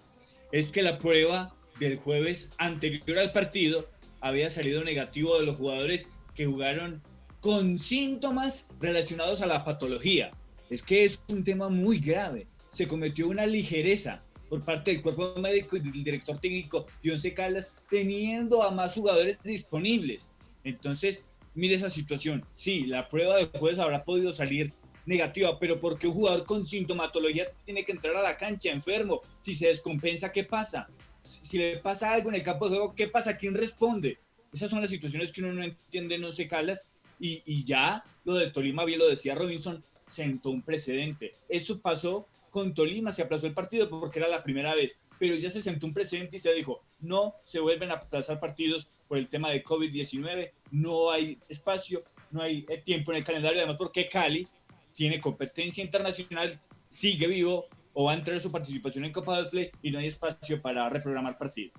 es 0.51 0.69
que 0.69 0.81
la 0.81 0.99
prueba 0.99 1.55
del 1.79 1.97
jueves 1.97 2.51
anterior 2.57 3.17
al 3.17 3.31
partido 3.31 3.89
había 4.21 4.49
salido 4.49 4.83
negativo 4.83 5.39
de 5.39 5.45
los 5.45 5.57
jugadores 5.57 6.11
que 6.35 6.45
jugaron 6.45 7.01
con 7.41 7.77
síntomas 7.77 8.67
relacionados 8.79 9.41
a 9.41 9.47
la 9.47 9.63
patología. 9.63 10.31
Es 10.69 10.83
que 10.83 11.05
es 11.05 11.23
un 11.29 11.43
tema 11.43 11.69
muy 11.69 11.99
grave. 11.99 12.47
Se 12.69 12.87
cometió 12.87 13.27
una 13.27 13.45
ligereza 13.45 14.23
por 14.49 14.63
parte 14.63 14.91
del 14.91 15.01
cuerpo 15.01 15.35
médico 15.39 15.77
y 15.77 15.79
del 15.79 16.03
director 16.03 16.39
técnico 16.39 16.85
Once 17.09 17.33
Caldas, 17.33 17.71
teniendo 17.89 18.61
a 18.63 18.71
más 18.71 18.93
jugadores 18.93 19.37
disponibles. 19.43 20.31
Entonces, 20.63 21.25
mire 21.53 21.75
esa 21.75 21.89
situación. 21.89 22.45
Sí, 22.51 22.85
la 22.85 23.09
prueba 23.09 23.37
de 23.37 23.45
jueves 23.45 23.79
habrá 23.79 24.03
podido 24.03 24.31
salir 24.31 24.73
negativa, 25.05 25.59
pero 25.59 25.79
porque 25.79 26.07
un 26.07 26.13
jugador 26.13 26.45
con 26.45 26.65
sintomatología 26.65 27.47
tiene 27.65 27.83
que 27.83 27.91
entrar 27.91 28.15
a 28.15 28.21
la 28.21 28.37
cancha 28.37 28.71
enfermo? 28.71 29.21
Si 29.39 29.55
se 29.55 29.67
descompensa, 29.67 30.31
¿qué 30.31 30.43
pasa? 30.43 30.87
Si 31.19 31.57
le 31.57 31.77
pasa 31.77 32.13
algo 32.13 32.29
en 32.29 32.35
el 32.35 32.43
campo 32.43 32.69
de 32.69 32.77
juego, 32.77 32.95
¿qué 32.95 33.07
pasa? 33.07 33.37
¿Quién 33.37 33.55
responde? 33.55 34.19
Esas 34.53 34.69
son 34.69 34.81
las 34.81 34.89
situaciones 34.89 35.31
que 35.31 35.41
uno 35.41 35.53
no 35.53 35.63
entiende, 35.63 36.17
no 36.17 36.31
se 36.31 36.47
calas. 36.47 36.85
Y, 37.19 37.41
y 37.45 37.65
ya 37.65 38.03
lo 38.23 38.35
de 38.35 38.51
Tolima, 38.51 38.85
bien 38.85 38.99
lo 38.99 39.09
decía 39.09 39.35
Robinson, 39.35 39.83
sentó 40.05 40.51
un 40.51 40.61
precedente. 40.61 41.33
Eso 41.49 41.81
pasó 41.81 42.25
con 42.49 42.73
Tolima, 42.73 43.11
se 43.11 43.23
aplazó 43.23 43.47
el 43.47 43.53
partido 43.53 43.89
porque 43.89 44.19
era 44.19 44.27
la 44.27 44.43
primera 44.43 44.73
vez, 44.73 44.97
pero 45.19 45.35
ya 45.35 45.49
se 45.49 45.61
sentó 45.61 45.85
un 45.85 45.93
precedente 45.93 46.37
y 46.37 46.39
se 46.39 46.53
dijo, 46.53 46.81
no 46.99 47.35
se 47.43 47.59
vuelven 47.59 47.91
a 47.91 47.95
aplazar 47.95 48.39
partidos 48.39 48.89
por 49.09 49.17
el 49.17 49.27
tema 49.27 49.49
de 49.49 49.63
COVID-19, 49.63 50.51
no 50.71 51.11
hay 51.11 51.39
espacio, 51.49 52.03
no 52.29 52.43
hay 52.43 52.63
eh, 52.69 52.77
tiempo 52.77 53.11
en 53.11 53.17
el 53.17 53.23
calendario, 53.23 53.57
además 53.57 53.77
porque 53.77 54.07
Cali 54.07 54.47
tiene 54.93 55.19
competencia 55.19 55.83
internacional, 55.83 56.61
sigue 56.89 57.27
vivo 57.27 57.65
o 57.93 58.05
va 58.05 58.11
a 58.11 58.15
entrar 58.15 58.39
su 58.39 58.51
participación 58.51 59.03
en 59.05 59.11
Copa 59.11 59.35
del 59.37 59.47
Play 59.49 59.71
y 59.81 59.89
no 59.89 59.97
hay 59.97 60.07
espacio 60.07 60.61
para 60.61 60.87
reprogramar 60.89 61.37
partidos. 61.39 61.73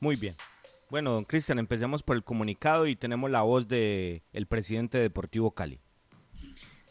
Muy 0.00 0.16
bien. 0.16 0.36
Bueno, 0.90 1.12
don 1.12 1.24
Cristian, 1.24 1.58
empecemos 1.58 2.02
por 2.02 2.16
el 2.16 2.24
comunicado 2.24 2.86
y 2.86 2.96
tenemos 2.96 3.30
la 3.30 3.42
voz 3.42 3.68
del 3.68 4.22
el 4.32 4.46
presidente 4.46 4.98
de 4.98 5.04
Deportivo 5.04 5.52
Cali. 5.52 5.80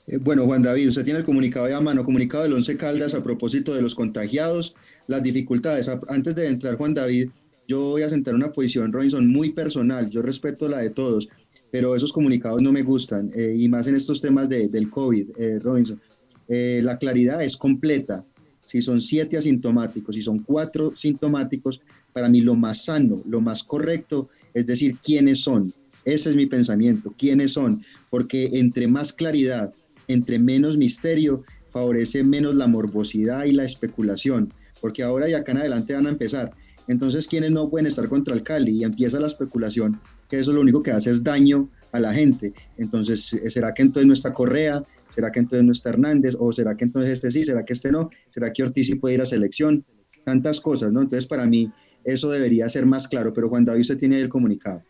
Eh, 0.09 0.17
bueno, 0.17 0.45
Juan 0.45 0.63
David, 0.63 0.89
usted 0.89 1.03
tiene 1.03 1.19
el 1.19 1.25
comunicado 1.25 1.67
de 1.67 1.75
a 1.75 1.81
mano, 1.81 2.03
comunicado 2.03 2.43
del 2.43 2.53
Once 2.53 2.75
Caldas 2.77 3.13
a 3.13 3.21
propósito 3.21 3.75
de 3.75 3.81
los 3.83 3.93
contagiados, 3.93 4.75
las 5.07 5.21
dificultades. 5.21 5.87
Antes 6.07 6.33
de 6.33 6.47
entrar, 6.47 6.77
Juan 6.77 6.95
David, 6.95 7.29
yo 7.67 7.79
voy 7.91 8.01
a 8.01 8.09
sentar 8.09 8.33
una 8.33 8.51
posición, 8.51 8.91
Robinson, 8.91 9.27
muy 9.27 9.51
personal. 9.51 10.09
Yo 10.09 10.23
respeto 10.23 10.67
la 10.67 10.79
de 10.79 10.89
todos, 10.89 11.29
pero 11.69 11.95
esos 11.95 12.11
comunicados 12.11 12.59
no 12.63 12.71
me 12.71 12.81
gustan, 12.81 13.29
eh, 13.35 13.53
y 13.55 13.69
más 13.69 13.85
en 13.85 13.95
estos 13.95 14.19
temas 14.19 14.49
de, 14.49 14.67
del 14.67 14.89
COVID, 14.89 15.29
eh, 15.37 15.59
Robinson. 15.59 16.01
la 16.47 16.97
claridad 16.97 17.43
es 17.43 17.55
completa. 17.55 18.25
Si 18.65 18.81
son 18.81 19.01
siete 19.01 19.37
asintomáticos, 19.37 20.15
si 20.15 20.23
son 20.23 20.39
cuatro 20.39 20.95
sintomáticos, 20.95 21.81
para 22.13 22.29
mí 22.29 22.41
lo 22.41 22.55
más 22.55 22.85
sano, 22.85 23.21
lo 23.27 23.41
más 23.41 23.61
correcto 23.63 24.27
es 24.55 24.65
decir 24.65 24.97
quiénes 25.03 25.41
son. 25.41 25.71
Ese 26.05 26.31
es 26.31 26.35
mi 26.35 26.47
pensamiento, 26.47 27.13
quiénes 27.15 27.51
son, 27.51 27.81
porque 28.09 28.49
entre 28.53 28.87
más 28.87 29.13
claridad, 29.13 29.71
entre 30.09 30.39
menos 30.39 30.75
misterio, 30.75 31.43
favorece 31.71 32.23
menos 32.23 32.55
la 32.55 32.67
morbosidad 32.67 33.45
y 33.45 33.51
la 33.51 33.63
especulación, 33.63 34.51
porque 34.81 35.03
ahora 35.03 35.29
y 35.29 35.33
acá 35.33 35.53
en 35.53 35.59
adelante 35.59 35.93
van 35.93 36.07
a 36.07 36.09
empezar. 36.09 36.51
Entonces, 36.87 37.27
¿quiénes 37.27 37.51
no 37.51 37.69
pueden 37.69 37.85
estar 37.85 38.09
contra 38.09 38.33
el 38.33 38.41
Cali? 38.41 38.71
Y 38.71 38.83
empieza 38.83 39.19
la 39.19 39.27
especulación, 39.27 40.01
que 40.27 40.39
eso 40.39 40.51
lo 40.51 40.61
único 40.61 40.81
que 40.81 40.91
hace 40.91 41.11
es 41.11 41.23
daño 41.23 41.69
a 41.91 41.99
la 41.99 42.11
gente. 42.11 42.51
Entonces, 42.77 43.35
¿será 43.49 43.75
que 43.75 43.83
entonces 43.83 44.07
no 44.07 44.13
está 44.13 44.33
Correa? 44.33 44.81
¿Será 45.13 45.31
que 45.31 45.39
entonces 45.39 45.63
no 45.63 45.71
está 45.71 45.89
Hernández? 45.89 46.35
¿O 46.39 46.51
será 46.51 46.75
que 46.75 46.85
entonces 46.85 47.11
este 47.11 47.29
sí? 47.29 47.45
¿Será 47.45 47.63
que 47.63 47.73
este 47.73 47.91
no? 47.91 48.09
¿Será 48.31 48.51
que 48.51 48.63
Ortiz 48.63 48.87
sí 48.87 48.95
puede 48.95 49.15
ir 49.15 49.21
a 49.21 49.27
selección? 49.27 49.85
Tantas 50.25 50.59
cosas, 50.59 50.91
¿no? 50.91 51.03
Entonces, 51.03 51.27
para 51.27 51.45
mí, 51.45 51.71
eso 52.03 52.31
debería 52.31 52.67
ser 52.69 52.87
más 52.87 53.07
claro, 53.07 53.33
pero 53.35 53.49
Juan 53.49 53.65
David, 53.65 53.81
usted 53.81 53.99
tiene 53.99 54.19
el 54.19 54.29
comunicado. 54.29 54.81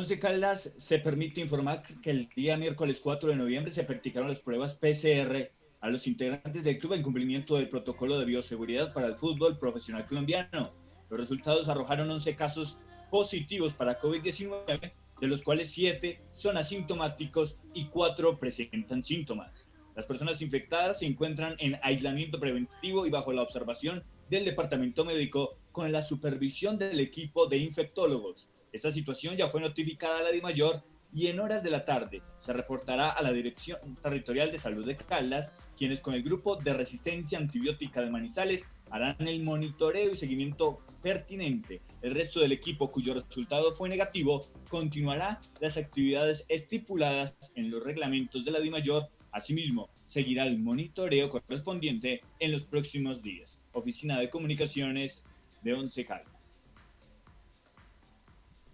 Once 0.00 0.18
Caldas 0.18 0.76
se 0.78 0.98
permite 0.98 1.42
informar 1.42 1.82
que 1.82 2.10
el 2.10 2.26
día 2.30 2.56
miércoles 2.56 3.00
4 3.00 3.28
de 3.28 3.36
noviembre 3.36 3.70
se 3.70 3.84
practicaron 3.84 4.30
las 4.30 4.40
pruebas 4.40 4.72
PCR 4.72 5.50
a 5.78 5.90
los 5.90 6.06
integrantes 6.06 6.64
del 6.64 6.78
club 6.78 6.94
en 6.94 7.02
cumplimiento 7.02 7.56
del 7.56 7.68
protocolo 7.68 8.18
de 8.18 8.24
bioseguridad 8.24 8.94
para 8.94 9.08
el 9.08 9.14
fútbol 9.14 9.58
profesional 9.58 10.06
colombiano. 10.06 10.72
Los 11.10 11.20
resultados 11.20 11.68
arrojaron 11.68 12.10
11 12.10 12.34
casos 12.34 12.80
positivos 13.10 13.74
para 13.74 13.98
COVID-19, 14.00 14.90
de 15.20 15.28
los 15.28 15.42
cuales 15.42 15.70
7 15.70 16.18
son 16.32 16.56
asintomáticos 16.56 17.60
y 17.74 17.84
4 17.88 18.38
presentan 18.38 19.02
síntomas. 19.02 19.68
Las 19.94 20.06
personas 20.06 20.40
infectadas 20.40 21.00
se 21.00 21.06
encuentran 21.08 21.56
en 21.58 21.76
aislamiento 21.82 22.40
preventivo 22.40 23.06
y 23.06 23.10
bajo 23.10 23.34
la 23.34 23.42
observación 23.42 24.02
del 24.30 24.46
departamento 24.46 25.04
médico 25.04 25.58
con 25.72 25.92
la 25.92 26.02
supervisión 26.02 26.78
del 26.78 27.00
equipo 27.00 27.48
de 27.48 27.58
infectólogos. 27.58 28.48
Esta 28.72 28.92
situación 28.92 29.36
ya 29.36 29.48
fue 29.48 29.60
notificada 29.60 30.18
a 30.18 30.22
la 30.22 30.30
DIMAYOR 30.30 30.82
y 31.12 31.26
en 31.26 31.40
horas 31.40 31.64
de 31.64 31.70
la 31.70 31.84
tarde 31.84 32.22
se 32.38 32.52
reportará 32.52 33.10
a 33.10 33.20
la 33.20 33.32
Dirección 33.32 33.96
Territorial 34.00 34.52
de 34.52 34.60
Salud 34.60 34.86
de 34.86 34.96
Caldas, 34.96 35.52
quienes 35.76 36.00
con 36.00 36.14
el 36.14 36.22
grupo 36.22 36.54
de 36.54 36.72
resistencia 36.72 37.38
antibiótica 37.38 38.00
de 38.00 38.10
Manizales 38.10 38.68
harán 38.90 39.16
el 39.26 39.42
monitoreo 39.42 40.12
y 40.12 40.16
seguimiento 40.16 40.84
pertinente. 41.02 41.82
El 42.00 42.14
resto 42.14 42.38
del 42.38 42.52
equipo 42.52 42.92
cuyo 42.92 43.14
resultado 43.14 43.72
fue 43.72 43.88
negativo 43.88 44.46
continuará 44.68 45.40
las 45.58 45.76
actividades 45.76 46.46
estipuladas 46.48 47.36
en 47.56 47.72
los 47.72 47.82
reglamentos 47.82 48.44
de 48.44 48.52
la 48.52 48.60
DIMAYOR. 48.60 49.08
Asimismo, 49.32 49.90
seguirá 50.04 50.44
el 50.44 50.60
monitoreo 50.60 51.28
correspondiente 51.28 52.20
en 52.38 52.52
los 52.52 52.62
próximos 52.62 53.20
días. 53.22 53.62
Oficina 53.72 54.20
de 54.20 54.30
Comunicaciones 54.30 55.24
de 55.62 55.74
Once 55.74 56.04
Caldas 56.04 56.39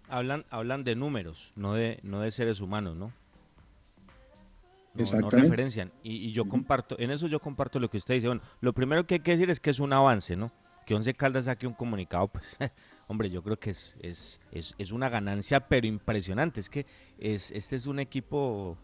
hablan, 0.09 0.45
hablan 0.49 0.83
de 0.83 0.95
números, 0.95 1.53
no 1.55 1.73
de, 1.73 1.99
no 2.03 2.21
de 2.21 2.31
seres 2.31 2.61
humanos, 2.61 2.95
¿no? 2.95 3.11
No, 4.93 5.29
referencian. 5.29 5.91
Y, 6.01 6.31
yo 6.31 6.45
comparto, 6.45 6.95
en 6.99 7.11
eso 7.11 7.27
yo 7.27 7.39
comparto 7.39 7.79
lo 7.79 7.89
que 7.89 7.97
usted 7.97 8.15
dice. 8.15 8.27
Bueno, 8.27 8.41
lo 8.61 8.73
primero 8.73 9.05
que 9.05 9.15
hay 9.15 9.19
que 9.19 9.31
decir 9.31 9.49
es 9.49 9.59
que 9.59 9.69
es 9.69 9.79
un 9.79 9.93
avance, 9.93 10.35
¿no? 10.35 10.51
Que 10.85 10.95
Once 10.95 11.13
Caldas 11.13 11.45
saque 11.45 11.67
un 11.67 11.73
comunicado, 11.73 12.27
pues, 12.27 12.57
hombre, 13.07 13.29
yo 13.29 13.43
creo 13.43 13.59
que 13.59 13.71
es, 13.71 13.97
es, 14.01 14.39
es, 14.51 14.91
una 14.91 15.09
ganancia, 15.09 15.59
pero 15.59 15.85
impresionante. 15.85 16.59
Es 16.59 16.69
que 16.69 16.85
es, 17.19 17.51
este 17.51 17.75
es 17.75 17.85
un 17.85 17.99
equipo 17.99 18.77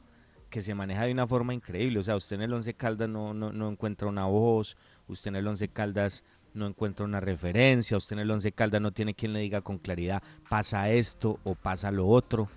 que 0.50 0.62
se 0.62 0.76
maneja 0.76 1.06
de 1.06 1.12
una 1.12 1.26
forma 1.26 1.54
increíble. 1.54 1.98
O 1.98 2.04
sea, 2.04 2.16
usted 2.16 2.36
en 2.36 2.44
el 2.44 2.54
Once 2.54 2.74
Caldas 2.76 3.10
no, 3.10 3.34
no, 3.34 3.52
no 3.52 3.70
encuentra 3.70 4.08
una 4.08 4.26
voz, 4.26 4.78
usted 5.08 5.30
en 5.30 5.38
el 5.38 5.48
Once 5.48 5.68
Caldas 5.70 6.24
no 6.54 6.68
encuentra 6.68 7.06
una 7.06 7.20
referencia, 7.20 7.98
usted 7.98 8.16
en 8.16 8.20
el 8.22 8.32
Once 8.32 8.52
Caldas 8.52 8.82
no 8.82 8.92
tiene 8.92 9.14
quien 9.14 9.34
le 9.34 9.40
diga 9.40 9.62
con 9.62 9.78
claridad, 9.78 10.22
pasa 10.50 10.90
esto 10.90 11.40
o 11.44 11.56
pasa 11.56 11.92
lo 11.92 12.08
otro. 12.08 12.50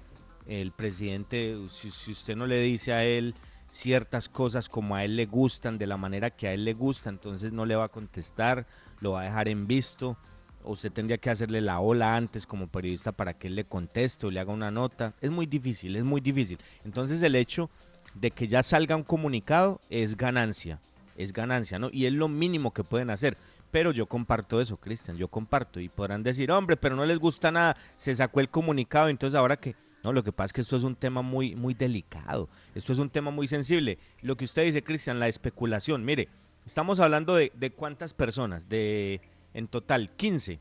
El 0.47 0.73
presidente, 0.73 1.57
si, 1.69 1.89
usted 2.11 2.37
no 2.37 2.47
le 2.47 2.61
dice 2.61 2.93
a 2.93 3.05
él 3.05 3.35
ciertas 3.69 4.29
cosas 4.29 4.69
como 4.69 4.95
a 4.95 5.05
él 5.05 5.17
le 5.17 5.27
gustan, 5.27 5.77
de 5.77 5.87
la 5.87 5.97
manera 5.97 6.31
que 6.31 6.47
a 6.49 6.53
él 6.53 6.65
le 6.65 6.73
gusta, 6.73 7.11
entonces 7.11 7.53
no 7.53 7.67
le 7.67 7.75
va 7.75 7.85
a 7.85 7.89
contestar, 7.89 8.67
lo 9.01 9.13
va 9.13 9.23
a 9.23 9.25
dejar 9.25 9.49
en 9.49 9.67
visto. 9.67 10.17
Usted 10.65 10.93
tendría 10.93 11.19
que 11.19 11.31
hacerle 11.31 11.61
la 11.61 11.81
ola 11.81 12.17
antes 12.17 12.47
como 12.47 12.69
periodista 12.69 13.13
para 13.13 13.35
que 13.35 13.49
él 13.49 13.55
le 13.55 13.65
conteste 13.65 14.27
o 14.27 14.31
le 14.31 14.41
haga 14.41 14.53
una 14.53 14.71
nota. 14.71 15.15
Es 15.21 15.31
muy 15.31 15.47
difícil, 15.47 15.97
es 15.97 16.05
muy 16.05 16.21
difícil. 16.21 16.59
Entonces 16.85 17.23
el 17.23 17.35
hecho 17.35 17.71
de 18.15 18.31
que 18.31 18.49
ya 18.49 18.63
salga 18.63 18.97
un 18.97 19.03
comunicado 19.03 19.81
es 19.91 20.17
ganancia, 20.17 20.81
es 21.17 21.33
ganancia, 21.33 21.79
¿no? 21.79 21.89
Y 21.93 22.07
es 22.07 22.13
lo 22.13 22.29
mínimo 22.29 22.73
que 22.73 22.85
pueden 22.85 23.11
hacer. 23.11 23.37
Pero 23.71 23.93
yo 23.93 24.07
comparto 24.07 24.61
eso, 24.61 24.77
Cristian, 24.77 25.17
yo 25.17 25.29
comparto. 25.29 25.81
Y 25.81 25.89
podrán 25.89 26.23
decir, 26.23 26.51
hombre, 26.51 26.77
pero 26.77 26.97
no 26.97 27.05
les 27.05 27.19
gusta 27.19 27.51
nada, 27.51 27.77
se 27.97 28.15
sacó 28.15 28.41
el 28.41 28.49
comunicado, 28.49 29.09
entonces 29.09 29.37
ahora 29.37 29.57
que... 29.57 29.75
No, 30.05 30.13
lo 30.13 30.23
que 30.23 30.31
pasa 30.31 30.47
es 30.47 30.53
que 30.53 30.61
esto 30.61 30.77
es 30.77 30.85
un 30.85 30.95
tema 30.95 31.21
muy, 31.21 31.57
muy 31.57 31.75
delicado, 31.75 32.49
esto 32.77 32.93
es 32.93 33.01
un 33.01 33.11
tema 33.11 33.33
muy 33.33 33.49
sensible. 33.49 33.99
Lo 34.23 34.37
que 34.37 34.45
usted 34.45 34.63
dice, 34.63 34.85
Cristian, 34.85 35.19
la 35.19 35.27
especulación, 35.27 36.05
mire, 36.05 36.29
estamos 36.65 37.01
hablando 37.01 37.35
de, 37.35 37.73
cuántas 37.75 38.15
personas, 38.15 38.69
de 38.69 39.21
en 39.53 39.67
total 39.67 40.11
15 40.11 40.61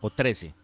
o 0.00 0.10
13. 0.10 0.54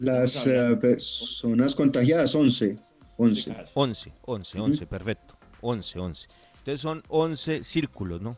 Las 0.00 0.46
eh, 0.46 0.76
personas 0.78 1.74
contagiadas, 1.74 2.34
11. 2.34 2.78
11. 3.16 3.56
11, 3.74 4.12
11, 4.26 4.60
11, 4.60 4.86
perfecto. 4.86 5.38
11, 5.60 5.98
11. 5.98 6.28
Entonces 6.58 6.80
son 6.80 7.02
11 7.08 7.64
círculos, 7.64 8.20
¿no? 8.20 8.36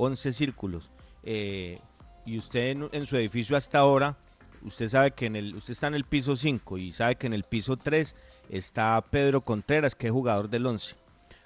11 0.00 0.32
círculos. 0.32 0.90
Eh, 1.22 1.78
y 2.24 2.38
usted 2.38 2.76
en, 2.92 3.06
su 3.06 3.16
edificio 3.16 3.56
hasta 3.56 3.78
ahora, 3.78 4.16
usted 4.62 4.88
sabe 4.88 5.10
que 5.12 5.26
en 5.26 5.36
el, 5.36 5.54
usted 5.54 5.72
está 5.72 5.86
en 5.86 5.94
el 5.94 6.04
piso 6.04 6.36
5 6.36 6.78
y 6.78 6.92
sabe 6.92 7.16
que 7.16 7.26
en 7.26 7.34
el 7.34 7.44
piso 7.44 7.76
3 7.76 8.16
está 8.48 9.04
Pedro 9.10 9.42
Contreras, 9.42 9.94
que 9.94 10.06
es 10.06 10.12
jugador 10.12 10.48
del 10.48 10.66
11. 10.66 10.96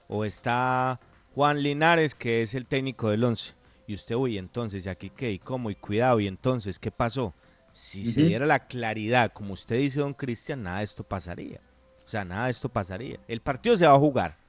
O 0.08 0.24
está 0.24 1.00
Juan 1.34 1.62
Linares, 1.62 2.14
que 2.14 2.42
es 2.42 2.54
el 2.54 2.66
técnico 2.66 3.10
del 3.10 3.24
11. 3.24 3.54
Y 3.86 3.94
usted, 3.94 4.14
uy, 4.14 4.38
entonces, 4.38 4.86
¿y 4.86 4.88
aquí 4.88 5.10
qué? 5.10 5.32
¿Y 5.32 5.38
cómo? 5.38 5.70
¿Y 5.70 5.74
cuidado? 5.74 6.20
¿Y 6.20 6.26
entonces 6.26 6.78
qué 6.78 6.90
pasó? 6.90 7.34
Si 7.70 8.04
se 8.04 8.22
diera 8.22 8.46
la 8.46 8.66
claridad, 8.68 9.32
como 9.32 9.52
usted 9.52 9.78
dice, 9.78 9.98
don 9.98 10.14
Cristian, 10.14 10.62
nada 10.62 10.78
de 10.78 10.84
esto 10.84 11.02
pasaría. 11.02 11.60
O 12.04 12.08
sea, 12.08 12.24
nada 12.24 12.44
de 12.44 12.52
esto 12.52 12.68
pasaría. 12.68 13.18
El 13.26 13.40
partido 13.40 13.76
se 13.76 13.86
va 13.86 13.94
a 13.94 13.98
jugar. 13.98 14.43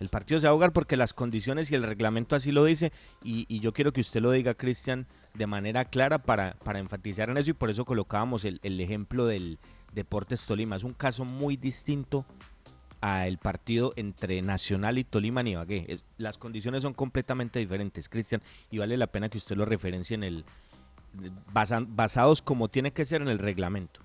El 0.00 0.08
partido 0.08 0.40
se 0.40 0.48
va 0.48 0.66
a 0.66 0.70
porque 0.70 0.96
las 0.96 1.12
condiciones 1.12 1.70
y 1.70 1.74
el 1.74 1.82
reglamento 1.82 2.34
así 2.34 2.50
lo 2.50 2.64
dice 2.64 2.90
y, 3.22 3.60
yo 3.60 3.74
quiero 3.74 3.92
que 3.92 4.00
usted 4.00 4.22
lo 4.22 4.32
diga, 4.32 4.54
Cristian, 4.54 5.06
de 5.34 5.46
manera 5.46 5.84
clara 5.84 6.18
para, 6.18 6.56
enfatizar 6.74 7.28
en 7.28 7.36
eso 7.36 7.50
y 7.50 7.54
por 7.54 7.68
eso 7.68 7.84
colocábamos 7.84 8.46
el, 8.46 8.80
ejemplo 8.80 9.26
del 9.26 9.58
Deportes 9.92 10.46
Tolima. 10.46 10.76
Es 10.76 10.84
un 10.84 10.94
caso 10.94 11.26
muy 11.26 11.58
distinto 11.58 12.24
al 13.02 13.36
partido 13.38 13.92
entre 13.96 14.40
Nacional 14.40 14.96
y 14.96 15.04
Tolima 15.04 15.42
ni 15.42 15.50
Ibagué. 15.52 16.00
las 16.16 16.38
condiciones 16.38 16.82
son 16.82 16.94
completamente 16.94 17.58
diferentes, 17.58 18.08
Cristian, 18.08 18.40
y 18.70 18.78
vale 18.78 18.96
la 18.96 19.06
pena 19.06 19.28
que 19.28 19.36
usted 19.36 19.56
lo 19.56 19.66
referencie 19.66 20.14
en 20.14 20.24
el 20.24 20.44
basados 21.52 22.40
como 22.40 22.68
tiene 22.68 22.92
que 22.92 23.04
ser 23.04 23.20
en 23.20 23.28
el 23.28 23.38
reglamento. 23.38 24.00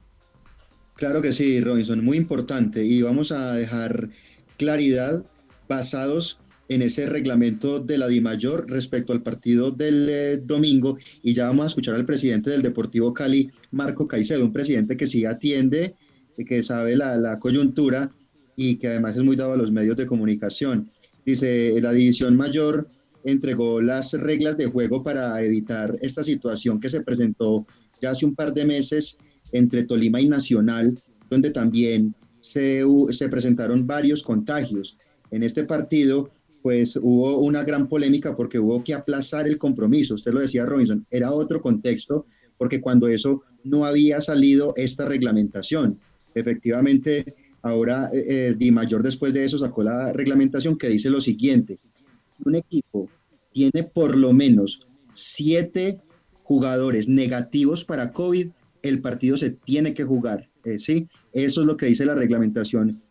Claro 0.96 1.22
que 1.22 1.32
sí, 1.32 1.62
Robinson, 1.62 2.04
muy 2.04 2.18
importante 2.18 2.84
y 2.84 3.02
vamos 3.02 3.32
a 3.32 3.54
dejar 3.54 4.10
claridad 4.58 5.24
basados 5.68 6.40
en 6.68 6.82
ese 6.82 7.06
reglamento 7.06 7.80
de 7.80 7.98
la 7.98 8.08
DIMAYOR 8.08 8.70
respecto 8.70 9.14
al 9.14 9.22
partido 9.22 9.72
del 9.72 10.08
eh, 10.10 10.38
domingo 10.38 10.98
y 11.22 11.34
ya 11.34 11.48
vamos 11.48 11.66
a 11.66 11.68
escuchar 11.68 11.96
al 11.96 12.06
presidente 12.06 12.50
del 12.50 12.62
Deportivo 12.62 13.14
Cali, 13.14 13.52
Marco 13.72 14.08
Caicedo, 14.08 14.44
un 14.44 14.54
presidente 14.54 14.98
que 14.98 15.08
sí 15.08 15.26
atiende, 15.26 15.96
que 16.48 16.64
sabe 16.64 16.96
la, 16.96 17.40
coyuntura 17.40 18.12
y 18.56 18.78
que 18.78 18.88
además 18.88 19.16
es 19.16 19.24
muy 19.24 19.36
dado 19.36 19.54
a 19.54 19.58
los 19.58 19.72
medios 19.72 19.96
de 19.96 20.06
comunicación. 20.06 20.90
Dice, 21.26 21.80
la 21.82 21.92
División 21.92 22.36
Mayor 22.36 22.90
entregó 23.24 23.82
las 23.82 24.14
reglas 24.14 24.58
de 24.58 24.66
juego 24.66 25.04
para 25.04 25.42
evitar 25.44 25.98
esta 26.02 26.24
situación 26.24 26.80
que 26.80 26.90
se 26.90 27.02
presentó 27.02 27.66
ya 28.02 28.12
hace 28.12 28.26
un 28.26 28.36
par 28.36 28.54
de 28.54 28.66
meses 28.66 29.18
entre 29.52 29.84
Tolima 29.84 30.20
y 30.20 30.28
Nacional, 30.28 31.00
donde 31.30 31.52
también 31.52 32.14
se, 32.40 32.84
se 33.12 33.30
presentaron 33.30 33.88
varios 33.88 34.22
contagios. 34.22 34.98
En 35.36 35.44
este 35.44 35.64
partido, 35.66 36.30
pues 36.62 36.96
hubo 36.96 37.38
una 37.40 37.64
gran 37.64 37.88
polémica 37.88 38.36
porque 38.36 38.58
hubo 38.58 38.84
que 38.84 38.94
aplazar 38.94 39.48
el 39.48 39.58
compromiso. 39.58 40.16
Usted 40.16 40.34
lo 40.34 40.40
decía, 40.40 40.66
Robinson, 40.66 41.06
era 41.12 41.32
otro 41.32 41.62
contexto 41.62 42.26
porque 42.58 42.82
cuando 42.82 43.08
eso 43.08 43.44
no 43.64 43.86
había 43.86 44.22
salido 44.22 44.74
esta 44.78 45.06
reglamentación. 45.06 46.00
Efectivamente, 46.34 47.36
Ahora 47.66 48.12
eh, 48.14 48.26
eh, 48.28 48.56
Di 48.56 48.70
Mayor 48.70 49.02
después 49.02 49.34
de 49.34 49.44
eso 49.44 49.58
sacó 49.58 49.82
la 49.82 50.14
reglamentación 50.14 50.78
que 50.78 50.88
dice 50.88 51.10
lo 51.10 51.20
siguiente, 51.20 51.80
un 52.46 52.54
equipo 52.54 53.10
tiene 53.52 53.82
por 53.84 54.16
lo 54.16 54.34
menos 54.34 54.88
siete 55.14 56.00
jugadores 56.44 57.08
negativos 57.08 57.84
para 57.84 58.12
COVID, 58.12 58.50
el 58.84 59.02
partido 59.02 59.36
se 59.36 59.50
tiene 59.50 59.96
que 59.96 60.04
jugar, 60.04 60.48
eh, 60.64 60.78
¿sí? 60.78 61.08
Eso 61.34 61.62
es 61.62 61.68
lo 61.68 61.76
que 61.76 61.88
dice 61.88 62.06
la 62.06 62.14
reglamentación, 62.14 63.02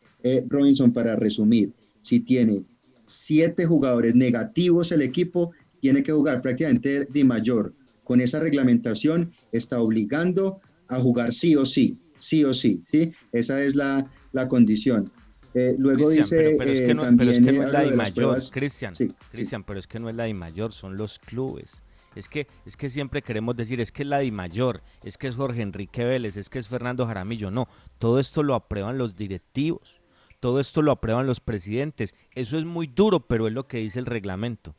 Robinson, 0.49 0.93
para 0.93 1.17
resumir. 1.17 1.73
Si 2.05 2.21
tiene 2.21 2.63
siete 3.07 3.65
jugadores 3.65 4.15
negativos 4.15 4.93
el 4.93 5.01
equipo, 5.01 5.53
tiene 5.81 6.03
que 6.03 6.13
jugar 6.13 6.43
prácticamente 6.43 7.07
Di 7.11 7.25
Mayor. 7.25 7.75
Con 8.05 8.21
esa 8.21 8.41
reglamentación 8.41 9.33
está 9.53 9.81
obligando 9.81 10.61
a 10.89 11.01
jugar 11.01 11.33
sí 11.33 11.57
o 11.57 11.65
sí, 11.65 11.99
sí 12.19 12.45
o 12.45 12.53
sí, 12.53 12.83
¿sí? 12.91 13.13
Esa 13.33 13.63
es 13.63 13.75
la, 13.75 14.07
la 14.33 14.47
condición. 14.49 15.11
Eh, 15.55 15.75
luego 15.79 16.11
dice 16.11 16.57
pero, 16.59 16.71
es 16.71 16.81
que 16.83 16.95
no, 16.95 17.05
es 17.05 17.41
la 17.73 17.83
de 17.83 17.95
mayor, 17.95 18.39
Cristian, 18.51 18.93
Cristian, 19.31 19.65
pero 19.65 19.79
es 19.79 19.87
que 19.87 19.99
no 19.99 20.11
es 20.11 20.15
la 20.15 20.25
de 20.25 20.35
mayor, 20.35 20.73
son 20.73 20.97
los 20.99 21.19
clubes. 21.19 21.83
Es 22.15 22.29
que, 22.29 22.47
es 22.67 22.77
que 22.77 22.89
siempre 22.89 23.23
queremos 23.23 23.57
decir, 23.57 23.81
es 23.81 23.91
que 23.91 24.03
es 24.03 24.09
la 24.09 24.19
de 24.19 24.31
mayor, 24.31 24.83
es 25.03 25.17
que 25.17 25.27
es 25.27 25.37
Jorge 25.37 25.63
Enrique 25.63 26.05
Vélez, 26.05 26.37
es 26.37 26.51
que 26.51 26.59
es 26.59 26.69
Fernando 26.69 27.07
Jaramillo. 27.07 27.51
No, 27.51 27.67
todo 27.99 28.19
esto 28.19 28.43
lo 28.43 28.55
aprueban 28.55 28.99
los 28.99 29.17
directivos, 29.17 30.01
todo 30.45 30.61
esto 30.61 30.83
lo 30.83 30.93
aprueban 30.93 31.27
los 31.27 31.41
presidentes. 31.41 32.15
Eso 32.35 32.59
es 32.59 32.67
muy 32.67 32.87
duro, 32.87 33.21
pero 33.21 33.49
es 33.49 33.55
lo 33.55 33.67
que 33.67 33.79
dice 33.79 33.99
el 33.99 34.05
reglamento. 34.05 34.75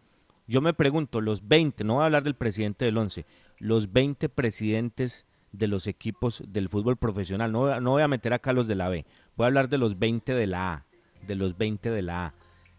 Yo 0.45 0.61
me 0.61 0.75
pregunto, 0.75 1.21
los 1.21 1.47
20, 1.47 1.83
no 1.83 1.95
voy 1.95 2.03
a 2.03 2.05
hablar 2.05 2.21
del 2.21 2.35
presidente 2.35 2.85
del 2.85 2.95
11, 2.95 3.25
los 3.57 3.91
20 3.91 4.29
presidentes 4.29 5.25
de 5.51 5.67
los 5.67 5.87
equipos 5.87 6.53
del 6.53 6.69
fútbol 6.69 6.97
profesional. 6.97 7.51
No, 7.51 7.81
voy 7.81 8.03
a 8.03 8.07
meter 8.07 8.31
acá 8.33 8.53
los 8.53 8.67
de 8.67 8.75
la 8.75 8.89
B, 8.89 9.07
voy 9.35 9.45
a 9.45 9.47
hablar 9.47 9.67
de 9.67 9.79
los 9.79 9.97
20 9.97 10.35
de 10.35 10.45
la 10.45 10.71
A, 10.71 10.85
de 11.25 11.33
los 11.33 11.57
20 11.57 11.89
de 11.89 12.01
la 12.03 12.27
A. 12.27 12.33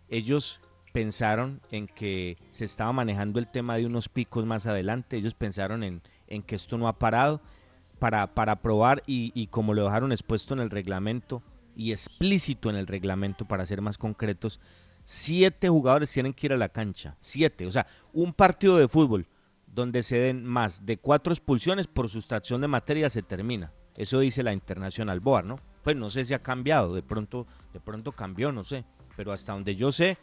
Ellos 0.09 0.61
pensaron 0.93 1.61
en 1.73 1.89
que 1.89 2.39
se 2.51 2.67
estaba 2.67 2.93
manejando 2.93 3.41
el 3.41 3.51
tema 3.51 3.75
de 3.75 3.87
unos 3.87 4.09
picos 4.09 4.47
más 4.47 4.69
adelante, 4.69 5.17
ellos 5.17 5.35
pensaron 5.35 5.83
en, 5.83 6.03
en 6.29 6.45
que 6.45 6.55
esto 6.55 6.79
no 6.79 6.87
ha 6.87 7.01
parado 7.01 7.41
para, 7.99 8.33
para 8.33 8.63
probar 8.63 9.03
y 9.09 9.49
como 9.49 9.75
lo 9.75 9.83
dejaron 9.83 10.13
expuesto 10.13 10.55
en 10.55 10.61
el 10.61 10.71
reglamento 10.71 11.43
y 11.77 11.93
explícito 11.93 12.71
en 12.71 12.77
el 12.77 12.87
reglamento 12.87 13.45
para 13.47 13.67
ser 13.67 13.83
más 13.83 13.99
concretos, 13.99 14.61
siete 15.05 15.69
jugadores 15.69 16.11
tienen 16.11 16.33
que 16.33 16.47
ir 16.47 16.53
a 16.53 16.57
la 16.57 16.71
cancha, 16.71 17.17
siete, 17.21 17.67
o 17.67 17.71
sea, 17.71 17.87
un 18.13 18.33
partido 18.33 18.77
de 18.79 18.89
fútbol 18.89 19.29
donde 19.67 20.03
se 20.03 20.17
den 20.17 20.45
más 20.45 20.87
de 20.87 20.97
cuatro 20.97 21.33
expulsiones 21.33 21.87
por 21.87 22.09
sustracción 22.09 22.63
de 22.63 22.69
materia 22.69 23.11
se 23.11 23.23
termina. 23.23 23.73
Eso 23.95 24.21
dice 24.21 24.43
la 24.43 24.55
Internacional 24.55 25.21
Board, 25.21 25.45
¿no? 25.45 25.61
Pues 25.83 25.97
no 25.97 26.09
sé 26.09 26.25
si 26.25 26.33
ha 26.33 26.43
cambiado, 26.43 26.95
de 26.95 27.03
pronto, 27.03 27.47
de 27.75 27.81
pronto 27.81 28.13
cambió, 28.13 28.53
no 28.53 28.63
sé. 28.63 28.85
Pero 29.17 29.33
hasta 29.33 29.53
donde 29.53 29.75
yo 29.75 29.93
sé, 29.93 30.17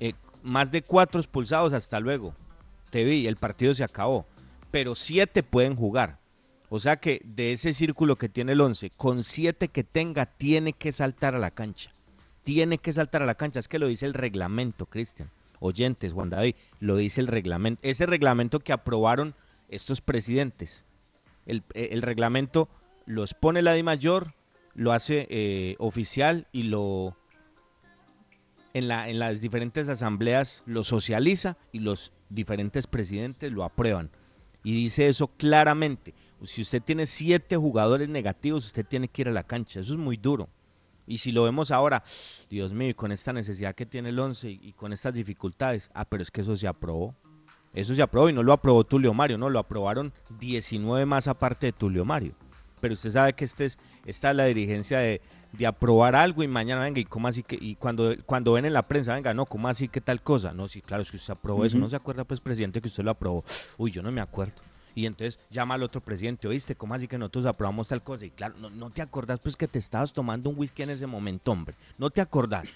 eh, 0.00 0.14
más 0.42 0.70
de 0.70 0.82
cuatro 0.82 1.20
expulsados, 1.20 1.74
hasta 1.74 2.00
luego. 2.00 2.34
Te 2.90 3.04
vi, 3.04 3.26
el 3.26 3.36
partido 3.36 3.74
se 3.74 3.84
acabó. 3.84 4.26
Pero 4.70 4.94
siete 4.94 5.42
pueden 5.42 5.76
jugar. 5.76 6.18
O 6.74 6.78
sea 6.78 6.96
que 6.96 7.20
de 7.22 7.52
ese 7.52 7.74
círculo 7.74 8.16
que 8.16 8.30
tiene 8.30 8.52
el 8.52 8.60
11, 8.62 8.92
con 8.96 9.22
siete 9.22 9.68
que 9.68 9.84
tenga, 9.84 10.24
tiene 10.24 10.72
que 10.72 10.90
saltar 10.90 11.34
a 11.34 11.38
la 11.38 11.50
cancha. 11.50 11.90
Tiene 12.44 12.78
que 12.78 12.94
saltar 12.94 13.20
a 13.20 13.26
la 13.26 13.34
cancha. 13.34 13.58
Es 13.58 13.68
que 13.68 13.78
lo 13.78 13.88
dice 13.88 14.06
el 14.06 14.14
reglamento, 14.14 14.86
Cristian 14.86 15.30
oyentes, 15.60 16.14
Juan 16.14 16.30
David, 16.30 16.54
lo 16.80 16.96
dice 16.96 17.20
el 17.20 17.26
reglamento, 17.26 17.78
ese 17.82 18.06
reglamento 18.06 18.60
que 18.60 18.72
aprobaron 18.72 19.34
estos 19.68 20.00
presidentes. 20.00 20.86
El, 21.44 21.62
eh, 21.74 21.98
reglamento 22.00 22.70
los 23.04 23.34
pone 23.34 23.60
la 23.60 23.72
de 23.72 23.82
mayor, 23.82 24.32
lo 24.74 24.92
hace 24.92 25.26
eh, 25.28 25.76
oficial 25.78 26.48
y 26.52 26.62
lo 26.62 27.18
en, 28.72 28.88
la, 28.88 29.10
en 29.10 29.18
las 29.18 29.42
diferentes 29.42 29.90
asambleas 29.90 30.62
lo 30.64 30.84
socializa 30.84 31.58
y 31.70 31.80
los 31.80 32.14
diferentes 32.30 32.86
presidentes 32.86 33.52
lo 33.52 33.62
aprueban. 33.62 34.10
Y 34.64 34.72
dice 34.72 35.08
eso 35.08 35.28
claramente. 35.28 36.14
Si 36.44 36.62
usted 36.62 36.82
tiene 36.82 37.06
siete 37.06 37.56
jugadores 37.56 38.08
negativos, 38.08 38.64
usted 38.64 38.84
tiene 38.84 39.08
que 39.08 39.22
ir 39.22 39.28
a 39.28 39.32
la 39.32 39.44
cancha. 39.44 39.80
Eso 39.80 39.92
es 39.92 39.98
muy 39.98 40.16
duro. 40.16 40.48
Y 41.06 41.18
si 41.18 41.32
lo 41.32 41.44
vemos 41.44 41.70
ahora, 41.70 42.02
Dios 42.48 42.72
mío, 42.72 42.94
con 42.96 43.12
esta 43.12 43.32
necesidad 43.32 43.74
que 43.74 43.86
tiene 43.86 44.10
el 44.10 44.18
11 44.18 44.50
y 44.50 44.72
con 44.72 44.92
estas 44.92 45.14
dificultades, 45.14 45.90
ah, 45.94 46.04
pero 46.04 46.22
es 46.22 46.30
que 46.30 46.40
eso 46.40 46.54
se 46.56 46.68
aprobó. 46.68 47.14
Eso 47.74 47.94
se 47.94 48.02
aprobó 48.02 48.28
y 48.28 48.32
no 48.32 48.42
lo 48.42 48.52
aprobó 48.52 48.84
Tulio 48.84 49.14
Mario, 49.14 49.38
no, 49.38 49.48
lo 49.48 49.58
aprobaron 49.58 50.12
19 50.38 51.06
más 51.06 51.26
aparte 51.26 51.66
de 51.66 51.72
Tulio 51.72 52.04
Mario. 52.04 52.34
Pero 52.80 52.94
usted 52.94 53.10
sabe 53.10 53.32
que 53.32 53.44
este 53.44 53.64
es, 53.64 53.78
esta 54.04 54.30
es 54.30 54.36
la 54.36 54.44
dirigencia 54.44 54.98
de, 54.98 55.20
aprobar 55.66 56.16
algo 56.16 56.42
y 56.42 56.48
mañana 56.48 56.82
venga, 56.82 57.00
y 57.00 57.04
cómo 57.04 57.28
así 57.28 57.42
que, 57.42 57.56
y 57.60 57.76
cuando, 57.76 58.14
cuando 58.26 58.52
ven 58.52 58.64
en 58.64 58.72
la 58.72 58.82
prensa, 58.82 59.14
venga, 59.14 59.32
no, 59.32 59.46
¿cómo 59.46 59.68
así 59.68 59.88
que 59.88 60.00
tal 60.00 60.22
cosa? 60.22 60.52
No, 60.52 60.66
sí, 60.66 60.82
claro, 60.82 61.02
es 61.02 61.10
que 61.10 61.16
usted 61.16 61.32
aprobó 61.32 61.64
eso, 61.64 61.78
no 61.78 61.88
se 61.88 61.96
acuerda 61.96 62.24
pues 62.24 62.40
presidente 62.40 62.80
que 62.80 62.88
usted 62.88 63.04
lo 63.04 63.12
aprobó. 63.12 63.44
Uy, 63.78 63.90
yo 63.90 64.02
no 64.02 64.10
me 64.10 64.20
acuerdo 64.20 64.71
y 64.94 65.06
entonces 65.06 65.40
llama 65.50 65.74
al 65.74 65.82
otro 65.82 66.00
presidente, 66.00 66.48
oíste, 66.48 66.74
¿cómo 66.74 66.94
así 66.94 67.08
que 67.08 67.18
nosotros 67.18 67.46
aprobamos 67.46 67.88
tal 67.88 68.02
cosa? 68.02 68.26
Y 68.26 68.30
claro, 68.30 68.54
no, 68.58 68.90
te 68.90 69.02
acordás 69.02 69.40
pues 69.40 69.56
que 69.56 69.68
te 69.68 69.78
estabas 69.78 70.12
tomando 70.12 70.50
un 70.50 70.58
whisky 70.58 70.82
en 70.82 70.90
ese 70.90 71.06
momento, 71.06 71.52
hombre, 71.52 71.74
no 71.98 72.10
te 72.10 72.20
acordás. 72.20 72.68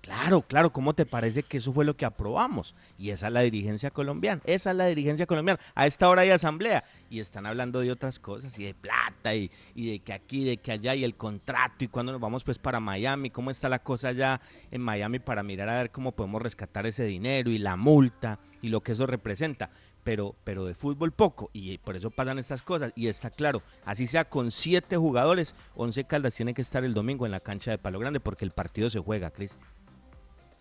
Claro, 0.00 0.40
claro, 0.40 0.72
¿cómo 0.72 0.94
te 0.94 1.04
parece 1.04 1.42
que 1.42 1.58
eso 1.58 1.74
fue 1.74 1.84
lo 1.84 1.94
que 1.94 2.06
aprobamos? 2.06 2.74
Y 2.98 3.10
esa 3.10 3.26
es 3.26 3.34
la 3.34 3.42
dirigencia 3.42 3.90
colombiana, 3.90 4.40
esa 4.46 4.70
es 4.70 4.76
la 4.76 4.86
dirigencia 4.86 5.26
colombiana. 5.26 5.60
A 5.74 5.86
esta 5.86 6.08
hora 6.08 6.22
hay 6.22 6.30
asamblea 6.30 6.82
y 7.10 7.20
están 7.20 7.44
hablando 7.44 7.80
de 7.80 7.92
otras 7.92 8.18
cosas 8.18 8.58
y 8.58 8.64
de 8.64 8.72
plata 8.72 9.34
y, 9.34 9.50
y 9.74 9.90
de 9.90 9.98
que 9.98 10.14
aquí, 10.14 10.44
de 10.44 10.56
que 10.56 10.72
allá 10.72 10.94
y 10.94 11.04
el 11.04 11.16
contrato 11.16 11.84
y 11.84 11.88
cuando 11.88 12.12
nos 12.12 12.20
vamos 12.20 12.44
pues 12.44 12.58
para 12.58 12.80
Miami, 12.80 13.28
cómo 13.28 13.50
está 13.50 13.68
la 13.68 13.80
cosa 13.80 14.08
allá 14.08 14.40
en 14.70 14.80
Miami 14.80 15.18
para 15.18 15.42
mirar 15.42 15.68
a 15.68 15.76
ver 15.76 15.90
cómo 15.90 16.12
podemos 16.12 16.40
rescatar 16.40 16.86
ese 16.86 17.04
dinero 17.04 17.50
y 17.50 17.58
la 17.58 17.76
multa 17.76 18.38
y 18.62 18.68
lo 18.68 18.82
que 18.82 18.92
eso 18.92 19.06
representa 19.06 19.70
pero, 20.04 20.34
pero 20.44 20.64
de 20.66 20.74
fútbol 20.74 21.12
poco. 21.12 21.50
Y 21.52 21.78
por 21.78 21.96
eso 21.96 22.10
pasan 22.10 22.38
estas 22.38 22.62
cosas. 22.62 22.92
Y 22.96 23.08
está 23.08 23.30
claro, 23.30 23.62
así 23.84 24.06
sea 24.06 24.24
con 24.24 24.50
siete 24.50 24.96
jugadores, 24.96 25.54
Once 25.74 26.04
Caldas 26.04 26.34
tiene 26.34 26.54
que 26.54 26.62
estar 26.62 26.84
el 26.84 26.94
domingo 26.94 27.26
en 27.26 27.32
la 27.32 27.40
cancha 27.40 27.70
de 27.70 27.78
Palo 27.78 27.98
Grande 27.98 28.20
porque 28.20 28.44
el 28.44 28.50
partido 28.50 28.90
se 28.90 28.98
juega, 28.98 29.30
Cristian. 29.30 29.66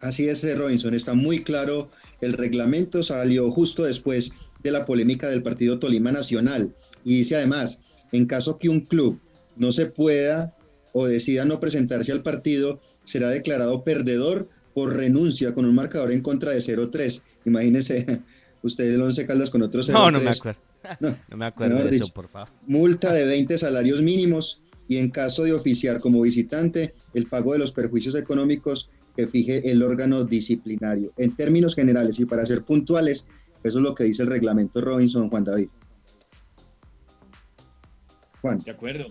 Así 0.02 0.30
es, 0.30 0.58
Robinson, 0.58 0.94
está 0.94 1.14
muy 1.14 1.44
claro. 1.44 1.90
El 2.22 2.34
reglamento 2.34 3.04
salió 3.04 3.52
justo 3.52 3.84
después 3.84 4.32
de 4.64 4.72
la 4.72 4.86
polémica 4.86 5.28
del 5.28 5.44
partido 5.44 5.78
Tolima 5.78 6.12
Nacional. 6.12 6.74
Y 7.04 7.18
dice 7.18 7.36
además, 7.36 7.82
en 8.14 8.26
caso 8.26 8.58
que 8.58 8.70
un 8.70 8.82
club 8.82 9.20
no 9.58 9.74
se 9.74 9.88
pueda 9.88 10.56
o 10.94 11.06
decida 11.06 11.44
no 11.44 11.60
presentarse 11.60 12.14
al 12.14 12.24
partido, 12.24 12.80
será 13.04 13.30
declarado 13.30 13.84
perdedor 13.84 14.48
por 14.74 14.96
renuncia 14.96 15.54
con 15.54 15.66
un 15.66 15.76
marcador 15.76 16.14
en 16.14 16.22
contra 16.22 16.52
de 16.52 16.60
0-3. 16.60 17.22
Imagínense 17.46 18.22
usted 18.62 18.86
el 18.86 19.02
11 19.02 19.26
Caldas 19.26 19.50
con 19.50 19.62
otros 19.62 19.90
No, 19.90 20.12
no 20.12 20.20
me 20.20 20.30
acuerdo. 20.30 20.60
No, 21.02 21.38
me 21.38 21.46
acuerdo 21.46 21.84
de 21.84 21.90
eso, 21.90 22.08
por 22.08 22.30
favor. 22.30 22.48
Multa 22.66 23.12
de 23.12 23.26
20 23.26 23.58
salarios 23.58 24.02
mínimos 24.02 24.64
y 24.88 24.98
en 24.98 25.10
caso 25.12 25.44
de 25.44 25.54
oficiar 25.54 26.00
como 26.00 26.22
visitante, 26.22 26.94
el 27.14 27.28
pago 27.28 27.54
de 27.54 27.60
los 27.60 27.72
perjuicios 27.72 28.16
económicos 28.16 28.90
que 29.16 29.28
fije 29.28 29.70
el 29.70 29.84
órgano 29.84 30.24
disciplinario. 30.24 31.12
En 31.18 31.36
términos 31.36 31.76
generales 31.76 32.20
y 32.20 32.26
para 32.26 32.46
ser 32.46 32.64
puntuales, 32.64 33.28
eso 33.64 33.78
es 33.78 33.84
lo 33.84 33.94
que 33.94 34.06
dice 34.06 34.24
el 34.24 34.30
reglamento 34.30 34.82
Robinson, 34.82 35.30
Juan 35.30 35.44
David. 35.44 35.70
Juan. 38.42 38.60
De 38.60 38.72
acuerdo, 38.72 39.08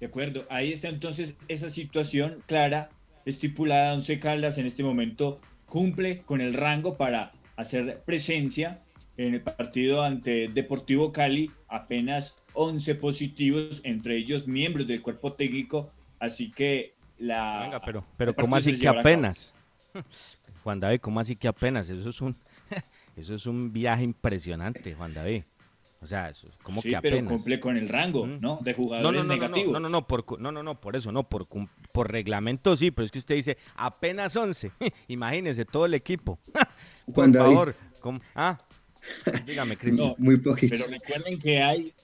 de 0.00 0.06
acuerdo. 0.06 0.44
Ahí 0.50 0.72
está 0.72 0.88
entonces 0.88 1.36
esa 1.48 1.70
situación 1.70 2.42
clara, 2.46 2.90
estipulada. 3.24 3.94
Once 3.94 4.18
Caldas 4.18 4.58
en 4.58 4.66
este 4.66 4.82
momento 4.82 5.40
cumple 5.72 6.20
con 6.20 6.42
el 6.42 6.52
rango 6.52 6.98
para 6.98 7.32
hacer 7.56 8.02
presencia 8.04 8.78
en 9.16 9.32
el 9.32 9.40
partido 9.40 10.02
ante 10.02 10.48
Deportivo 10.48 11.12
Cali, 11.12 11.50
apenas 11.66 12.42
11 12.52 12.96
positivos, 12.96 13.80
entre 13.82 14.18
ellos 14.18 14.46
miembros 14.46 14.86
del 14.86 15.00
cuerpo 15.00 15.32
técnico, 15.32 15.90
así 16.18 16.50
que 16.50 16.92
la... 17.16 17.60
Venga, 17.62 17.80
pero, 17.80 18.04
pero 18.18 18.36
¿cómo 18.36 18.54
así 18.54 18.78
que 18.78 18.86
apenas? 18.86 19.54
Juan 20.62 20.78
David, 20.78 21.00
¿cómo 21.00 21.20
así 21.20 21.36
que 21.36 21.48
apenas? 21.48 21.88
Eso 21.88 22.10
es 22.10 22.20
un, 22.20 22.36
eso 23.16 23.34
es 23.34 23.46
un 23.46 23.72
viaje 23.72 24.04
impresionante, 24.04 24.92
Juan 24.92 25.14
David. 25.14 25.44
O 26.02 26.06
sea, 26.06 26.28
eso, 26.28 26.48
como 26.64 26.82
que 26.82 26.96
apenas. 26.96 27.20
pero 27.20 27.30
cumple 27.30 27.60
con 27.60 27.76
el 27.76 27.88
rango, 27.88 28.26
¿no? 28.26 28.58
De 28.60 28.74
jugadores 28.74 29.24
negativos. 29.24 29.72
No, 29.72 29.78
no, 29.78 29.88
no, 29.88 30.06
por, 30.08 30.40
no, 30.40 30.50
no, 30.50 30.60
no, 30.64 30.80
por 30.80 30.96
eso, 30.96 31.12
no, 31.12 31.28
por, 31.28 31.46
por 31.46 32.10
reglamento 32.10 32.76
sí, 32.76 32.90
pero 32.90 33.06
es 33.06 33.12
que 33.12 33.20
usted 33.20 33.36
dice 33.36 33.56
apenas 33.76 34.34
11. 34.34 34.72
Imagínese 35.08 35.64
todo 35.64 35.86
el 35.86 35.94
equipo. 35.94 36.40
por 37.14 37.32
favor. 37.32 37.76
Ah, 38.34 38.60
dígame, 39.46 39.76
Cris. 39.76 39.96
muy 40.18 40.38
poquito. 40.38 40.74
Pero 40.76 40.88
recuerden 40.88 41.38
que 41.38 41.62
hay 41.62 41.94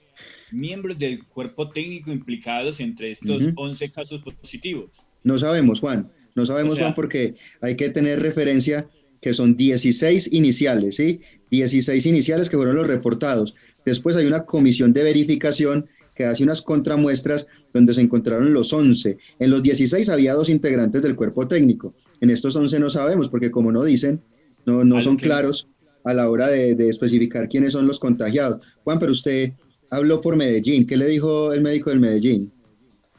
miembros 0.52 0.96
del 0.96 1.24
cuerpo 1.24 1.68
técnico 1.68 2.12
implicados 2.12 2.78
entre 2.78 3.10
estos 3.10 3.52
11 3.56 3.90
casos 3.90 4.22
positivos. 4.22 4.90
No 5.24 5.38
sabemos, 5.38 5.80
Juan. 5.80 6.08
No 6.36 6.46
sabemos, 6.46 6.78
Juan, 6.78 6.94
porque 6.94 7.34
hay 7.60 7.76
que 7.76 7.90
tener 7.90 8.22
referencia 8.22 8.88
que 9.20 9.34
son 9.34 9.56
16 9.56 10.32
iniciales, 10.32 10.96
¿sí? 10.96 11.20
16 11.50 12.06
iniciales 12.06 12.48
que 12.48 12.56
fueron 12.56 12.76
los 12.76 12.86
reportados. 12.86 13.54
Después 13.84 14.16
hay 14.16 14.26
una 14.26 14.44
comisión 14.44 14.92
de 14.92 15.02
verificación 15.02 15.86
que 16.14 16.24
hace 16.24 16.42
unas 16.42 16.62
contramuestras 16.62 17.46
donde 17.72 17.94
se 17.94 18.00
encontraron 18.00 18.52
los 18.52 18.72
11. 18.72 19.18
En 19.38 19.50
los 19.50 19.62
16 19.62 20.08
había 20.08 20.34
dos 20.34 20.48
integrantes 20.48 21.02
del 21.02 21.16
cuerpo 21.16 21.46
técnico. 21.46 21.94
En 22.20 22.30
estos 22.30 22.56
11 22.56 22.80
no 22.80 22.90
sabemos, 22.90 23.28
porque 23.28 23.50
como 23.50 23.70
no 23.72 23.84
dicen, 23.84 24.20
no, 24.66 24.84
no 24.84 25.00
son 25.00 25.16
claros 25.16 25.68
a 26.04 26.14
la 26.14 26.28
hora 26.28 26.48
de, 26.48 26.74
de 26.74 26.88
especificar 26.88 27.48
quiénes 27.48 27.72
son 27.72 27.86
los 27.86 28.00
contagiados. 28.00 28.78
Juan, 28.84 28.98
pero 28.98 29.12
usted 29.12 29.52
habló 29.90 30.20
por 30.20 30.36
Medellín. 30.36 30.86
¿Qué 30.86 30.96
le 30.96 31.06
dijo 31.06 31.52
el 31.52 31.60
médico 31.60 31.90
del 31.90 32.00
Medellín? 32.00 32.52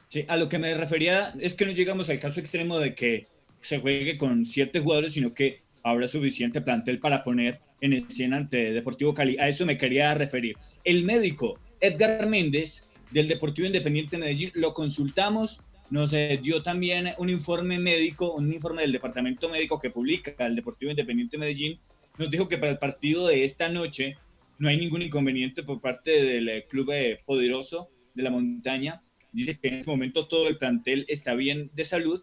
Sí, 0.10 0.26
a 0.28 0.38
lo 0.38 0.50
que 0.50 0.60
me 0.60 0.74
refería 0.76 1.34
es 1.40 1.54
que 1.54 1.66
no 1.66 1.72
llegamos 1.72 2.10
al 2.10 2.20
caso 2.20 2.40
extremo 2.40 2.80
de 2.80 2.96
que 2.96 3.28
se 3.60 3.80
juegue 3.80 4.18
con 4.18 4.46
siete 4.46 4.80
jugadores, 4.80 5.14
sino 5.14 5.34
que 5.34 5.62
habrá 5.84 6.08
suficiente 6.08 6.62
plantel 6.62 7.00
para 7.00 7.24
poner 7.24 7.60
en 7.82 7.94
escena 7.94 8.38
ante 8.38 8.74
Deportivo 8.74 9.14
Cali. 9.14 9.38
A 9.38 9.48
eso 9.48 9.66
me 9.66 9.78
quería 9.78 10.14
referir. 10.14 10.56
El 10.84 11.04
médico 11.04 11.60
Edgar 11.80 12.28
Méndez 12.28 12.90
del 13.12 13.28
Deportivo 13.28 13.68
Independiente 13.68 14.16
de 14.16 14.22
Medellín 14.22 14.52
lo 14.54 14.74
consultamos, 14.74 15.62
nos 15.90 16.12
dio 16.12 16.62
también 16.62 17.10
un 17.18 17.30
informe 17.30 17.80
médico, 17.80 18.34
un 18.34 18.54
informe 18.54 18.84
del 18.84 18.92
departamento 18.92 19.50
médico 19.50 19.80
que 19.80 19.90
publica 19.90 20.46
el 20.46 20.56
Deportivo 20.56 20.92
Independiente 20.92 21.38
de 21.38 21.42
Medellín, 21.42 21.80
nos 22.18 22.30
dijo 22.30 22.48
que 22.48 22.58
para 22.58 22.74
el 22.74 22.78
partido 22.78 23.28
de 23.28 23.44
esta 23.44 23.70
noche 23.70 24.18
no 24.60 24.68
hay 24.70 24.78
ningún 24.78 25.02
inconveniente 25.02 25.64
por 25.64 25.80
parte 25.80 26.22
del 26.22 26.66
club 26.68 26.92
poderoso 27.26 27.90
de 28.14 28.24
la 28.24 28.30
montaña. 28.30 29.02
Dice 29.32 29.58
que 29.58 29.70
en 29.70 29.76
este 29.76 29.90
momento 29.90 30.28
todo 30.28 30.48
el 30.48 30.58
plantel 30.58 31.06
está 31.08 31.34
bien 31.34 31.72
de 31.74 31.86
salud 31.86 32.22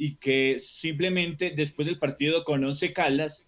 y 0.00 0.14
que 0.14 0.56
simplemente 0.58 1.52
después 1.54 1.84
del 1.84 1.98
partido 1.98 2.42
con 2.42 2.64
Once 2.64 2.90
Caldas, 2.94 3.44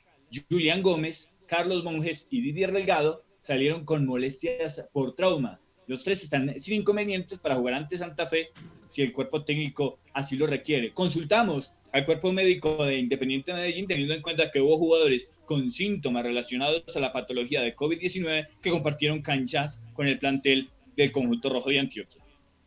Julián 0.51 0.83
Gómez, 0.83 1.33
Carlos 1.47 1.83
Monjes 1.83 2.29
y 2.31 2.43
Didier 2.43 2.73
Delgado 2.73 3.25
salieron 3.41 3.87
con 3.87 4.05
molestias 4.05 4.87
por 4.93 5.17
trauma. 5.17 5.63
Los 5.87 6.05
tres 6.05 6.23
están 6.23 6.61
sin 6.61 6.83
inconvenientes 6.83 7.39
para 7.39 7.55
jugar 7.55 7.73
ante 7.73 7.97
Santa 7.97 8.27
Fe 8.27 8.51
si 8.85 9.01
el 9.01 9.15
cuerpo 9.15 9.47
técnico 9.47 9.99
así 10.13 10.37
lo 10.37 10.47
requiere. 10.47 10.93
Consultamos 10.93 11.73
al 11.91 12.05
cuerpo 12.05 12.35
médico 12.35 12.85
de 12.85 12.99
Independiente 12.99 13.55
Medellín 13.55 13.87
teniendo 13.87 14.13
en 14.13 14.21
cuenta 14.21 14.51
que 14.51 14.61
hubo 14.61 14.77
jugadores 14.77 15.31
con 15.47 15.71
síntomas 15.71 16.23
relacionados 16.23 16.85
a 16.95 17.01
la 17.01 17.15
patología 17.15 17.63
de 17.63 17.75
COVID-19 17.75 18.49
que 18.61 18.71
compartieron 18.71 19.23
canchas 19.23 19.83
con 19.95 20.07
el 20.07 20.19
plantel 20.19 20.69
del 20.97 21.13
conjunto 21.13 21.49
rojo 21.49 21.71
de 21.71 21.81
Antioquia. 21.81 22.22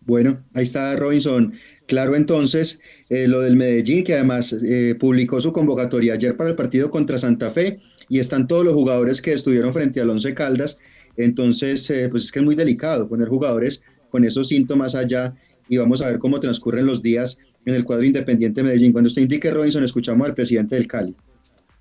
Bueno, 0.06 0.44
ahí 0.54 0.64
está 0.64 0.96
Robinson. 0.96 1.54
Claro, 1.88 2.16
entonces, 2.16 2.80
eh, 3.10 3.28
lo 3.28 3.42
del 3.42 3.56
Medellín, 3.56 4.04
que 4.04 4.14
además 4.14 4.54
eh, 4.54 4.96
publicó 5.00 5.42
su 5.42 5.52
convocatoria 5.52 6.14
ayer 6.14 6.38
para 6.38 6.50
el 6.50 6.56
partido 6.56 6.92
contra 6.92 7.18
Santa 7.18 7.52
Fe, 7.52 7.80
y 8.08 8.20
están 8.20 8.48
todos 8.48 8.64
los 8.64 8.74
jugadores 8.74 9.22
que 9.22 9.34
estuvieron 9.34 9.74
frente 9.74 10.02
al 10.02 10.10
Once 10.10 10.34
Caldas. 10.34 10.80
Entonces, 11.18 11.90
eh, 11.90 12.10
pues 12.10 12.26
es 12.26 12.32
que 12.32 12.40
es 12.40 12.46
muy 12.46 12.56
delicado 12.56 13.08
poner 13.08 13.28
jugadores 13.28 13.84
con 14.10 14.24
esos 14.26 14.48
síntomas 14.48 14.96
allá 14.96 15.34
y 15.68 15.78
vamos 15.78 16.02
a 16.02 16.08
ver 16.08 16.20
cómo 16.20 16.40
transcurren 16.40 16.86
los 16.86 17.02
días 17.02 17.40
en 17.66 17.74
el 17.74 17.84
cuadro 17.84 18.06
Independiente 18.06 18.62
de 18.62 18.68
Medellín. 18.68 18.92
Cuando 18.92 19.08
usted 19.08 19.24
indique, 19.24 19.50
Robinson, 19.50 19.84
escuchamos 19.84 20.28
al 20.28 20.36
presidente 20.36 20.76
del 20.76 20.88
Cali. 20.88 21.16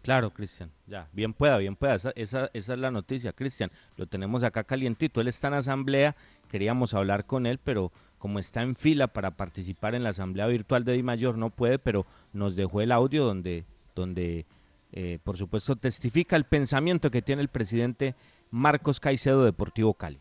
Claro, 0.03 0.31
Cristian, 0.33 0.71
ya, 0.87 1.09
bien 1.13 1.33
pueda, 1.33 1.57
bien 1.59 1.77
pueda. 1.77 1.95
Esa, 1.95 2.13
esa, 2.15 2.51
esa 2.53 2.73
es 2.75 2.79
la 2.79 2.91
noticia, 2.91 3.33
Cristian. 3.33 3.71
Lo 3.97 4.07
tenemos 4.07 4.45
acá 4.45 4.65
calientito. 4.65 5.21
Él 5.21 5.29
está 5.29 5.49
en 5.49 5.55
asamblea, 5.55 6.15
queríamos 6.51 6.93
hablar 6.95 7.25
con 7.25 7.47
él, 7.47 7.59
pero 7.63 7.91
como 8.25 8.39
está 8.39 8.63
en 8.63 8.75
fila 8.75 9.09
para 9.09 9.33
participar 9.33 9.95
en 9.95 10.03
la 10.03 10.09
asamblea 10.09 10.47
virtual 10.47 10.83
de 10.83 10.95
Di 10.95 11.03
Mayor, 11.03 11.37
no 11.37 11.51
puede, 11.51 11.79
pero 11.79 12.07
nos 12.33 12.57
dejó 12.57 12.81
el 12.81 12.91
audio 12.91 13.23
donde, 13.23 13.67
donde 13.95 14.47
eh, 14.95 15.19
por 15.23 15.37
supuesto, 15.37 15.77
testifica 15.77 16.35
el 16.35 16.45
pensamiento 16.45 17.11
que 17.11 17.21
tiene 17.21 17.43
el 17.43 17.49
presidente 17.49 18.15
Marcos 18.51 18.99
Caicedo 18.99 19.45
Deportivo 19.45 19.93
Cali. 19.93 20.21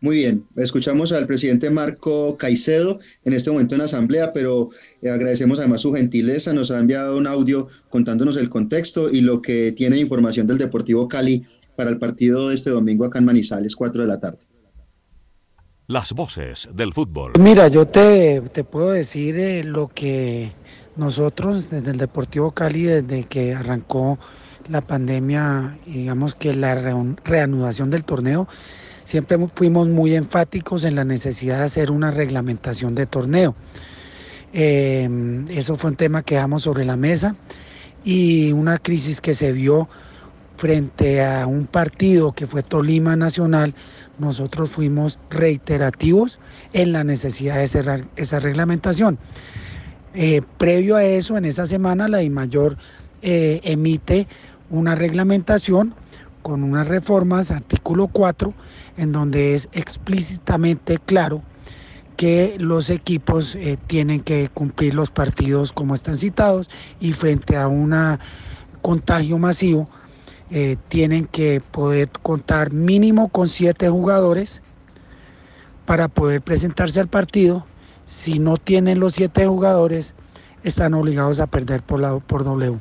Muy 0.00 0.16
bien, 0.16 0.46
escuchamos 0.56 1.12
al 1.12 1.26
presidente 1.26 1.68
Marco 1.68 2.38
Caicedo 2.38 2.98
en 3.26 3.34
este 3.34 3.50
momento 3.50 3.74
en 3.74 3.82
asamblea, 3.82 4.32
pero 4.32 4.70
eh, 5.02 5.10
agradecemos 5.10 5.58
además 5.58 5.82
su 5.82 5.92
gentileza, 5.92 6.54
nos 6.54 6.70
ha 6.70 6.78
enviado 6.78 7.18
un 7.18 7.26
audio 7.26 7.66
contándonos 7.90 8.38
el 8.38 8.48
contexto 8.48 9.10
y 9.10 9.20
lo 9.20 9.42
que 9.42 9.72
tiene 9.72 9.98
información 9.98 10.46
del 10.46 10.56
Deportivo 10.56 11.06
Cali 11.06 11.44
para 11.76 11.90
el 11.90 11.98
partido 11.98 12.48
de 12.48 12.54
este 12.54 12.70
domingo 12.70 13.04
acá 13.04 13.18
en 13.18 13.26
Manizales, 13.26 13.76
4 13.76 14.00
de 14.00 14.08
la 14.08 14.18
tarde. 14.18 14.49
Las 15.90 16.12
voces 16.12 16.68
del 16.72 16.92
fútbol. 16.92 17.32
Mira, 17.40 17.66
yo 17.66 17.88
te, 17.88 18.42
te 18.52 18.62
puedo 18.62 18.92
decir 18.92 19.36
eh, 19.40 19.64
lo 19.64 19.88
que 19.88 20.52
nosotros 20.94 21.68
desde 21.68 21.90
el 21.90 21.98
Deportivo 21.98 22.52
Cali, 22.52 22.84
desde 22.84 23.24
que 23.24 23.56
arrancó 23.56 24.16
la 24.68 24.82
pandemia, 24.82 25.78
digamos 25.86 26.36
que 26.36 26.54
la 26.54 26.76
reanudación 27.24 27.90
del 27.90 28.04
torneo, 28.04 28.46
siempre 29.02 29.36
fuimos 29.52 29.88
muy 29.88 30.14
enfáticos 30.14 30.84
en 30.84 30.94
la 30.94 31.02
necesidad 31.02 31.58
de 31.58 31.64
hacer 31.64 31.90
una 31.90 32.12
reglamentación 32.12 32.94
de 32.94 33.06
torneo. 33.06 33.56
Eh, 34.52 35.44
eso 35.48 35.74
fue 35.74 35.90
un 35.90 35.96
tema 35.96 36.22
que 36.22 36.36
dejamos 36.36 36.62
sobre 36.62 36.84
la 36.84 36.94
mesa 36.94 37.34
y 38.04 38.52
una 38.52 38.78
crisis 38.78 39.20
que 39.20 39.34
se 39.34 39.50
vio 39.50 39.88
frente 40.60 41.24
a 41.24 41.46
un 41.46 41.66
partido 41.66 42.30
que 42.32 42.46
fue 42.46 42.62
Tolima 42.62 43.16
Nacional, 43.16 43.74
nosotros 44.20 44.70
fuimos 44.70 45.18
reiterativos 45.30 46.38
en 46.72 46.92
la 46.92 47.04
necesidad 47.04 47.56
de 47.56 47.66
cerrar 47.66 48.04
esa 48.16 48.38
reglamentación. 48.38 49.18
Eh, 50.14 50.42
previo 50.58 50.96
a 50.96 51.04
eso, 51.04 51.36
en 51.36 51.44
esa 51.44 51.66
semana, 51.66 52.08
la 52.08 52.18
DIMAYOR 52.18 52.76
eh, 53.22 53.60
emite 53.64 54.26
una 54.68 54.94
reglamentación 54.94 55.94
con 56.42 56.62
unas 56.62 56.88
reformas, 56.88 57.50
artículo 57.50 58.08
4, 58.08 58.54
en 58.96 59.12
donde 59.12 59.54
es 59.54 59.68
explícitamente 59.72 60.98
claro 60.98 61.42
que 62.16 62.56
los 62.58 62.90
equipos 62.90 63.54
eh, 63.54 63.78
tienen 63.86 64.20
que 64.20 64.50
cumplir 64.52 64.94
los 64.94 65.10
partidos 65.10 65.72
como 65.72 65.94
están 65.94 66.16
citados 66.16 66.68
y 67.00 67.12
frente 67.12 67.56
a 67.56 67.66
un 67.68 67.94
contagio 68.82 69.38
masivo 69.38 69.88
eh, 70.50 70.76
tienen 70.88 71.26
que 71.26 71.60
poder 71.60 72.08
contar 72.10 72.72
mínimo 72.72 73.28
con 73.28 73.48
siete 73.48 73.88
jugadores 73.88 74.62
para 75.86 76.08
poder 76.08 76.42
presentarse 76.42 77.00
al 77.00 77.08
partido. 77.08 77.66
Si 78.06 78.38
no 78.38 78.56
tienen 78.56 78.98
los 78.98 79.14
siete 79.14 79.46
jugadores, 79.46 80.14
están 80.64 80.94
obligados 80.94 81.40
a 81.40 81.46
perder 81.46 81.82
por, 81.82 82.00
la, 82.00 82.18
por 82.18 82.44
W. 82.44 82.80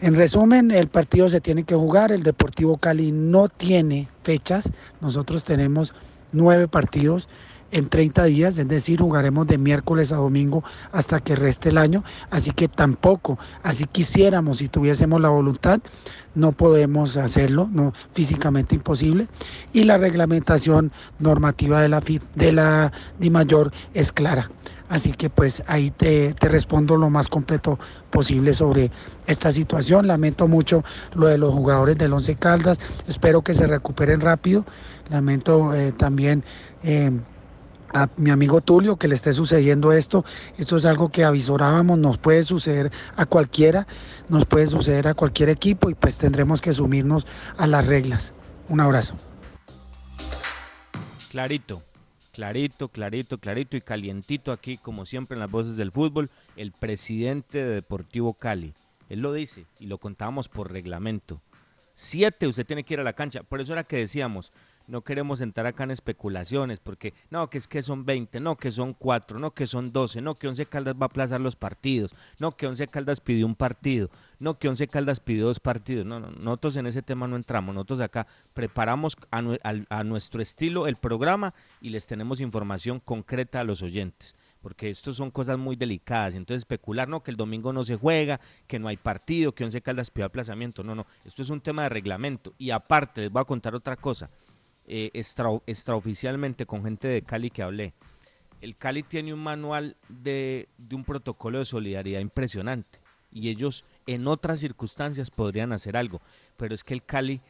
En 0.00 0.14
resumen, 0.14 0.70
el 0.70 0.88
partido 0.88 1.28
se 1.28 1.42
tiene 1.42 1.64
que 1.64 1.74
jugar, 1.74 2.10
el 2.10 2.22
Deportivo 2.22 2.78
Cali 2.78 3.12
no 3.12 3.48
tiene 3.48 4.08
fechas, 4.22 4.70
nosotros 5.02 5.44
tenemos 5.44 5.92
nueve 6.32 6.68
partidos 6.68 7.28
en 7.72 7.88
30 7.88 8.24
días, 8.24 8.58
es 8.58 8.68
decir, 8.68 9.00
jugaremos 9.00 9.46
de 9.46 9.58
miércoles 9.58 10.12
a 10.12 10.16
domingo 10.16 10.64
hasta 10.92 11.20
que 11.20 11.36
reste 11.36 11.70
el 11.70 11.78
año, 11.78 12.04
así 12.30 12.50
que 12.50 12.68
tampoco, 12.68 13.38
así 13.62 13.86
quisiéramos, 13.86 14.58
si 14.58 14.68
tuviésemos 14.68 15.20
la 15.20 15.28
voluntad, 15.28 15.80
no 16.34 16.52
podemos 16.52 17.16
hacerlo, 17.16 17.68
no 17.72 17.92
físicamente 18.12 18.74
imposible, 18.74 19.28
y 19.72 19.84
la 19.84 19.98
reglamentación 19.98 20.92
normativa 21.18 21.80
de 21.80 21.88
la 21.88 22.02
de 22.34 22.52
la 22.52 22.92
DIMAYOR 23.18 23.72
es 23.94 24.12
clara. 24.12 24.50
Así 24.88 25.12
que 25.12 25.30
pues 25.30 25.62
ahí 25.68 25.92
te, 25.92 26.34
te, 26.34 26.48
respondo 26.48 26.96
lo 26.96 27.10
más 27.10 27.28
completo 27.28 27.78
posible 28.10 28.54
sobre 28.54 28.90
esta 29.28 29.52
situación. 29.52 30.08
Lamento 30.08 30.48
mucho 30.48 30.82
lo 31.14 31.28
de 31.28 31.38
los 31.38 31.54
jugadores 31.54 31.96
del 31.96 32.12
Once 32.12 32.34
Caldas. 32.34 32.80
Espero 33.06 33.42
que 33.42 33.54
se 33.54 33.68
recuperen 33.68 34.20
rápido. 34.20 34.64
Lamento 35.08 35.72
eh, 35.74 35.92
también 35.92 36.42
eh, 36.82 37.12
a 37.92 38.08
mi 38.16 38.30
amigo 38.30 38.60
Tulio 38.60 38.96
que 38.96 39.08
le 39.08 39.14
esté 39.14 39.32
sucediendo 39.32 39.92
esto. 39.92 40.24
Esto 40.58 40.76
es 40.76 40.84
algo 40.84 41.10
que 41.10 41.24
avisorábamos, 41.24 41.98
nos 41.98 42.18
puede 42.18 42.44
suceder 42.44 42.90
a 43.16 43.26
cualquiera, 43.26 43.86
nos 44.28 44.46
puede 44.46 44.66
suceder 44.66 45.08
a 45.08 45.14
cualquier 45.14 45.48
equipo 45.48 45.90
y 45.90 45.94
pues 45.94 46.18
tendremos 46.18 46.60
que 46.60 46.72
sumirnos 46.72 47.26
a 47.56 47.66
las 47.66 47.86
reglas. 47.86 48.32
Un 48.68 48.80
abrazo. 48.80 49.14
Clarito, 51.30 51.82
clarito, 52.32 52.88
clarito, 52.88 53.38
clarito 53.38 53.76
y 53.76 53.80
calientito 53.80 54.52
aquí, 54.52 54.78
como 54.78 55.04
siempre 55.04 55.34
en 55.34 55.40
las 55.40 55.50
voces 55.50 55.76
del 55.76 55.92
fútbol, 55.92 56.30
el 56.56 56.72
presidente 56.72 57.58
de 57.58 57.74
Deportivo 57.74 58.34
Cali. 58.34 58.74
Él 59.08 59.20
lo 59.20 59.32
dice 59.32 59.66
y 59.78 59.86
lo 59.86 59.98
contábamos 59.98 60.48
por 60.48 60.72
reglamento. 60.72 61.40
Siete, 61.94 62.46
usted 62.46 62.64
tiene 62.64 62.84
que 62.84 62.94
ir 62.94 63.00
a 63.00 63.04
la 63.04 63.12
cancha. 63.12 63.42
Por 63.42 63.60
eso 63.60 63.74
era 63.74 63.84
que 63.84 63.96
decíamos, 63.96 64.52
no 64.90 65.02
queremos 65.02 65.40
entrar 65.40 65.66
acá 65.66 65.84
en 65.84 65.92
especulaciones, 65.92 66.80
porque 66.80 67.14
no, 67.30 67.48
que 67.48 67.58
es 67.58 67.68
que 67.68 67.80
son 67.80 68.04
20, 68.04 68.40
no, 68.40 68.56
que 68.56 68.70
son 68.70 68.92
4, 68.92 69.38
no, 69.38 69.52
que 69.52 69.66
son 69.66 69.92
12, 69.92 70.20
no, 70.20 70.34
que 70.34 70.48
Once 70.48 70.66
Caldas 70.66 70.94
va 70.94 71.02
a 71.02 71.06
aplazar 71.06 71.40
los 71.40 71.56
partidos, 71.56 72.14
no, 72.38 72.56
que 72.56 72.66
Once 72.66 72.86
Caldas 72.88 73.20
pidió 73.20 73.46
un 73.46 73.54
partido, 73.54 74.10
no, 74.40 74.58
que 74.58 74.68
Once 74.68 74.86
Caldas 74.88 75.20
pidió 75.20 75.46
dos 75.46 75.60
partidos. 75.60 76.04
No, 76.04 76.18
no, 76.18 76.30
nosotros 76.30 76.76
en 76.76 76.86
ese 76.86 77.02
tema 77.02 77.28
no 77.28 77.36
entramos, 77.36 77.74
nosotros 77.74 78.00
acá 78.00 78.26
preparamos 78.52 79.16
a, 79.30 80.04
nuestro 80.04 80.42
estilo 80.42 80.86
el 80.86 80.96
programa 80.96 81.54
y 81.80 81.90
les 81.90 82.06
tenemos 82.06 82.40
información 82.40 83.00
concreta 83.00 83.60
a 83.60 83.64
los 83.64 83.82
oyentes 83.82 84.34
porque 84.60 84.90
esto 84.90 85.14
son 85.14 85.30
cosas 85.30 85.56
muy 85.56 85.74
delicadas. 85.74 86.34
Entonces, 86.34 86.60
especular, 86.60 87.08
no, 87.08 87.22
que 87.22 87.30
el 87.30 87.38
domingo 87.38 87.72
no 87.72 87.82
se 87.82 87.96
juega, 87.96 88.38
que 88.66 88.78
no 88.78 88.88
hay 88.88 88.98
partido, 88.98 89.54
que 89.54 89.64
Once 89.64 89.80
Caldas 89.80 90.10
pidió 90.10 90.26
aplazamiento. 90.26 90.84
No, 90.84 90.94
no, 90.94 91.06
esto 91.24 91.40
es 91.40 91.48
un 91.48 91.62
tema 91.62 91.84
de 91.84 91.88
reglamento. 91.88 92.52
Y 92.58 92.70
aparte, 92.70 93.22
les 93.22 93.32
voy 93.32 93.40
a 93.40 93.46
contar 93.46 93.74
otra 93.74 93.96
cosa 93.96 94.28
eh, 94.92 95.10
extraoficialmente 95.66 96.66
con 96.66 96.82
gente 96.82 97.06
de 97.06 97.22
Cali 97.22 97.50
que 97.50 97.62
hablé. 97.62 97.94
El 98.60 98.76
Cali 98.76 99.02
tiene 99.04 99.32
un 99.32 99.40
manual 99.40 99.96
de, 100.08 100.68
de 100.76 100.96
un 100.96 101.04
protocolo 101.04 101.60
de 101.60 101.64
solidaridad 101.64 102.20
impresionante 102.20 102.98
y 103.30 103.50
ellos 103.50 103.84
en 104.06 104.26
otras 104.26 104.58
circunstancias 104.58 105.30
podrían 105.30 105.72
hacer 105.72 105.96
algo, 105.96 106.20
pero 106.56 106.74
es 106.74 106.82
que 106.82 106.94
el 106.94 107.04
Cali 107.04 107.40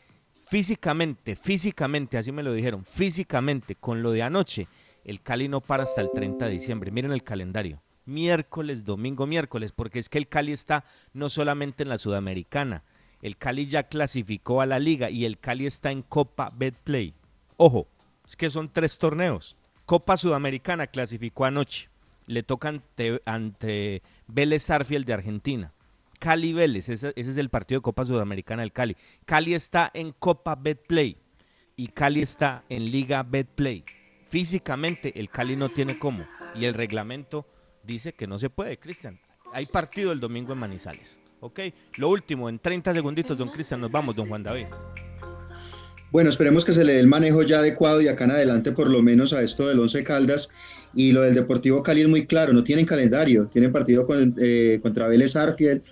físicamente, 0.50 1.36
físicamente, 1.36 2.18
así 2.18 2.30
me 2.30 2.42
lo 2.42 2.52
dijeron, 2.52 2.84
físicamente, 2.84 3.76
con 3.76 4.02
lo 4.02 4.10
de 4.10 4.22
anoche, 4.22 4.66
el 5.04 5.22
Cali 5.22 5.48
no 5.48 5.60
para 5.60 5.84
hasta 5.84 6.00
el 6.00 6.10
30 6.10 6.44
de 6.44 6.50
diciembre. 6.50 6.90
Miren 6.90 7.12
el 7.12 7.22
calendario. 7.22 7.80
Miércoles, 8.04 8.84
domingo, 8.84 9.26
miércoles, 9.26 9.72
porque 9.72 9.98
es 9.98 10.08
que 10.08 10.18
el 10.18 10.28
Cali 10.28 10.52
está 10.52 10.84
no 11.12 11.30
solamente 11.30 11.84
en 11.84 11.88
la 11.88 11.98
Sudamericana, 11.98 12.82
el 13.22 13.36
Cali 13.36 13.64
ya 13.64 13.84
clasificó 13.84 14.60
a 14.60 14.66
la 14.66 14.78
liga 14.78 15.08
y 15.08 15.24
el 15.24 15.38
Cali 15.38 15.66
está 15.66 15.92
en 15.92 16.02
Copa 16.02 16.52
Betplay. 16.54 17.14
Ojo, 17.62 17.86
es 18.26 18.36
que 18.36 18.48
son 18.48 18.72
tres 18.72 18.96
torneos. 18.96 19.54
Copa 19.84 20.16
Sudamericana 20.16 20.86
clasificó 20.86 21.44
anoche. 21.44 21.90
Le 22.26 22.42
toca 22.42 22.70
ante, 22.70 23.20
ante 23.26 24.02
Vélez 24.26 24.70
Arfiel 24.70 25.04
de 25.04 25.12
Argentina. 25.12 25.74
Cali 26.18 26.54
Vélez, 26.54 26.88
ese, 26.88 27.12
es 27.14 27.36
el 27.36 27.50
partido 27.50 27.80
de 27.80 27.82
Copa 27.82 28.06
Sudamericana 28.06 28.62
del 28.62 28.72
Cali. 28.72 28.96
Cali 29.26 29.52
está 29.52 29.90
en 29.92 30.12
Copa 30.12 30.54
Betplay 30.54 31.18
y 31.76 31.88
Cali 31.88 32.22
está 32.22 32.64
en 32.70 32.90
Liga 32.90 33.22
Betplay. 33.24 33.84
Físicamente 34.30 35.20
el 35.20 35.28
Cali 35.28 35.54
no 35.54 35.68
tiene 35.68 35.98
cómo 35.98 36.24
y 36.54 36.64
el 36.64 36.72
reglamento 36.72 37.46
dice 37.82 38.14
que 38.14 38.26
no 38.26 38.38
se 38.38 38.48
puede, 38.48 38.78
Cristian. 38.78 39.20
Hay 39.52 39.66
partido 39.66 40.12
el 40.12 40.20
domingo 40.20 40.54
en 40.54 40.60
Manizales. 40.60 41.20
Ok, 41.40 41.60
lo 41.98 42.08
último, 42.08 42.48
en 42.48 42.58
30 42.58 42.94
segunditos, 42.94 43.36
don 43.36 43.50
Cristian, 43.50 43.82
nos 43.82 43.90
vamos, 43.90 44.16
don 44.16 44.28
Juan 44.28 44.42
David. 44.42 44.68
Bueno, 46.12 46.28
esperemos 46.28 46.64
que 46.64 46.72
se 46.72 46.84
le 46.84 46.94
dé 46.94 47.00
el 47.00 47.06
manejo 47.06 47.42
ya 47.42 47.60
adecuado 47.60 48.00
y 48.00 48.08
acá 48.08 48.24
en 48.24 48.32
adelante 48.32 48.72
por 48.72 48.90
lo 48.90 49.00
menos 49.00 49.32
a 49.32 49.42
esto 49.42 49.68
del 49.68 49.78
Once 49.78 50.02
Caldas. 50.02 50.48
Y 50.92 51.12
lo 51.12 51.22
del 51.22 51.34
Deportivo 51.34 51.84
Cali 51.84 52.00
es 52.00 52.08
muy 52.08 52.26
claro, 52.26 52.52
no 52.52 52.64
tienen 52.64 52.84
calendario, 52.84 53.46
tienen 53.46 53.70
partido 53.70 54.06
eh, 54.40 54.80
contra 54.82 55.06
Vélez 55.06 55.36
Arfiel, 55.36 55.82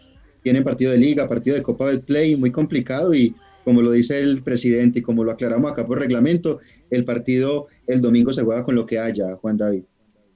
tienen 0.43 0.65
partido 0.65 0.91
de 0.91 0.99
liga, 0.99 1.29
partido 1.29 1.55
de 1.55 1.63
Copa 1.63 1.87
del 1.87 2.01
Play, 2.01 2.35
muy 2.35 2.51
complicado. 2.51 3.15
Y 3.15 3.33
como 3.65 3.81
lo 3.81 3.93
dice 3.93 4.19
el 4.19 4.43
presidente 4.43 4.99
y 4.99 5.03
como 5.03 5.23
lo 5.23 5.31
aclaramos 5.31 5.71
acá 5.71 5.87
por 5.87 6.01
reglamento, 6.01 6.59
el 6.91 7.05
partido 7.05 7.67
el 7.87 8.01
domingo 8.01 8.33
se 8.33 8.43
juega 8.43 8.65
con 8.65 8.75
lo 8.75 8.87
que 8.87 8.99
haya, 8.99 9.37
Juan 9.37 9.57
David. 9.57 9.85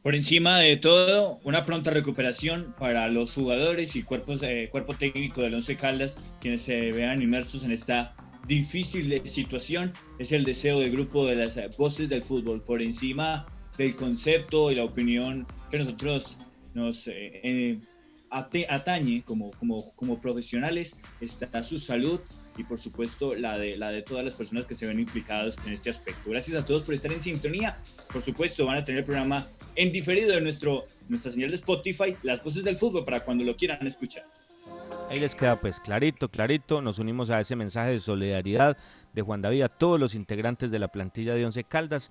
Por 0.05 0.15
encima 0.15 0.59
de 0.59 0.77
todo, 0.77 1.41
una 1.43 1.65
pronta 1.65 1.91
recuperación 1.91 2.75
para 2.79 3.09
los 3.09 3.35
jugadores 3.35 3.97
y 3.97 4.05
eh, 4.43 4.69
cuerpo 4.71 4.95
técnico 4.97 5.43
del 5.43 5.55
Once 5.55 5.75
Caldas, 5.77 6.19
quienes 6.41 6.63
se 6.63 6.93
vean 6.93 7.23
inmersos 7.23 7.65
en 7.65 7.73
esta 7.73 8.15
difícil 8.47 9.23
situación 9.29 9.93
es 10.19 10.33
el 10.33 10.45
deseo 10.45 10.81
del 10.81 10.91
grupo 10.91 11.27
de 11.27 11.37
las 11.37 11.59
voces 11.77 12.09
del 12.09 12.23
fútbol 12.23 12.63
por 12.63 12.83
encima 12.83 13.47
del 13.77 13.97
concepto 13.97 14.71
y 14.71 14.75
la 14.75 14.85
opinión 14.85 15.47
que 15.71 15.79
nosotros 15.79 16.39
nos 16.75 17.07
eh, 17.09 17.41
eh, 17.43 17.81
atañe 18.31 19.23
como, 19.25 19.51
como, 19.53 19.85
como 19.95 20.21
profesionales 20.21 21.01
está 21.21 21.63
su 21.63 21.79
salud 21.79 22.21
y 22.57 22.65
por 22.65 22.79
supuesto 22.79 23.35
la 23.35 23.59
de, 23.59 23.77
la 23.77 23.91
de 23.91 24.03
todas 24.03 24.25
las 24.25 24.35
personas 24.35 24.67
que 24.67 24.75
se 24.75 24.87
ven 24.87 25.01
implicadas 25.01 25.57
en 25.67 25.73
este 25.73 25.91
aspecto. 25.91 26.31
Gracias 26.31 26.57
a 26.57 26.65
todos 26.65 26.83
por 26.83 26.95
estar 26.95 27.13
en 27.13 27.21
sintonía. 27.21 27.79
Por 28.13 28.23
supuesto 28.23 28.67
van 28.67 28.79
a 28.79 28.85
tener 28.85 29.01
el 29.01 29.05
programa 29.05 29.47
en 29.75 29.93
diferido 29.93 30.35
de 30.35 30.41
nuestro, 30.41 30.85
nuestra 31.09 31.31
señal 31.31 31.51
de 31.51 31.57
Spotify, 31.57 32.15
las 32.23 32.43
voces 32.43 32.65
del 32.65 32.77
fútbol, 32.77 33.05
para 33.05 33.21
cuando 33.21 33.45
lo 33.45 33.57
quieran 33.57 33.87
escuchar. 33.87 34.25
Ahí 35.13 35.21
les 35.21 35.35
queda 35.35 35.57
pues 35.57 35.79
clarito, 35.79 36.31
clarito. 36.31 36.81
Nos 36.81 36.99
unimos 36.99 37.29
a 37.29 37.39
ese 37.39 37.55
mensaje 37.55 37.91
de 37.91 37.99
solidaridad 37.99 38.79
de 39.13 39.21
Juan 39.21 39.43
David 39.43 39.61
a 39.61 39.69
todos 39.69 40.01
los 40.01 40.15
integrantes 40.15 40.71
de 40.71 40.79
la 40.79 40.89
plantilla 40.89 41.35
de 41.35 41.45
Once 41.45 41.65
Caldas. 41.65 42.11